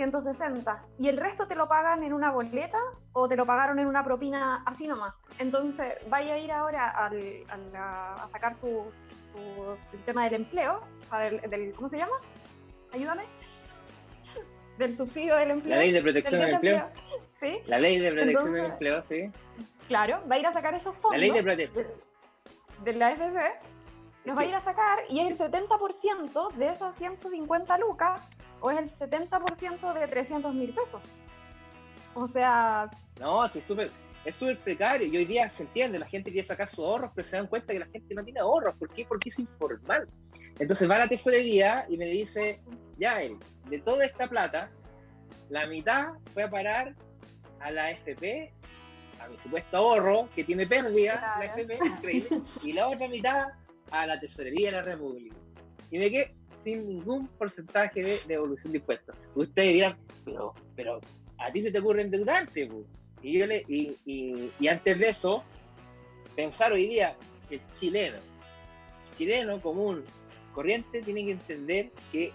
160. 0.00 0.82
Y 0.98 1.08
el 1.08 1.18
resto 1.18 1.46
te 1.46 1.54
lo 1.54 1.68
pagan 1.68 2.02
en 2.02 2.14
una 2.14 2.30
boleta 2.30 2.78
o 3.12 3.28
te 3.28 3.36
lo 3.36 3.44
pagaron 3.44 3.78
en 3.78 3.86
una 3.86 4.02
propina 4.02 4.62
así 4.64 4.86
nomás. 4.86 5.14
Entonces, 5.38 5.94
vaya 6.08 6.34
a 6.34 6.38
ir 6.38 6.50
ahora 6.50 6.88
al, 6.88 7.44
a, 7.76 8.26
sacar 8.30 8.56
tu, 8.56 8.84
tu, 9.32 9.38
el 9.92 10.04
tema 10.06 10.24
del 10.24 10.34
empleo, 10.34 10.80
o 11.02 11.06
sea, 11.06 11.18
del, 11.18 11.40
del 11.50 11.74
¿cómo 11.74 11.88
se 11.90 11.98
llama? 11.98 12.14
ayúdame, 12.92 13.24
del 14.78 14.96
subsidio 14.96 15.36
del 15.36 15.50
empleo. 15.52 15.76
La 15.76 15.82
ley 15.82 15.92
de 15.92 16.02
protección 16.02 16.40
del, 16.40 16.54
empleo. 16.54 16.88
¿Sí? 17.38 17.58
La 17.66 17.78
ley 17.78 17.98
de 17.98 18.12
protección 18.12 18.56
Entonces, 18.56 18.62
del 18.62 18.72
empleo, 18.72 19.02
sí. 19.02 19.32
Claro, 19.86 20.22
va 20.30 20.36
a 20.36 20.38
ir 20.38 20.46
a 20.46 20.52
sacar 20.52 20.74
esos 20.74 20.94
fondos. 20.96 21.12
La 21.12 21.18
ley 21.18 21.30
de 21.30 21.42
protección. 21.42 21.86
De, 22.84 22.92
de 22.92 22.98
la 22.98 23.14
nos 24.24 24.36
va 24.36 24.42
a 24.42 24.44
ir 24.44 24.54
a 24.54 24.60
sacar 24.60 24.98
y 25.08 25.20
es 25.20 25.40
el 25.40 25.50
70% 25.50 26.52
de 26.52 26.68
esas 26.68 26.94
150 26.96 27.78
lucas 27.78 28.20
o 28.60 28.70
es 28.70 28.78
el 28.78 28.90
70% 28.90 29.92
de 29.94 30.08
300 30.08 30.54
mil 30.54 30.74
pesos. 30.74 31.02
O 32.14 32.28
sea... 32.28 32.90
No, 33.18 33.46
sí, 33.48 33.60
es 33.60 33.64
súper 33.64 33.90
es 34.24 34.36
súper 34.36 34.58
precario 34.58 35.06
y 35.06 35.16
hoy 35.16 35.24
día 35.24 35.48
se 35.48 35.62
entiende, 35.62 35.98
la 35.98 36.06
gente 36.06 36.30
quiere 36.30 36.46
sacar 36.46 36.68
sus 36.68 36.80
ahorros, 36.80 37.10
pero 37.14 37.26
se 37.26 37.36
dan 37.36 37.46
cuenta 37.46 37.72
que 37.72 37.78
la 37.78 37.86
gente 37.86 38.14
no 38.14 38.24
tiene 38.24 38.40
ahorros. 38.40 38.76
¿Por 38.76 38.90
qué? 38.90 39.04
Porque 39.06 39.30
es 39.30 39.38
informal. 39.38 40.08
Entonces 40.58 40.88
va 40.90 40.96
a 40.96 41.00
la 41.00 41.08
tesorería 41.08 41.86
y 41.88 41.96
me 41.96 42.06
dice, 42.06 42.60
ya, 42.98 43.22
él, 43.22 43.38
de 43.68 43.78
toda 43.80 44.04
esta 44.04 44.28
plata, 44.28 44.70
la 45.48 45.66
mitad 45.66 46.12
fue 46.34 46.44
a 46.44 46.50
parar 46.50 46.94
a 47.60 47.70
la 47.70 47.90
FP, 47.92 48.52
a 49.20 49.28
mi 49.28 49.38
supuesto 49.38 49.76
ahorro, 49.76 50.28
que 50.34 50.44
tiene 50.44 50.66
pérdida, 50.66 51.18
claro. 51.18 51.38
la 51.38 51.44
FP, 51.46 51.78
increíble, 51.86 52.42
y 52.62 52.72
la 52.74 52.88
otra 52.88 53.08
mitad 53.08 53.48
a 53.90 54.06
la 54.06 54.20
tesorería 54.20 54.70
de 54.70 54.76
la 54.76 54.82
República. 54.82 55.36
Y 55.90 55.98
me 55.98 56.10
quedé 56.10 56.34
sin 56.64 56.88
ningún 56.88 57.28
porcentaje 57.28 58.02
de 58.02 58.18
devolución 58.26 58.72
de 58.72 58.78
impuestos. 58.78 59.16
Ustedes 59.34 59.74
dirán, 59.74 59.96
pero, 60.24 60.54
pero 60.76 61.00
a 61.38 61.50
ti 61.52 61.62
se 61.62 61.70
te 61.70 61.78
ocurre 61.78 62.02
endeudarte, 62.02 62.66
pues. 62.66 62.86
Y, 63.22 63.38
yo 63.38 63.46
le, 63.46 63.64
y, 63.68 63.96
y, 64.06 64.50
y, 64.58 64.68
antes 64.68 64.98
de 64.98 65.10
eso, 65.10 65.44
pensar 66.34 66.72
hoy 66.72 66.88
día 66.88 67.16
que 67.48 67.56
el 67.56 67.62
chileno 67.74 68.30
chileno 69.20 69.60
común, 69.60 70.02
corriente, 70.54 71.02
tiene 71.02 71.26
que 71.26 71.32
entender 71.32 71.90
que 72.10 72.32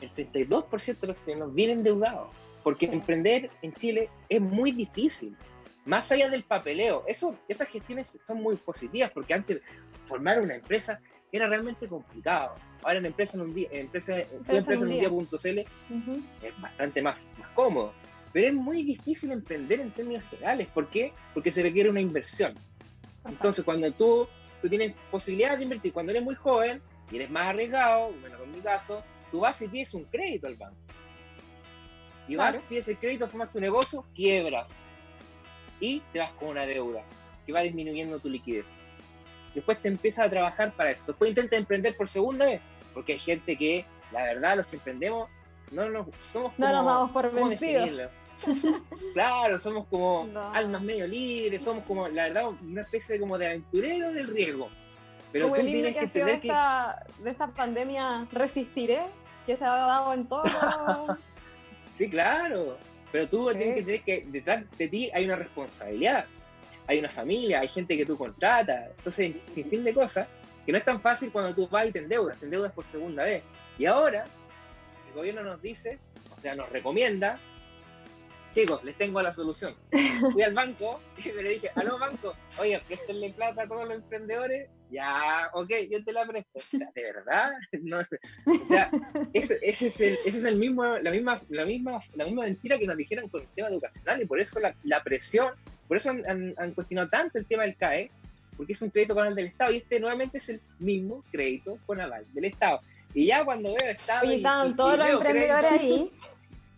el 0.00 0.14
32% 0.14 1.00
de 1.00 1.06
los 1.08 1.16
chilenos 1.24 1.52
vienen 1.52 1.78
endeudados, 1.78 2.28
porque 2.62 2.86
emprender 2.86 3.50
en 3.62 3.72
Chile 3.74 4.08
es 4.28 4.40
muy 4.40 4.70
difícil. 4.70 5.36
Más 5.84 6.12
allá 6.12 6.30
del 6.30 6.44
papeleo, 6.44 7.02
eso, 7.08 7.36
esas 7.48 7.68
gestiones 7.68 8.20
son 8.22 8.40
muy 8.40 8.54
positivas, 8.54 9.10
porque 9.10 9.34
antes 9.34 9.60
formar 10.06 10.40
una 10.40 10.54
empresa 10.54 11.00
era 11.32 11.48
realmente 11.48 11.88
complicado. 11.88 12.54
Ahora 12.82 12.98
en 12.98 13.06
empresa 13.06 13.36
en 13.36 13.42
un 13.44 13.54
día, 13.54 13.68
empresa, 13.70 14.20
empresa, 14.48 14.84
en 14.84 14.92
un 14.92 15.00
día.cl 15.00 15.58
es 15.58 16.60
bastante 16.60 17.02
más, 17.02 17.16
más 17.38 17.48
cómodo. 17.50 17.92
Pero 18.32 18.46
es 18.46 18.54
muy 18.54 18.82
difícil 18.82 19.30
emprender 19.30 19.80
en 19.80 19.90
términos 19.90 20.24
generales. 20.30 20.68
¿Por 20.68 20.88
qué? 20.88 21.12
Porque 21.34 21.50
se 21.50 21.62
requiere 21.62 21.90
una 21.90 22.00
inversión. 22.00 22.54
Entonces, 23.24 23.64
cuando 23.64 23.92
tú, 23.92 24.26
tú 24.60 24.68
tienes 24.68 24.94
posibilidad 25.10 25.56
de 25.56 25.64
invertir, 25.64 25.92
cuando 25.92 26.12
eres 26.12 26.24
muy 26.24 26.34
joven 26.34 26.80
y 27.10 27.16
eres 27.16 27.30
más 27.30 27.48
arriesgado, 27.48 28.12
bueno, 28.20 28.42
en 28.42 28.52
mi 28.52 28.60
caso, 28.60 29.04
tú 29.30 29.40
vas 29.40 29.60
y 29.60 29.68
pides 29.68 29.94
un 29.94 30.04
crédito 30.04 30.46
al 30.46 30.56
banco. 30.56 30.76
Y 32.26 32.36
vas, 32.36 32.56
pides 32.68 32.88
el 32.88 32.98
crédito, 32.98 33.28
formas 33.28 33.52
tu 33.52 33.60
negocio, 33.60 34.04
quiebras. 34.14 34.70
Y 35.78 36.00
te 36.12 36.20
vas 36.20 36.32
con 36.32 36.48
una 36.48 36.64
deuda 36.64 37.04
que 37.44 37.52
va 37.52 37.60
disminuyendo 37.60 38.18
tu 38.18 38.28
liquidez. 38.28 38.64
Después 39.54 39.80
te 39.82 39.88
empiezas 39.88 40.26
a 40.26 40.30
trabajar 40.30 40.72
para 40.72 40.92
eso. 40.92 41.04
Después 41.08 41.30
intentas 41.30 41.58
emprender 41.58 41.96
por 41.96 42.08
segunda 42.08 42.46
vez, 42.46 42.60
porque 42.92 43.14
hay 43.14 43.18
gente 43.18 43.56
que, 43.56 43.84
la 44.12 44.22
verdad, 44.24 44.56
los 44.58 44.66
que 44.66 44.76
emprendemos, 44.76 45.28
no 45.70 45.88
nos, 45.88 46.06
somos 46.26 46.52
como, 46.52 46.68
no 46.68 46.72
nos 46.72 46.86
damos 46.86 47.10
por 47.10 47.32
vencidos. 47.32 48.10
claro, 49.14 49.58
somos 49.58 49.86
como 49.88 50.28
almas 50.52 50.82
medio 50.82 51.06
libres, 51.06 51.62
somos 51.62 51.84
como, 51.84 52.08
la 52.08 52.24
verdad, 52.24 52.48
una 52.48 52.82
especie 52.82 53.14
de, 53.14 53.20
como 53.20 53.38
de 53.38 53.48
aventurero 53.48 54.12
del 54.12 54.28
riesgo. 54.28 54.68
Pero 55.32 55.48
tú 55.48 55.54
tienes 55.54 55.94
que, 55.94 56.00
entender 56.00 56.40
que... 56.40 56.48
Esta, 56.48 57.06
de 57.18 57.30
esta 57.30 57.46
pandemia 57.48 58.26
resistiré, 58.32 59.00
que 59.46 59.56
se 59.56 59.64
ha 59.64 59.72
dado 59.72 60.12
en 60.12 60.26
todo. 60.26 60.44
sí, 61.96 62.08
claro. 62.08 62.76
Pero 63.10 63.28
tú 63.28 63.50
tienes 63.50 63.74
que 63.74 63.80
entender 63.80 64.02
que 64.02 64.26
detrás 64.28 64.64
de 64.76 64.88
ti 64.88 65.10
hay 65.12 65.24
una 65.24 65.36
responsabilidad. 65.36 66.26
Hay 66.86 66.98
una 66.98 67.08
familia, 67.08 67.60
hay 67.60 67.68
gente 67.68 67.96
que 67.96 68.04
tú 68.04 68.18
contratas. 68.18 68.90
Entonces, 68.98 69.36
sin 69.48 69.68
fin 69.70 69.84
de 69.84 69.94
cosas, 69.94 70.28
que 70.64 70.72
no 70.72 70.78
es 70.78 70.84
tan 70.84 71.00
fácil 71.00 71.32
cuando 71.32 71.54
tú 71.54 71.68
vas 71.68 71.88
y 71.88 71.92
te 71.92 71.98
endeudas, 71.98 72.38
te 72.38 72.44
endeudas 72.44 72.72
por 72.72 72.84
segunda 72.84 73.24
vez. 73.24 73.42
Y 73.78 73.86
ahora, 73.86 74.24
el 75.08 75.14
gobierno 75.14 75.42
nos 75.42 75.60
dice, 75.60 75.98
o 76.36 76.40
sea, 76.40 76.54
nos 76.54 76.70
recomienda 76.70 77.38
chicos, 78.52 78.84
les 78.84 78.96
tengo 78.96 79.20
la 79.22 79.34
solución. 79.34 79.74
Fui 80.32 80.42
al 80.42 80.54
banco 80.54 81.00
y 81.24 81.32
me 81.32 81.42
le 81.42 81.50
dije, 81.50 81.70
aló 81.74 81.98
banco, 81.98 82.34
oye, 82.60 82.80
préstenle 82.86 83.30
plata 83.30 83.62
a 83.62 83.66
todos 83.66 83.88
los 83.88 83.96
emprendedores. 83.96 84.68
Ya, 84.90 85.48
ok, 85.54 85.70
yo 85.90 86.04
te 86.04 86.12
la 86.12 86.26
presto. 86.26 86.50
O 86.54 86.60
sea, 86.60 86.90
¿de 86.94 87.02
verdad? 87.02 87.52
No, 87.82 88.00
o 88.00 88.68
sea, 88.68 88.90
ese, 89.32 89.58
ese, 89.62 89.86
es 89.86 90.00
el, 90.00 90.14
ese 90.24 90.38
es 90.38 90.44
el 90.44 90.56
mismo, 90.56 90.84
la 90.84 91.10
misma, 91.10 91.42
la 91.48 91.64
misma, 91.64 92.02
la 92.14 92.26
misma 92.26 92.42
mentira 92.42 92.78
que 92.78 92.86
nos 92.86 92.96
dijeron 92.96 93.28
con 93.28 93.42
el 93.42 93.48
tema 93.48 93.68
educacional 93.68 94.20
y 94.20 94.26
por 94.26 94.38
eso 94.38 94.60
la, 94.60 94.74
la 94.84 95.02
presión, 95.02 95.54
por 95.88 95.96
eso 95.96 96.10
han, 96.10 96.54
han, 96.56 96.74
cuestionado 96.74 97.08
tanto 97.08 97.38
el 97.38 97.46
tema 97.46 97.62
del 97.62 97.76
CAE, 97.76 98.10
porque 98.56 98.72
es 98.72 98.82
un 98.82 98.90
crédito 98.90 99.14
con 99.14 99.26
el 99.26 99.34
del 99.34 99.46
Estado 99.46 99.72
y 99.72 99.78
este 99.78 100.00
nuevamente 100.00 100.38
es 100.38 100.48
el 100.48 100.60
mismo 100.78 101.24
crédito 101.30 101.78
con 101.86 102.00
aval 102.00 102.24
del 102.32 102.44
Estado. 102.46 102.80
Y 103.14 103.26
ya 103.26 103.44
cuando 103.44 103.74
veo 103.74 103.90
Estado. 103.90 104.30
y, 104.30 104.36
estaban 104.36 104.76
todos 104.76 104.98
los 104.98 105.08
emprendedores 105.08 105.72
ahí. 105.80 106.10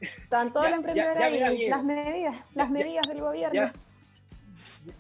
Están 0.01 0.53
todos 0.53 0.68
los 0.68 0.79
emprendedores 0.79 1.22
ahí, 1.22 1.68
las 1.68 1.85
medidas, 1.85 2.37
las 2.55 2.70
medidas 2.70 3.09
del 3.09 3.20
gobierno. 3.20 3.72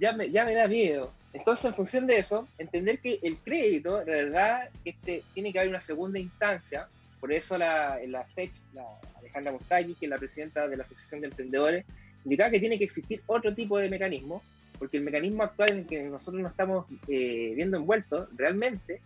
Ya, 0.00 0.12
me, 0.12 0.30
ya 0.30 0.44
me 0.44 0.54
da 0.54 0.66
miedo. 0.66 1.12
Entonces, 1.32 1.64
en 1.66 1.74
función 1.74 2.06
de 2.06 2.18
eso, 2.18 2.46
entender 2.58 3.00
que 3.00 3.18
el 3.22 3.38
crédito, 3.40 4.04
de 4.04 4.24
verdad, 4.24 4.68
este, 4.84 5.22
tiene 5.34 5.52
que 5.52 5.58
haber 5.58 5.68
una 5.68 5.80
segunda 5.80 6.18
instancia. 6.18 6.88
Por 7.20 7.32
eso 7.32 7.58
la, 7.58 7.98
la 8.06 8.26
SEC, 8.34 8.52
la 8.72 8.84
Alejandra 9.18 9.52
Mostaggi, 9.52 9.94
que 9.94 10.06
es 10.06 10.10
la 10.10 10.18
presidenta 10.18 10.68
de 10.68 10.76
la 10.76 10.84
Asociación 10.84 11.20
de 11.20 11.26
Emprendedores, 11.26 11.84
indicaba 12.24 12.50
que 12.50 12.60
tiene 12.60 12.78
que 12.78 12.84
existir 12.84 13.22
otro 13.26 13.54
tipo 13.54 13.78
de 13.78 13.90
mecanismo, 13.90 14.42
porque 14.78 14.98
el 14.98 15.04
mecanismo 15.04 15.42
actual 15.42 15.70
en 15.70 15.78
el 15.78 15.86
que 15.86 16.04
nosotros 16.04 16.42
nos 16.42 16.50
estamos 16.50 16.86
eh, 17.08 17.52
viendo 17.54 17.76
envueltos 17.76 18.28
realmente 18.36 19.00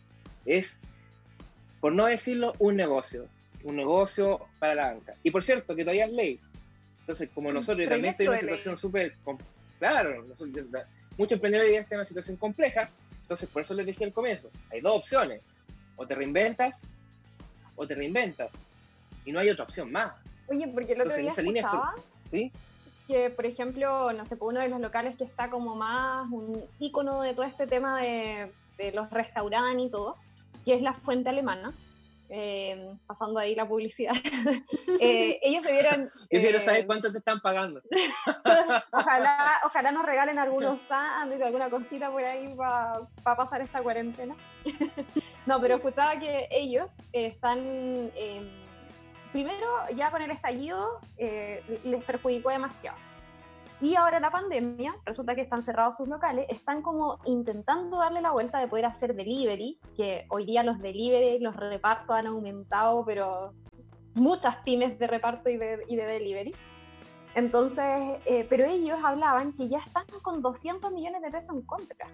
es, 0.47 0.81
por 1.81 1.93
no 1.93 2.07
decirlo, 2.07 2.55
un 2.59 2.77
negocio 2.77 3.29
un 3.65 3.77
negocio 3.77 4.41
para 4.59 4.75
la 4.75 4.87
banca. 4.93 5.15
Y 5.23 5.31
por 5.31 5.43
cierto, 5.43 5.75
que 5.75 5.83
todavía 5.83 6.07
es 6.07 6.13
ley. 6.13 6.41
Entonces, 7.01 7.31
como 7.35 7.53
nosotros, 7.53 7.85
yo 7.85 7.91
también 7.91 8.13
estoy 8.13 8.27
en 8.27 8.33
una 8.33 8.41
situación 8.41 8.77
súper... 8.77 9.15
Claro, 9.79 10.25
muchos 11.17 11.33
emprendedores 11.33 11.73
están 11.73 11.93
en 11.93 11.99
una 11.99 12.05
situación 12.05 12.37
compleja, 12.37 12.91
entonces 13.23 13.49
por 13.49 13.63
eso 13.63 13.75
les 13.75 13.87
decía 13.87 14.07
al 14.07 14.13
comienzo, 14.13 14.51
hay 14.73 14.81
dos 14.81 14.97
opciones, 14.97 15.41
o 15.97 16.05
te 16.05 16.17
reinventas, 16.17 16.81
o 17.77 17.87
te 17.87 17.95
reinventas, 17.95 18.51
y 19.25 19.31
no 19.31 19.39
hay 19.39 19.51
otra 19.51 19.65
opción 19.65 19.93
más. 19.93 20.15
Oye, 20.49 20.67
porque 20.69 20.97
lo 20.97 21.05
otro 21.05 21.17
día 21.17 21.31
escuchaba 21.31 21.95
¿sí? 22.31 22.51
Que, 23.09 23.31
por 23.31 23.47
ejemplo, 23.47 24.13
no 24.13 24.27
sé, 24.27 24.37
pues, 24.37 24.51
uno 24.51 24.61
de 24.61 24.69
los 24.69 24.81
locales 24.81 25.17
que 25.17 25.25
está 25.25 25.49
como 25.49 25.75
más 25.75 26.31
un 26.31 26.63
ícono 26.79 27.23
de 27.23 27.33
todo 27.33 27.47
este 27.47 27.67
tema 27.67 28.01
de, 28.01 28.53
de 28.77 28.93
los 28.93 29.11
restaurantes 29.11 29.87
y 29.87 29.91
todo, 29.91 30.17
que 30.65 30.75
es 30.75 30.83
la 30.83 30.93
fuente 30.93 31.31
alemana, 31.31 31.73
eh, 32.29 32.95
pasando 33.07 33.41
ahí 33.41 33.55
la 33.55 33.67
publicidad, 33.67 34.13
eh, 35.01 35.41
ellos 35.43 35.63
se 35.63 35.73
vieron... 35.73 36.11
Yo 36.31 36.41
quiero 36.41 36.61
saber 36.61 36.83
eh, 36.83 36.87
cuánto 36.87 37.11
te 37.11 37.19
están 37.19 37.41
pagando. 37.41 37.81
ojalá, 38.93 39.61
ojalá 39.65 39.91
nos 39.91 40.05
regalen 40.05 40.39
algunos 40.39 40.79
sándwiches, 40.87 41.47
alguna 41.47 41.71
cosita 41.71 42.11
por 42.11 42.23
ahí 42.23 42.55
para 42.55 43.37
pasar 43.37 43.63
esta 43.63 43.83
cuarentena. 43.83 44.37
no, 45.47 45.59
pero 45.63 45.77
escuchaba 45.77 46.19
que 46.21 46.47
ellos 46.51 46.91
están... 47.13 48.13
Primero, 49.33 49.67
ya 49.95 50.11
con 50.11 50.23
el 50.23 50.31
estallido, 50.31 51.01
les 51.19 52.05
perjudicó 52.05 52.51
demasiado 52.51 52.97
y 53.81 53.95
ahora 53.95 54.19
la 54.19 54.31
pandemia, 54.31 54.97
resulta 55.05 55.37
que 55.37 55.43
están 55.43 55.63
cerrados 55.63 55.97
sus 55.97 56.09
locales, 56.09 56.47
están 56.49 56.83
como 56.83 57.19
intentando 57.27 57.99
darle 57.99 58.21
la 58.21 58.33
vuelta 58.33 58.59
de 58.59 58.67
poder 58.67 58.87
hacer 58.87 59.15
delivery, 59.15 59.79
que 59.97 60.27
hoy 60.31 60.47
día 60.47 60.65
los 60.65 60.81
delivery, 60.81 61.39
los 61.39 61.55
repartos 61.55 62.11
han 62.11 62.27
aumentado, 62.27 63.05
pero 63.05 63.53
muchas 64.15 64.57
pymes 64.65 64.99
de 64.99 65.07
reparto 65.07 65.49
y 65.49 65.59
de, 65.59 65.85
y 65.87 65.95
de 65.95 66.07
delivery. 66.07 66.55
Entonces, 67.37 68.19
eh, 68.25 68.45
pero 68.49 68.65
ellos 68.65 68.99
hablaban 69.05 69.53
que 69.53 69.69
ya 69.69 69.79
están 69.79 70.07
con 70.23 70.43
200 70.43 70.91
millones 70.91 71.23
de 71.23 71.31
pesos 71.31 71.55
en 71.55 71.63
contra. 71.63 72.09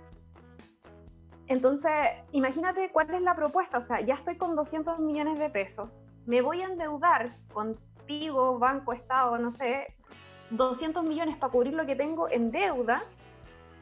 Entonces, 1.46 1.92
imagínate 2.32 2.90
cuál 2.92 3.08
es 3.14 3.22
la 3.22 3.34
propuesta, 3.34 3.78
o 3.78 3.82
sea, 3.82 4.02
ya 4.02 4.14
estoy 4.14 4.36
con 4.36 4.54
200 4.54 4.98
millones 4.98 5.38
de 5.38 5.48
pesos, 5.48 5.88
me 6.26 6.40
voy 6.40 6.62
a 6.62 6.66
endeudar 6.66 7.36
contigo, 7.52 8.58
banco, 8.58 8.92
estado, 8.92 9.38
no 9.38 9.52
sé, 9.52 9.94
200 10.50 11.04
millones 11.04 11.36
para 11.36 11.52
cubrir 11.52 11.74
lo 11.74 11.86
que 11.86 11.96
tengo 11.96 12.30
en 12.30 12.50
deuda 12.50 13.04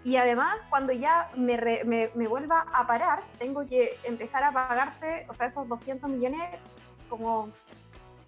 y 0.04 0.16
además 0.16 0.58
cuando 0.68 0.92
ya 0.92 1.30
me, 1.36 1.56
me, 1.84 2.26
vuelva 2.26 2.66
a 2.72 2.86
parar, 2.86 3.22
tengo 3.38 3.64
que 3.66 3.96
empezar 4.04 4.42
a 4.42 4.52
pagarte, 4.52 5.26
o 5.28 5.34
sea, 5.34 5.46
esos 5.46 5.68
200 5.68 6.10
millones 6.10 6.42
como 7.08 7.50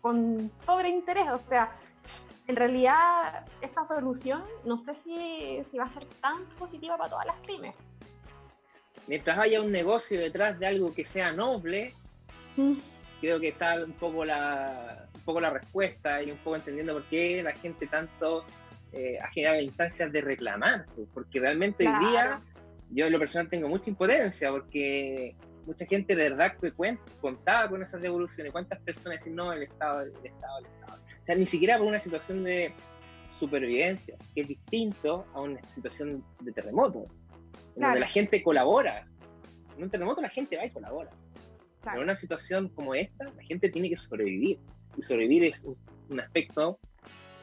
con 0.01 0.53
sobreinterés, 0.65 1.31
o 1.31 1.41
sea, 1.49 1.73
en 2.47 2.57
realidad 2.57 3.47
esta 3.61 3.85
solución 3.85 4.43
no 4.65 4.79
sé 4.79 4.95
si, 4.97 5.65
si 5.71 5.79
va 5.79 5.85
a 5.85 5.89
ser 5.89 6.05
tan 6.21 6.45
positiva 6.59 6.97
para 6.97 7.11
todas 7.11 7.27
las 7.27 7.37
pymes. 7.39 7.75
Mientras 9.07 9.39
haya 9.39 9.61
un 9.61 9.73
negocio 9.73 10.21
detrás 10.21 10.59
de 10.59 10.67
algo 10.67 10.95
que 10.95 11.05
sea 11.05 11.33
noble, 11.33 11.95
mm. 12.57 12.75
Creo 13.25 13.41
que 13.41 13.49
está 13.49 13.83
un 13.83 13.93
poco 13.93 14.25
la, 14.25 15.09
poco 15.25 15.41
la 15.41 15.51
respuesta 15.51 16.23
y 16.23 16.31
un 16.31 16.39
poco 16.39 16.57
entendiendo 16.57 16.93
por 16.93 17.05
qué 17.05 17.43
la 17.43 17.53
gente 17.53 17.87
tanto 17.87 18.45
eh, 18.93 19.19
ha 19.19 19.29
generado 19.29 19.61
instancias 19.61 20.13
de 20.13 20.21
reclamar, 20.21 20.87
pues, 20.95 21.09
porque 21.13 21.41
realmente 21.41 21.89
hoy 21.89 22.07
día 22.07 22.43
yo 22.91 23.07
en 23.07 23.13
lo 23.13 23.19
personal 23.19 23.49
tengo 23.49 23.69
mucha 23.69 23.91
impotencia, 23.91 24.51
porque 24.51 25.35
mucha 25.67 25.87
gente 25.87 26.15
de 26.15 26.31
verdad 26.31 26.57
que 26.61 26.73
contaba 27.21 27.69
con 27.69 27.83
esas 27.83 28.01
devoluciones, 28.03 28.53
cuántas 28.53 28.79
personas 28.81 29.21
dicen 29.21 29.35
no, 29.35 29.53
el 29.53 29.63
Estado, 29.63 30.03
el 30.03 30.11
Estado, 30.23 30.59
el 30.59 30.67
Estado. 30.67 31.01
O 31.23 31.25
sea, 31.25 31.35
ni 31.35 31.47
siquiera 31.47 31.79
por 31.79 31.87
una 31.87 31.99
situación 31.99 32.45
de 32.45 32.75
supervivencia, 33.41 34.17
que 34.35 34.43
es 34.43 34.49
distinto 34.49 35.27
a 35.33 35.41
una 35.41 35.61
situación 35.69 36.23
de 36.41 36.53
terremoto, 36.53 37.07
en 37.75 37.83
donde 37.83 38.01
la 38.01 38.07
gente 38.07 38.43
colabora. 38.43 39.07
En 39.77 39.85
un 39.85 39.91
terremoto 39.91 40.21
la 40.21 40.29
gente 40.29 40.57
va 40.57 40.67
y 40.67 40.71
colabora. 40.71 41.11
Pero 41.85 41.99
en 41.99 42.05
una 42.05 42.17
situación 42.17 42.69
como 42.69 42.95
esta, 42.95 43.25
la 43.25 43.43
gente 43.43 43.71
tiene 43.71 43.89
que 43.91 43.97
sobrevivir 43.97 44.59
y 44.97 45.03
sobrevivir 45.03 45.45
es 45.45 45.65
un, 45.65 46.21
aspecto 46.21 46.79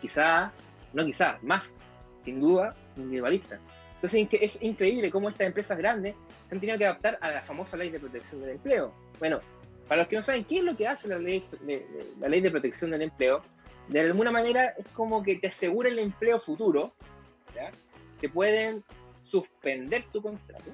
quizá, 0.02 0.52
no 0.94 1.06
quizá, 1.06 1.38
más, 1.42 1.76
sin 2.20 2.40
duda, 2.40 2.76
individualista. 2.96 3.60
Entonces 3.96 4.28
es 4.32 4.62
increíble 4.62 5.12
cómo 5.12 5.30
estas 5.30 5.48
empresas 5.48 5.78
grandes 5.78 6.16
han 6.52 6.60
tenido 6.60 6.78
que 6.78 6.86
adaptar 6.86 7.18
a 7.22 7.32
la 7.32 7.42
famosa 7.42 7.78
ley 7.78 7.92
de 7.92 8.00
protección 8.00 8.42
del 8.42 8.52
empleo. 8.52 8.94
Bueno, 9.20 9.40
para 9.88 10.02
los 10.02 10.08
que 10.08 10.16
no 10.16 10.22
saben 10.22 10.46
qué 10.46 10.60
es 10.60 10.64
lo 10.64 10.76
que 10.76 10.88
hace 10.88 11.08
la 11.08 11.20
ley 11.20 11.44
de, 11.62 11.86
la 12.20 12.28
ley 12.28 12.42
de 12.42 12.50
protección 12.50 12.92
del 12.92 13.04
empleo, 13.04 13.44
de 13.90 14.00
alguna 14.00 14.32
manera 14.32 14.74
es 14.78 14.88
como 14.90 15.22
que 15.22 15.38
te 15.38 15.48
asegura 15.48 15.90
el 15.90 16.00
empleo 16.00 16.40
futuro, 16.40 16.94
¿ya? 17.54 17.72
te 18.20 18.30
pueden 18.30 18.84
suspender 19.24 20.06
tu 20.12 20.22
contrato 20.22 20.72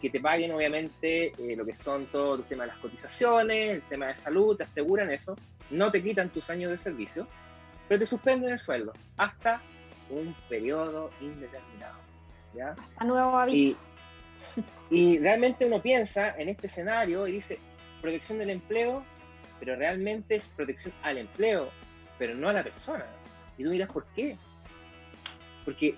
que 0.00 0.10
te 0.10 0.20
paguen 0.20 0.52
obviamente 0.52 1.28
eh, 1.28 1.56
lo 1.56 1.64
que 1.64 1.74
son 1.74 2.06
todo 2.06 2.36
el 2.36 2.44
tema 2.44 2.64
de 2.64 2.68
las 2.68 2.78
cotizaciones, 2.78 3.70
el 3.70 3.82
tema 3.82 4.06
de 4.06 4.16
salud, 4.16 4.56
te 4.56 4.64
aseguran 4.64 5.10
eso, 5.10 5.36
no 5.70 5.90
te 5.90 6.02
quitan 6.02 6.30
tus 6.30 6.48
años 6.50 6.70
de 6.70 6.78
servicio, 6.78 7.26
pero 7.88 7.98
te 7.98 8.06
suspenden 8.06 8.52
el 8.52 8.58
sueldo 8.58 8.92
hasta 9.18 9.60
un 10.08 10.34
periodo 10.48 11.10
indeterminado. 11.20 11.98
¿ya? 12.54 12.74
A 12.96 13.04
nuevo 13.04 13.36
aviso. 13.36 13.78
Y, 14.90 14.96
y 14.96 15.18
realmente 15.18 15.66
uno 15.66 15.82
piensa 15.82 16.34
en 16.38 16.48
este 16.48 16.66
escenario 16.66 17.26
y 17.26 17.32
dice, 17.32 17.58
protección 18.00 18.38
del 18.38 18.50
empleo, 18.50 19.04
pero 19.58 19.76
realmente 19.76 20.36
es 20.36 20.48
protección 20.48 20.94
al 21.02 21.18
empleo, 21.18 21.70
pero 22.18 22.34
no 22.34 22.48
a 22.48 22.54
la 22.54 22.62
persona. 22.62 23.04
Y 23.58 23.64
tú 23.64 23.70
miras, 23.70 23.90
¿por 23.90 24.06
qué? 24.16 24.36
Porque 25.66 25.94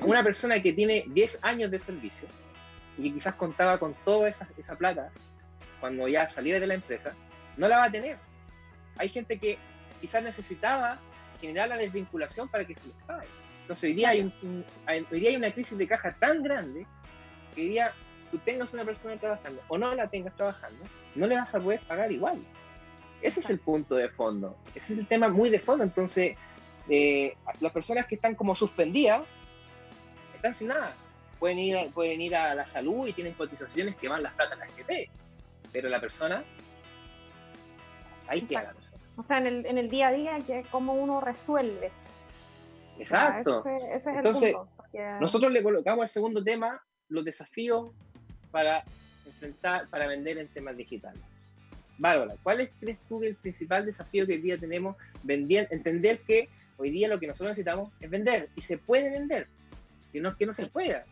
una 0.00 0.22
persona 0.22 0.62
que 0.62 0.72
tiene 0.72 1.04
10 1.08 1.40
años 1.42 1.70
de 1.72 1.80
servicio 1.80 2.28
y 2.98 3.02
que 3.04 3.14
quizás 3.14 3.34
contaba 3.34 3.78
con 3.78 3.94
toda 4.04 4.28
esa, 4.28 4.48
esa 4.56 4.76
plata 4.76 5.10
cuando 5.80 6.08
ya 6.08 6.28
saliera 6.28 6.60
de 6.60 6.66
la 6.66 6.74
empresa, 6.74 7.12
no 7.56 7.68
la 7.68 7.78
va 7.78 7.84
a 7.84 7.90
tener. 7.90 8.16
Hay 8.96 9.08
gente 9.08 9.38
que 9.38 9.58
quizás 10.00 10.22
necesitaba 10.22 10.98
generar 11.40 11.68
la 11.68 11.76
desvinculación 11.76 12.48
para 12.48 12.64
que 12.64 12.74
se 12.74 12.86
les 12.86 12.96
pague. 13.06 13.28
Entonces 13.62 13.84
hoy 13.84 13.94
día 13.94 14.10
hay, 14.10 14.32
hoy 15.10 15.20
día 15.20 15.30
hay 15.30 15.36
una 15.36 15.52
crisis 15.52 15.76
de 15.76 15.86
caja 15.86 16.14
tan 16.18 16.42
grande 16.42 16.86
que 17.54 17.62
hoy 17.62 17.68
día 17.68 17.92
tú 18.30 18.38
tengas 18.38 18.72
una 18.74 18.84
persona 18.84 19.16
trabajando 19.16 19.62
o 19.68 19.78
no 19.78 19.94
la 19.94 20.08
tengas 20.08 20.34
trabajando, 20.36 20.84
no 21.14 21.26
le 21.26 21.36
vas 21.36 21.54
a 21.54 21.60
poder 21.60 21.80
pagar 21.80 22.10
igual. 22.12 22.42
Ese 23.22 23.40
es 23.40 23.48
el 23.48 23.58
punto 23.58 23.94
de 23.94 24.08
fondo. 24.10 24.56
Ese 24.74 24.92
es 24.92 24.98
el 24.98 25.06
tema 25.06 25.28
muy 25.28 25.48
de 25.48 25.58
fondo. 25.58 25.82
Entonces, 25.82 26.36
eh, 26.88 27.36
las 27.60 27.72
personas 27.72 28.06
que 28.06 28.16
están 28.16 28.34
como 28.34 28.54
suspendidas 28.54 29.22
están 30.34 30.54
sin 30.54 30.68
nada. 30.68 30.94
Pueden 31.44 31.58
ir, 31.58 31.76
a, 31.76 31.84
pueden 31.90 32.22
ir 32.22 32.34
a 32.34 32.54
la 32.54 32.66
salud 32.66 33.06
y 33.06 33.12
tienen 33.12 33.34
cotizaciones 33.34 33.96
que 33.96 34.08
van 34.08 34.22
las 34.22 34.32
plata 34.32 34.54
a 34.54 34.60
la 34.60 34.64
GP, 34.64 35.10
pero 35.70 35.90
la 35.90 36.00
persona, 36.00 36.42
ahí 38.26 38.40
queda 38.40 38.72
O 39.18 39.22
sea, 39.22 39.36
en 39.36 39.48
el, 39.48 39.66
en 39.66 39.76
el 39.76 39.90
día 39.90 40.08
a 40.08 40.12
día, 40.12 40.38
que 40.40 40.60
es 40.60 40.66
como 40.68 40.94
uno 40.94 41.20
resuelve. 41.20 41.92
Exacto. 42.98 43.62
Entonces, 44.06 44.56
nosotros 45.20 45.52
le 45.52 45.62
colocamos 45.62 46.04
al 46.04 46.08
segundo 46.08 46.42
tema 46.42 46.82
los 47.10 47.26
desafíos 47.26 47.90
para 48.50 48.82
enfrentar, 49.26 49.86
para 49.90 50.06
vender 50.06 50.38
en 50.38 50.48
temas 50.48 50.78
digitales. 50.78 51.20
Bárbara, 51.98 52.36
¿cuál 52.42 52.62
es, 52.62 52.70
crees 52.80 52.98
tú 53.06 53.22
el 53.22 53.34
principal 53.34 53.84
desafío 53.84 54.26
que 54.26 54.32
hoy 54.32 54.40
día 54.40 54.56
tenemos? 54.56 54.96
Vendiendo, 55.22 55.74
entender 55.74 56.22
que 56.22 56.48
Hoy 56.76 56.90
día 56.90 57.06
lo 57.06 57.20
que 57.20 57.26
nosotros 57.26 57.50
necesitamos 57.50 57.92
es 58.00 58.10
vender 58.10 58.48
y 58.56 58.62
se 58.62 58.78
puede 58.78 59.10
vender, 59.10 59.46
si 60.10 60.20
no 60.20 60.30
es 60.30 60.36
que 60.36 60.46
no 60.46 60.52
se 60.52 60.66
pueda. 60.66 61.04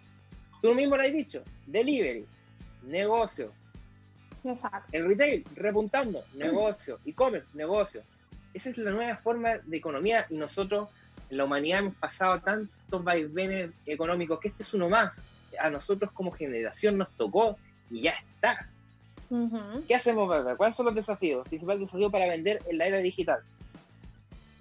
Tú 0.62 0.74
mismo 0.74 0.96
lo 0.96 1.02
has 1.02 1.12
dicho, 1.12 1.42
delivery, 1.66 2.24
negocio. 2.84 3.52
Exacto. 4.44 4.88
El 4.92 5.06
retail, 5.08 5.44
repuntando, 5.56 6.22
negocio. 6.36 7.00
E-commerce, 7.04 7.48
negocio. 7.52 8.02
Esa 8.54 8.70
es 8.70 8.78
la 8.78 8.92
nueva 8.92 9.16
forma 9.16 9.58
de 9.58 9.76
economía 9.76 10.24
y 10.30 10.36
nosotros 10.36 10.88
en 11.30 11.38
la 11.38 11.44
humanidad 11.44 11.80
hemos 11.80 11.96
pasado 11.96 12.40
tantos 12.40 13.02
vaivenes 13.02 13.72
económicos 13.86 14.38
que 14.38 14.48
este 14.48 14.62
es 14.62 14.72
uno 14.72 14.88
más. 14.88 15.12
A 15.58 15.68
nosotros 15.68 16.12
como 16.12 16.30
generación 16.30 16.96
nos 16.96 17.10
tocó 17.10 17.58
y 17.90 18.02
ya 18.02 18.12
está. 18.12 18.68
¿Qué 19.88 19.94
hacemos, 19.94 20.28
verdad? 20.28 20.56
¿Cuáles 20.56 20.76
son 20.76 20.86
los 20.86 20.94
desafíos? 20.94 21.48
Principal 21.48 21.80
desafío 21.80 22.10
para 22.10 22.28
vender 22.28 22.62
en 22.68 22.78
la 22.78 22.86
era 22.86 22.98
digital. 22.98 23.40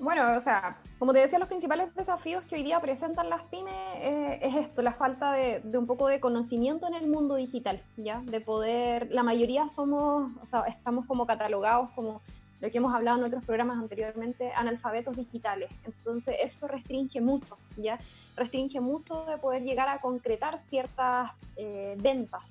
Bueno, 0.01 0.35
o 0.35 0.39
sea, 0.39 0.77
como 0.97 1.13
te 1.13 1.19
decía, 1.19 1.37
los 1.37 1.47
principales 1.47 1.93
desafíos 1.93 2.43
que 2.45 2.55
hoy 2.55 2.63
día 2.63 2.79
presentan 2.79 3.29
las 3.29 3.43
pymes 3.43 3.75
eh, 3.97 4.39
es 4.41 4.55
esto, 4.55 4.81
la 4.81 4.93
falta 4.93 5.33
de, 5.33 5.61
un 5.77 5.85
poco 5.85 6.07
de 6.07 6.19
conocimiento 6.19 6.87
en 6.87 6.95
el 6.95 7.05
mundo 7.05 7.35
digital, 7.35 7.83
¿ya? 7.97 8.19
De 8.25 8.41
poder, 8.41 9.09
la 9.11 9.21
mayoría 9.21 9.69
somos, 9.69 10.31
o 10.41 10.45
sea, 10.47 10.61
estamos 10.61 11.05
como 11.05 11.27
catalogados 11.27 11.91
como 11.91 12.23
lo 12.61 12.71
que 12.71 12.79
hemos 12.79 12.95
hablado 12.95 13.19
en 13.19 13.25
otros 13.25 13.45
programas 13.45 13.77
anteriormente, 13.77 14.51
analfabetos 14.53 15.15
digitales. 15.15 15.69
Entonces, 15.85 16.35
eso 16.41 16.67
restringe 16.67 17.21
mucho, 17.21 17.59
¿ya? 17.77 17.99
Restringe 18.35 18.79
mucho 18.79 19.25
de 19.25 19.37
poder 19.37 19.61
llegar 19.61 19.87
a 19.87 19.99
concretar 19.99 20.59
ciertas 20.61 21.29
eh, 21.57 21.95
ventas. 21.99 22.41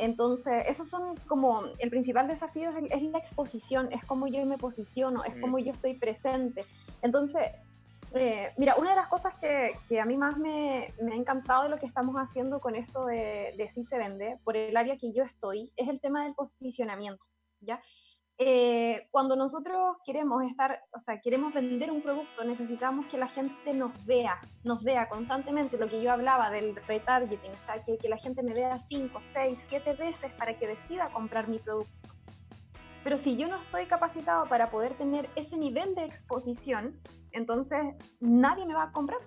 Entonces, 0.00 0.64
esos 0.66 0.88
son 0.88 1.14
como 1.28 1.62
el 1.78 1.90
principal 1.90 2.26
desafío 2.26 2.70
es, 2.70 3.02
la 3.02 3.18
exposición, 3.18 3.92
es 3.92 4.02
cómo 4.02 4.28
yo 4.28 4.42
me 4.46 4.56
posiciono, 4.56 5.24
es 5.24 5.34
cómo 5.42 5.58
yo 5.58 5.72
estoy 5.72 5.92
presente. 5.92 6.64
Entonces, 7.02 7.52
eh, 8.12 8.52
mira, 8.56 8.74
una 8.76 8.90
de 8.90 8.96
las 8.96 9.08
cosas 9.08 9.34
que, 9.38 10.00
a 10.00 10.04
mí 10.04 10.16
más 10.16 10.36
me, 10.36 10.92
ha 11.00 11.14
encantado 11.14 11.64
de 11.64 11.68
lo 11.68 11.78
que 11.78 11.86
estamos 11.86 12.16
haciendo 12.16 12.60
con 12.60 12.74
esto 12.74 13.06
de, 13.06 13.68
Sí 13.72 13.84
se 13.84 13.98
vende, 13.98 14.38
por 14.44 14.56
el 14.56 14.76
área 14.76 14.96
que 14.96 15.12
yo 15.12 15.22
estoy, 15.22 15.72
es 15.76 15.88
el 15.88 16.00
tema 16.00 16.24
del 16.24 16.34
posicionamiento, 16.34 17.24
¿ya? 17.60 17.80
Eh, 18.42 19.06
cuando 19.10 19.36
nosotros 19.36 19.98
queremos 20.04 20.42
estar, 20.44 20.82
o 20.92 20.98
sea, 20.98 21.20
queremos 21.20 21.52
vender 21.52 21.90
un 21.90 22.00
producto, 22.00 22.42
necesitamos 22.42 23.04
que 23.06 23.18
la 23.18 23.28
gente 23.28 23.74
nos 23.74 23.92
vea, 24.06 24.40
nos 24.64 24.82
vea 24.82 25.10
constantemente, 25.10 25.76
lo 25.76 25.88
que 25.88 26.00
yo 26.00 26.10
hablaba 26.10 26.50
del 26.50 26.74
retargeting, 26.74 27.52
o 27.52 27.62
sea, 27.62 27.84
que, 27.84 27.98
que 27.98 28.08
la 28.08 28.16
gente 28.16 28.42
me 28.42 28.54
vea 28.54 28.78
5, 28.78 29.20
6, 29.22 29.58
7 29.68 29.92
veces 29.92 30.32
para 30.32 30.58
que 30.58 30.66
decida 30.66 31.10
comprar 31.10 31.48
mi 31.48 31.58
producto. 31.58 31.92
Pero 33.02 33.16
si 33.18 33.36
yo 33.36 33.48
no 33.48 33.56
estoy 33.56 33.86
capacitado 33.86 34.46
para 34.46 34.70
poder 34.70 34.94
tener 34.94 35.28
ese 35.36 35.56
nivel 35.56 35.94
de 35.94 36.04
exposición, 36.04 37.00
entonces 37.32 37.78
nadie 38.20 38.66
me 38.66 38.74
va 38.74 38.84
a 38.84 38.92
comprar. 38.92 39.20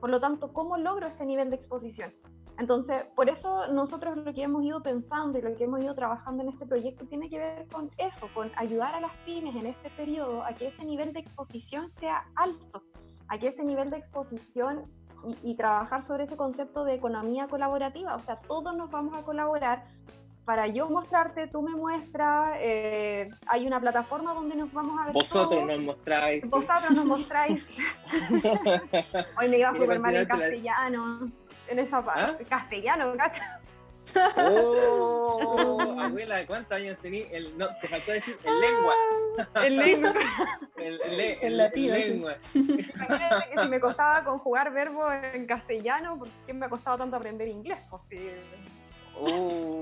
Por 0.00 0.10
lo 0.10 0.20
tanto, 0.20 0.52
¿cómo 0.52 0.76
logro 0.76 1.08
ese 1.08 1.26
nivel 1.26 1.50
de 1.50 1.56
exposición? 1.56 2.12
Entonces, 2.58 3.04
por 3.14 3.28
eso 3.28 3.68
nosotros 3.68 4.16
lo 4.16 4.34
que 4.34 4.42
hemos 4.42 4.64
ido 4.64 4.82
pensando 4.82 5.38
y 5.38 5.42
lo 5.42 5.54
que 5.54 5.64
hemos 5.64 5.80
ido 5.80 5.94
trabajando 5.94 6.42
en 6.42 6.48
este 6.48 6.66
proyecto 6.66 7.06
tiene 7.06 7.30
que 7.30 7.38
ver 7.38 7.68
con 7.68 7.88
eso, 7.98 8.28
con 8.34 8.50
ayudar 8.56 8.96
a 8.96 9.00
las 9.00 9.12
pymes 9.24 9.54
en 9.54 9.66
este 9.66 9.90
periodo 9.90 10.42
a 10.42 10.52
que 10.54 10.66
ese 10.66 10.84
nivel 10.84 11.12
de 11.12 11.20
exposición 11.20 11.88
sea 11.88 12.24
alto, 12.34 12.82
a 13.28 13.38
que 13.38 13.48
ese 13.48 13.64
nivel 13.64 13.90
de 13.90 13.98
exposición 13.98 14.90
y, 15.42 15.54
trabajar 15.56 16.02
sobre 16.02 16.24
ese 16.24 16.36
concepto 16.36 16.84
de 16.84 16.94
economía 16.94 17.48
colaborativa, 17.48 18.14
o 18.14 18.20
sea, 18.20 18.40
todos 18.40 18.76
nos 18.76 18.90
vamos 18.90 19.16
a 19.16 19.22
colaborar 19.22 19.84
para 20.48 20.66
yo 20.66 20.88
mostrarte, 20.88 21.46
tú 21.46 21.60
me 21.60 21.72
muestras, 21.72 22.56
eh, 22.56 23.28
hay 23.48 23.66
una 23.66 23.78
plataforma 23.78 24.32
donde 24.32 24.56
nos 24.56 24.72
vamos 24.72 24.98
a 24.98 25.04
ver. 25.04 25.12
Vosotros 25.12 25.66
nos 25.66 25.78
mostráis. 25.78 26.48
Vosotros 26.48 26.90
nos 26.90 27.04
mostráis. 27.04 27.68
Hoy 29.38 29.48
me 29.50 29.58
iba 29.58 29.74
súper 29.74 29.98
mal 29.98 30.16
en 30.16 30.24
castellano 30.24 31.30
en 31.66 31.78
esa 31.78 32.02
parte. 32.02 32.44
¿Ah? 32.44 32.46
Castellano, 32.48 33.14
¿cacha? 33.18 33.60
Oh, 34.38 35.86
abuela, 36.00 36.46
¿cuántos 36.46 36.78
años 36.78 36.98
tenías? 37.02 37.28
no, 37.58 37.68
te 37.82 37.88
faltó 37.88 38.12
decir 38.12 38.38
el 38.42 38.58
lenguas. 38.58 38.96
El 39.66 39.76
lenguas. 39.76 40.14
el, 40.78 41.20
el, 41.42 41.58
latín. 41.58 41.92
lenguas. 41.92 42.38
Imagínate 42.54 43.50
que 43.50 43.62
si 43.64 43.68
me 43.68 43.80
costaba 43.80 44.24
conjugar 44.24 44.72
verbos 44.72 45.12
en 45.34 45.46
castellano, 45.46 46.18
¿por 46.18 46.28
qué 46.46 46.54
me 46.54 46.64
ha 46.64 46.70
costado 46.70 46.96
tanto 46.96 47.16
aprender 47.16 47.48
inglés? 47.48 47.80
Pues 47.90 48.00
sí. 48.08 48.30
Oh, 49.20 49.74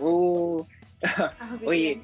oh. 0.00 0.66
Oye, 1.66 2.02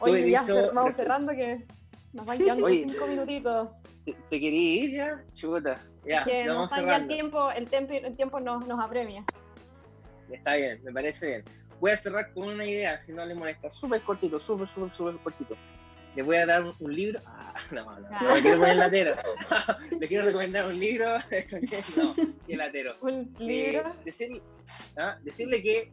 Oye, 0.00 0.30
ya 0.30 0.42
vamos 0.72 0.96
cerrando 0.96 1.32
que 1.32 1.64
nos 2.12 2.26
van 2.26 2.38
quedando 2.38 2.68
cinco 2.68 3.06
minutitos. 3.06 3.68
¿Te, 4.04 4.12
te 4.12 4.40
quería 4.40 4.84
ir 4.84 4.90
ya? 4.92 5.24
Chuta. 5.34 5.80
Ya, 6.04 6.24
que 6.24 6.44
nos 6.44 6.72
el 6.72 7.06
tiempo, 7.06 7.50
el 7.50 7.68
tiempo, 7.68 7.92
el 7.92 8.16
tiempo 8.16 8.40
nos, 8.40 8.66
nos 8.66 8.80
apremia. 8.80 9.24
Está 10.30 10.54
bien, 10.54 10.82
me 10.82 10.92
parece 10.92 11.26
bien. 11.26 11.44
Voy 11.80 11.90
a 11.90 11.96
cerrar 11.96 12.32
con 12.32 12.48
una 12.48 12.64
idea, 12.64 12.98
si 12.98 13.12
no 13.12 13.24
le 13.24 13.34
molesta. 13.34 13.70
Súper 13.70 14.00
cortito, 14.02 14.40
súper, 14.40 14.68
súper, 14.68 14.92
súper 14.92 15.16
cortito. 15.16 15.56
Le 16.16 16.22
voy 16.22 16.36
a 16.36 16.46
dar 16.46 16.64
un, 16.78 16.94
libro. 16.94 17.20
Ah, 17.24 17.54
no, 17.70 17.84
no, 17.84 18.00
no, 18.00 18.34
le 18.34 18.42
quiero 18.42 18.58
poner 18.58 18.76
latero. 18.76 19.14
le 20.00 20.08
quiero 20.08 20.24
recomendar 20.24 20.66
un 20.66 20.78
libro. 20.78 21.18
no, 21.96 22.14
qué 22.46 22.56
latero. 22.56 22.96
Un 23.00 23.34
libro. 23.38 23.94
Eh, 24.04 24.42
¿ah? 24.96 25.18
decirle 25.22 25.62
que 25.62 25.92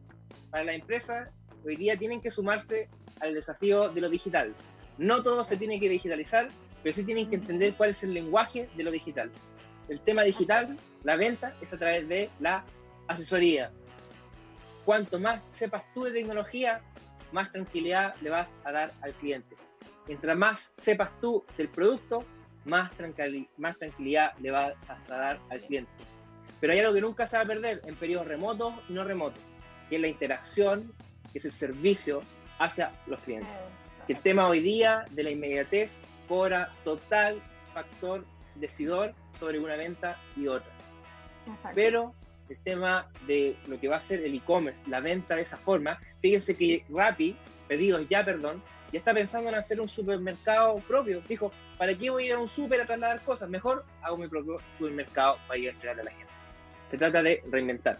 para 0.50 0.64
la 0.64 0.74
empresa 0.74 1.30
hoy 1.64 1.76
día 1.76 1.96
tienen 1.96 2.20
que 2.20 2.30
sumarse 2.30 2.88
al 3.20 3.34
desafío 3.34 3.90
de 3.90 4.00
lo 4.00 4.08
digital. 4.08 4.54
No 4.96 5.22
todo 5.22 5.44
se 5.44 5.56
tiene 5.56 5.78
que 5.78 5.88
digitalizar, 5.88 6.48
pero 6.82 6.92
sí 6.92 7.04
tienen 7.04 7.30
que 7.30 7.36
entender 7.36 7.74
cuál 7.74 7.90
es 7.90 8.02
el 8.02 8.14
lenguaje 8.14 8.68
de 8.76 8.82
lo 8.82 8.90
digital. 8.90 9.30
El 9.88 10.00
tema 10.00 10.22
digital, 10.22 10.76
la 11.04 11.16
venta, 11.16 11.54
es 11.60 11.72
a 11.72 11.78
través 11.78 12.08
de 12.08 12.30
la 12.40 12.64
asesoría. 13.06 13.70
Cuanto 14.84 15.18
más 15.20 15.40
sepas 15.52 15.84
tú 15.92 16.04
de 16.04 16.12
tecnología, 16.12 16.80
más 17.32 17.52
tranquilidad 17.52 18.14
le 18.20 18.30
vas 18.30 18.48
a 18.64 18.72
dar 18.72 18.92
al 19.02 19.14
cliente. 19.14 19.56
Mientras 20.08 20.36
más 20.36 20.72
sepas 20.78 21.10
tú 21.20 21.44
del 21.56 21.68
producto, 21.68 22.24
más, 22.64 22.90
más 23.56 23.78
tranquilidad 23.78 24.32
le 24.38 24.50
vas 24.50 24.74
a 24.88 25.14
dar 25.14 25.40
al 25.50 25.60
cliente. 25.60 25.90
Pero 26.60 26.72
hay 26.72 26.80
algo 26.80 26.94
que 26.94 27.00
nunca 27.00 27.26
se 27.26 27.36
va 27.36 27.42
a 27.42 27.46
perder 27.46 27.82
en 27.84 27.94
periodos 27.94 28.26
remotos 28.26 28.74
y 28.88 28.94
no 28.94 29.04
remotos, 29.04 29.40
que 29.88 29.96
es 29.96 30.02
la 30.02 30.08
interacción, 30.08 30.92
que 31.32 31.38
es 31.38 31.44
el 31.44 31.52
servicio 31.52 32.22
hacia 32.58 32.92
los 33.06 33.20
clientes. 33.20 33.52
El 34.08 34.18
tema 34.20 34.48
hoy 34.48 34.60
día 34.60 35.04
de 35.10 35.22
la 35.22 35.30
inmediatez 35.30 36.00
cobra 36.26 36.72
total 36.84 37.40
factor 37.74 38.24
decidor 38.56 39.14
sobre 39.38 39.58
una 39.58 39.76
venta 39.76 40.18
y 40.36 40.48
otra. 40.48 40.72
Pero 41.74 42.14
el 42.48 42.58
tema 42.58 43.08
de 43.26 43.56
lo 43.66 43.78
que 43.78 43.88
va 43.88 43.96
a 43.96 44.00
ser 44.00 44.22
el 44.22 44.34
e-commerce, 44.34 44.82
la 44.88 45.00
venta 45.00 45.36
de 45.36 45.42
esa 45.42 45.58
forma. 45.58 45.98
Fíjense 46.20 46.56
que 46.56 46.84
Rappi, 46.88 47.36
pedidos 47.68 48.08
ya, 48.08 48.24
perdón, 48.24 48.62
ya 48.92 48.98
está 48.98 49.14
pensando 49.14 49.48
en 49.48 49.54
hacer 49.54 49.80
un 49.80 49.88
supermercado 49.88 50.76
propio. 50.86 51.20
Dijo, 51.28 51.52
¿para 51.76 51.94
qué 51.94 52.10
voy 52.10 52.24
a 52.24 52.26
ir 52.26 52.32
a 52.32 52.38
un 52.38 52.48
super 52.48 52.80
a 52.80 52.86
trasladar 52.86 53.22
cosas? 53.22 53.48
Mejor 53.48 53.84
hago 54.02 54.16
mi 54.16 54.28
propio 54.28 54.58
supermercado 54.78 55.38
para 55.46 55.58
ir 55.58 55.68
a 55.68 55.72
entregarle 55.72 56.02
a 56.02 56.04
la 56.06 56.10
gente. 56.10 56.32
Se 56.90 56.98
trata 56.98 57.22
de 57.22 57.42
reinventar. 57.50 57.98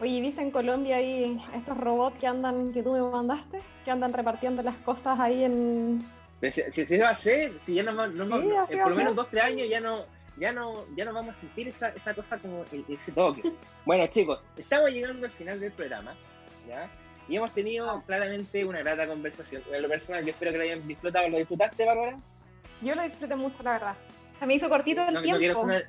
Oye, 0.00 0.20
¿viste 0.20 0.40
en 0.40 0.50
Colombia 0.50 0.96
ahí 0.96 1.40
estos 1.54 1.76
robots 1.76 2.18
que 2.18 2.26
andan, 2.26 2.72
que 2.72 2.82
tú 2.82 2.92
me 2.92 3.00
mandaste? 3.00 3.60
Que 3.84 3.90
andan 3.90 4.12
repartiendo 4.12 4.62
las 4.62 4.76
cosas 4.78 5.18
ahí 5.18 5.44
en... 5.44 6.06
Si 6.40 6.86
se 6.86 6.98
va 6.98 7.08
a 7.08 7.12
hacer, 7.12 7.52
si 7.66 7.74
ya 7.74 7.82
no, 7.82 8.06
no, 8.06 8.66
sí, 8.68 8.76
por 8.76 8.90
lo 8.90 8.96
menos 8.96 9.16
dos, 9.16 9.28
tres 9.28 9.42
años 9.42 9.68
ya 9.68 9.80
no, 9.80 10.04
ya 10.38 10.52
no, 10.52 10.84
ya 10.94 11.04
no 11.04 11.12
vamos 11.12 11.36
a 11.36 11.40
sentir 11.40 11.66
esa, 11.66 11.88
esa 11.88 12.14
cosa 12.14 12.38
como 12.38 12.64
ese 12.88 13.10
toque. 13.10 13.54
bueno, 13.84 14.06
chicos, 14.06 14.38
estamos 14.56 14.92
llegando 14.92 15.26
al 15.26 15.32
final 15.32 15.58
del 15.58 15.72
programa, 15.72 16.14
¿ya? 16.68 16.88
Y 17.28 17.36
hemos 17.36 17.52
tenido 17.52 18.02
claramente 18.06 18.64
una 18.64 18.80
grata 18.80 19.06
conversación. 19.06 19.62
En 19.72 19.82
lo 19.82 19.88
personal, 19.88 20.24
yo 20.24 20.30
espero 20.30 20.50
que 20.52 20.58
lo 20.58 20.64
hayan 20.64 20.88
disfrutado. 20.88 21.28
¿Lo 21.28 21.38
disfrutaste, 21.38 21.84
Bárbara? 21.84 22.16
Yo 22.80 22.94
lo 22.94 23.02
disfruté 23.02 23.36
mucho, 23.36 23.62
la 23.62 23.72
verdad. 23.72 23.96
Se 24.38 24.46
me 24.46 24.54
hizo 24.54 24.68
cortito 24.68 25.02
el 25.02 25.08
tiempo. 25.08 25.32
No 25.32 25.38
quiero 25.38 25.54
sonar, 25.54 25.82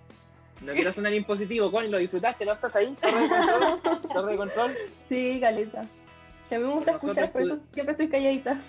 no 0.62 0.74
quiero 0.74 0.92
sonar 0.92 1.14
impositivo, 1.14 1.72
Connie, 1.72 1.90
¿lo 1.90 1.98
disfrutaste? 1.98 2.46
¿No 2.46 2.54
estás 2.54 2.76
ahí? 2.76 2.96
¿Torre 3.00 3.22
de 3.22 3.30
control? 3.30 4.02
¿Torre 4.02 4.32
de 4.32 4.38
control? 4.38 4.78
Sí, 5.08 5.40
Caleta. 5.40 5.86
Que 6.50 6.56
a 6.56 6.60
mí 6.60 6.66
me 6.66 6.74
gusta 6.74 6.92
escuchar, 6.94 7.32
por 7.32 7.44
eso 7.44 7.60
siempre 7.72 7.92
estoy 7.92 8.10
calladita. 8.10 8.60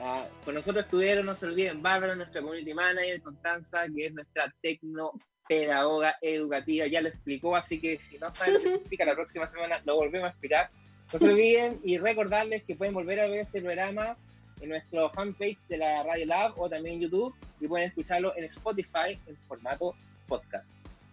Ah, 0.00 0.26
con 0.44 0.54
nosotros 0.54 0.84
estuvieron, 0.84 1.26
no 1.26 1.36
se 1.36 1.46
olviden, 1.46 1.82
Bárbara, 1.82 2.14
nuestra 2.14 2.40
community 2.40 2.72
manager, 2.74 3.22
Constanza, 3.22 3.82
que 3.94 4.06
es 4.06 4.14
nuestra 4.14 4.52
tecnopedagoga 4.62 6.16
educativa, 6.22 6.86
ya 6.86 7.02
lo 7.02 7.08
explicó, 7.08 7.56
así 7.56 7.80
que 7.80 7.98
si 7.98 8.18
no 8.18 8.30
saben 8.30 8.54
lo 8.54 8.60
que 8.60 8.68
significa, 8.70 9.04
la 9.04 9.14
próxima 9.14 9.50
semana 9.50 9.80
lo 9.84 9.96
volvemos 9.96 10.28
a 10.28 10.30
explicar. 10.30 10.70
No 11.14 11.20
se 11.20 11.32
olviden 11.32 11.80
y 11.84 11.96
recordarles 11.96 12.64
que 12.64 12.74
pueden 12.74 12.92
volver 12.92 13.20
a 13.20 13.28
ver 13.28 13.42
este 13.42 13.62
programa 13.62 14.16
en 14.60 14.68
nuestro 14.68 15.10
fanpage 15.10 15.58
de 15.68 15.76
la 15.76 16.02
Radio 16.02 16.26
Lab 16.26 16.60
o 16.60 16.68
también 16.68 16.96
en 16.96 17.02
YouTube 17.02 17.32
y 17.60 17.68
pueden 17.68 17.86
escucharlo 17.86 18.36
en 18.36 18.42
Spotify 18.44 19.16
en 19.28 19.36
formato 19.46 19.94
podcast. 20.26 20.66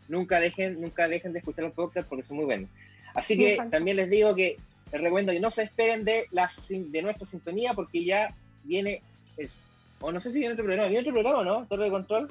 Nunca 0.08 0.40
dejen, 0.40 0.82
nunca 0.82 1.08
dejen 1.08 1.34
de 1.34 1.40
escuchar 1.40 1.66
los 1.66 1.74
podcasts 1.74 2.10
porque 2.10 2.24
son 2.24 2.38
muy 2.38 2.46
buenos. 2.46 2.68
Así 3.14 3.38
que 3.38 3.60
también 3.70 3.98
les 3.98 4.10
digo 4.10 4.34
que 4.34 4.58
les 4.92 5.02
recuerdo 5.02 5.34
que 5.34 5.40
no 5.40 5.52
se 5.52 5.64
esperen 5.64 6.04
de, 6.04 6.26
la, 6.32 6.50
de 6.68 7.02
nuestra 7.04 7.28
sintonía 7.28 7.76
porque 7.76 8.04
ya 8.04 8.36
viene, 8.64 9.04
o 10.00 10.12
no 10.12 10.20
sé 10.20 10.32
si 10.32 10.40
viene 10.40 10.54
otro 10.54 10.66
programa, 10.66 10.90
¿viene 10.90 11.02
otro 11.02 11.14
programa 11.14 11.40
o 11.40 11.44
no? 11.44 11.68
¿Torre 11.68 11.84
de 11.84 11.92
control? 11.92 12.28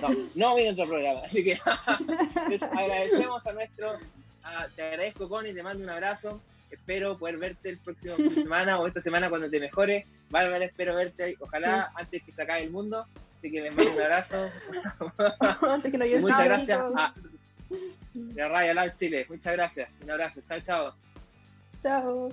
No, 0.00 0.08
no 0.34 0.54
viene 0.56 0.72
otro 0.72 0.88
programa, 0.88 1.20
así 1.24 1.44
que 1.44 1.56
les 2.48 2.62
agradecemos 2.62 3.46
a 3.46 3.52
nuestro, 3.52 3.98
te 4.74 4.82
agradezco 4.82 5.28
Connie, 5.28 5.54
te 5.54 5.62
mando 5.62 5.84
un 5.84 5.90
abrazo, 5.90 6.40
espero 6.70 7.16
poder 7.18 7.38
verte 7.38 7.68
el 7.70 7.78
próximo 7.78 8.16
semana 8.30 8.78
o 8.78 8.86
esta 8.86 9.00
semana 9.00 9.28
cuando 9.28 9.50
te 9.50 9.60
mejore, 9.60 10.06
Bárbara, 10.30 10.64
espero 10.64 10.94
verte, 10.94 11.36
ojalá 11.40 11.92
antes 11.94 12.22
que 12.22 12.32
se 12.32 12.42
acabe 12.42 12.64
el 12.64 12.70
mundo, 12.70 13.06
así 13.38 13.50
que 13.50 13.60
les 13.60 13.74
mando 13.74 13.92
un 13.92 14.00
abrazo. 14.00 14.50
antes 15.62 15.92
que 15.92 15.98
lo 15.98 16.20
Muchas 16.20 16.44
gracias 16.44 16.80
a 16.80 17.14
la 18.14 18.48
Radio 18.48 18.74
Lab 18.74 18.94
Chile, 18.94 19.26
muchas 19.28 19.52
gracias, 19.54 19.90
un 20.02 20.10
abrazo, 20.10 20.40
chao, 20.46 20.60
chao. 20.60 20.94
Chao. 21.82 22.32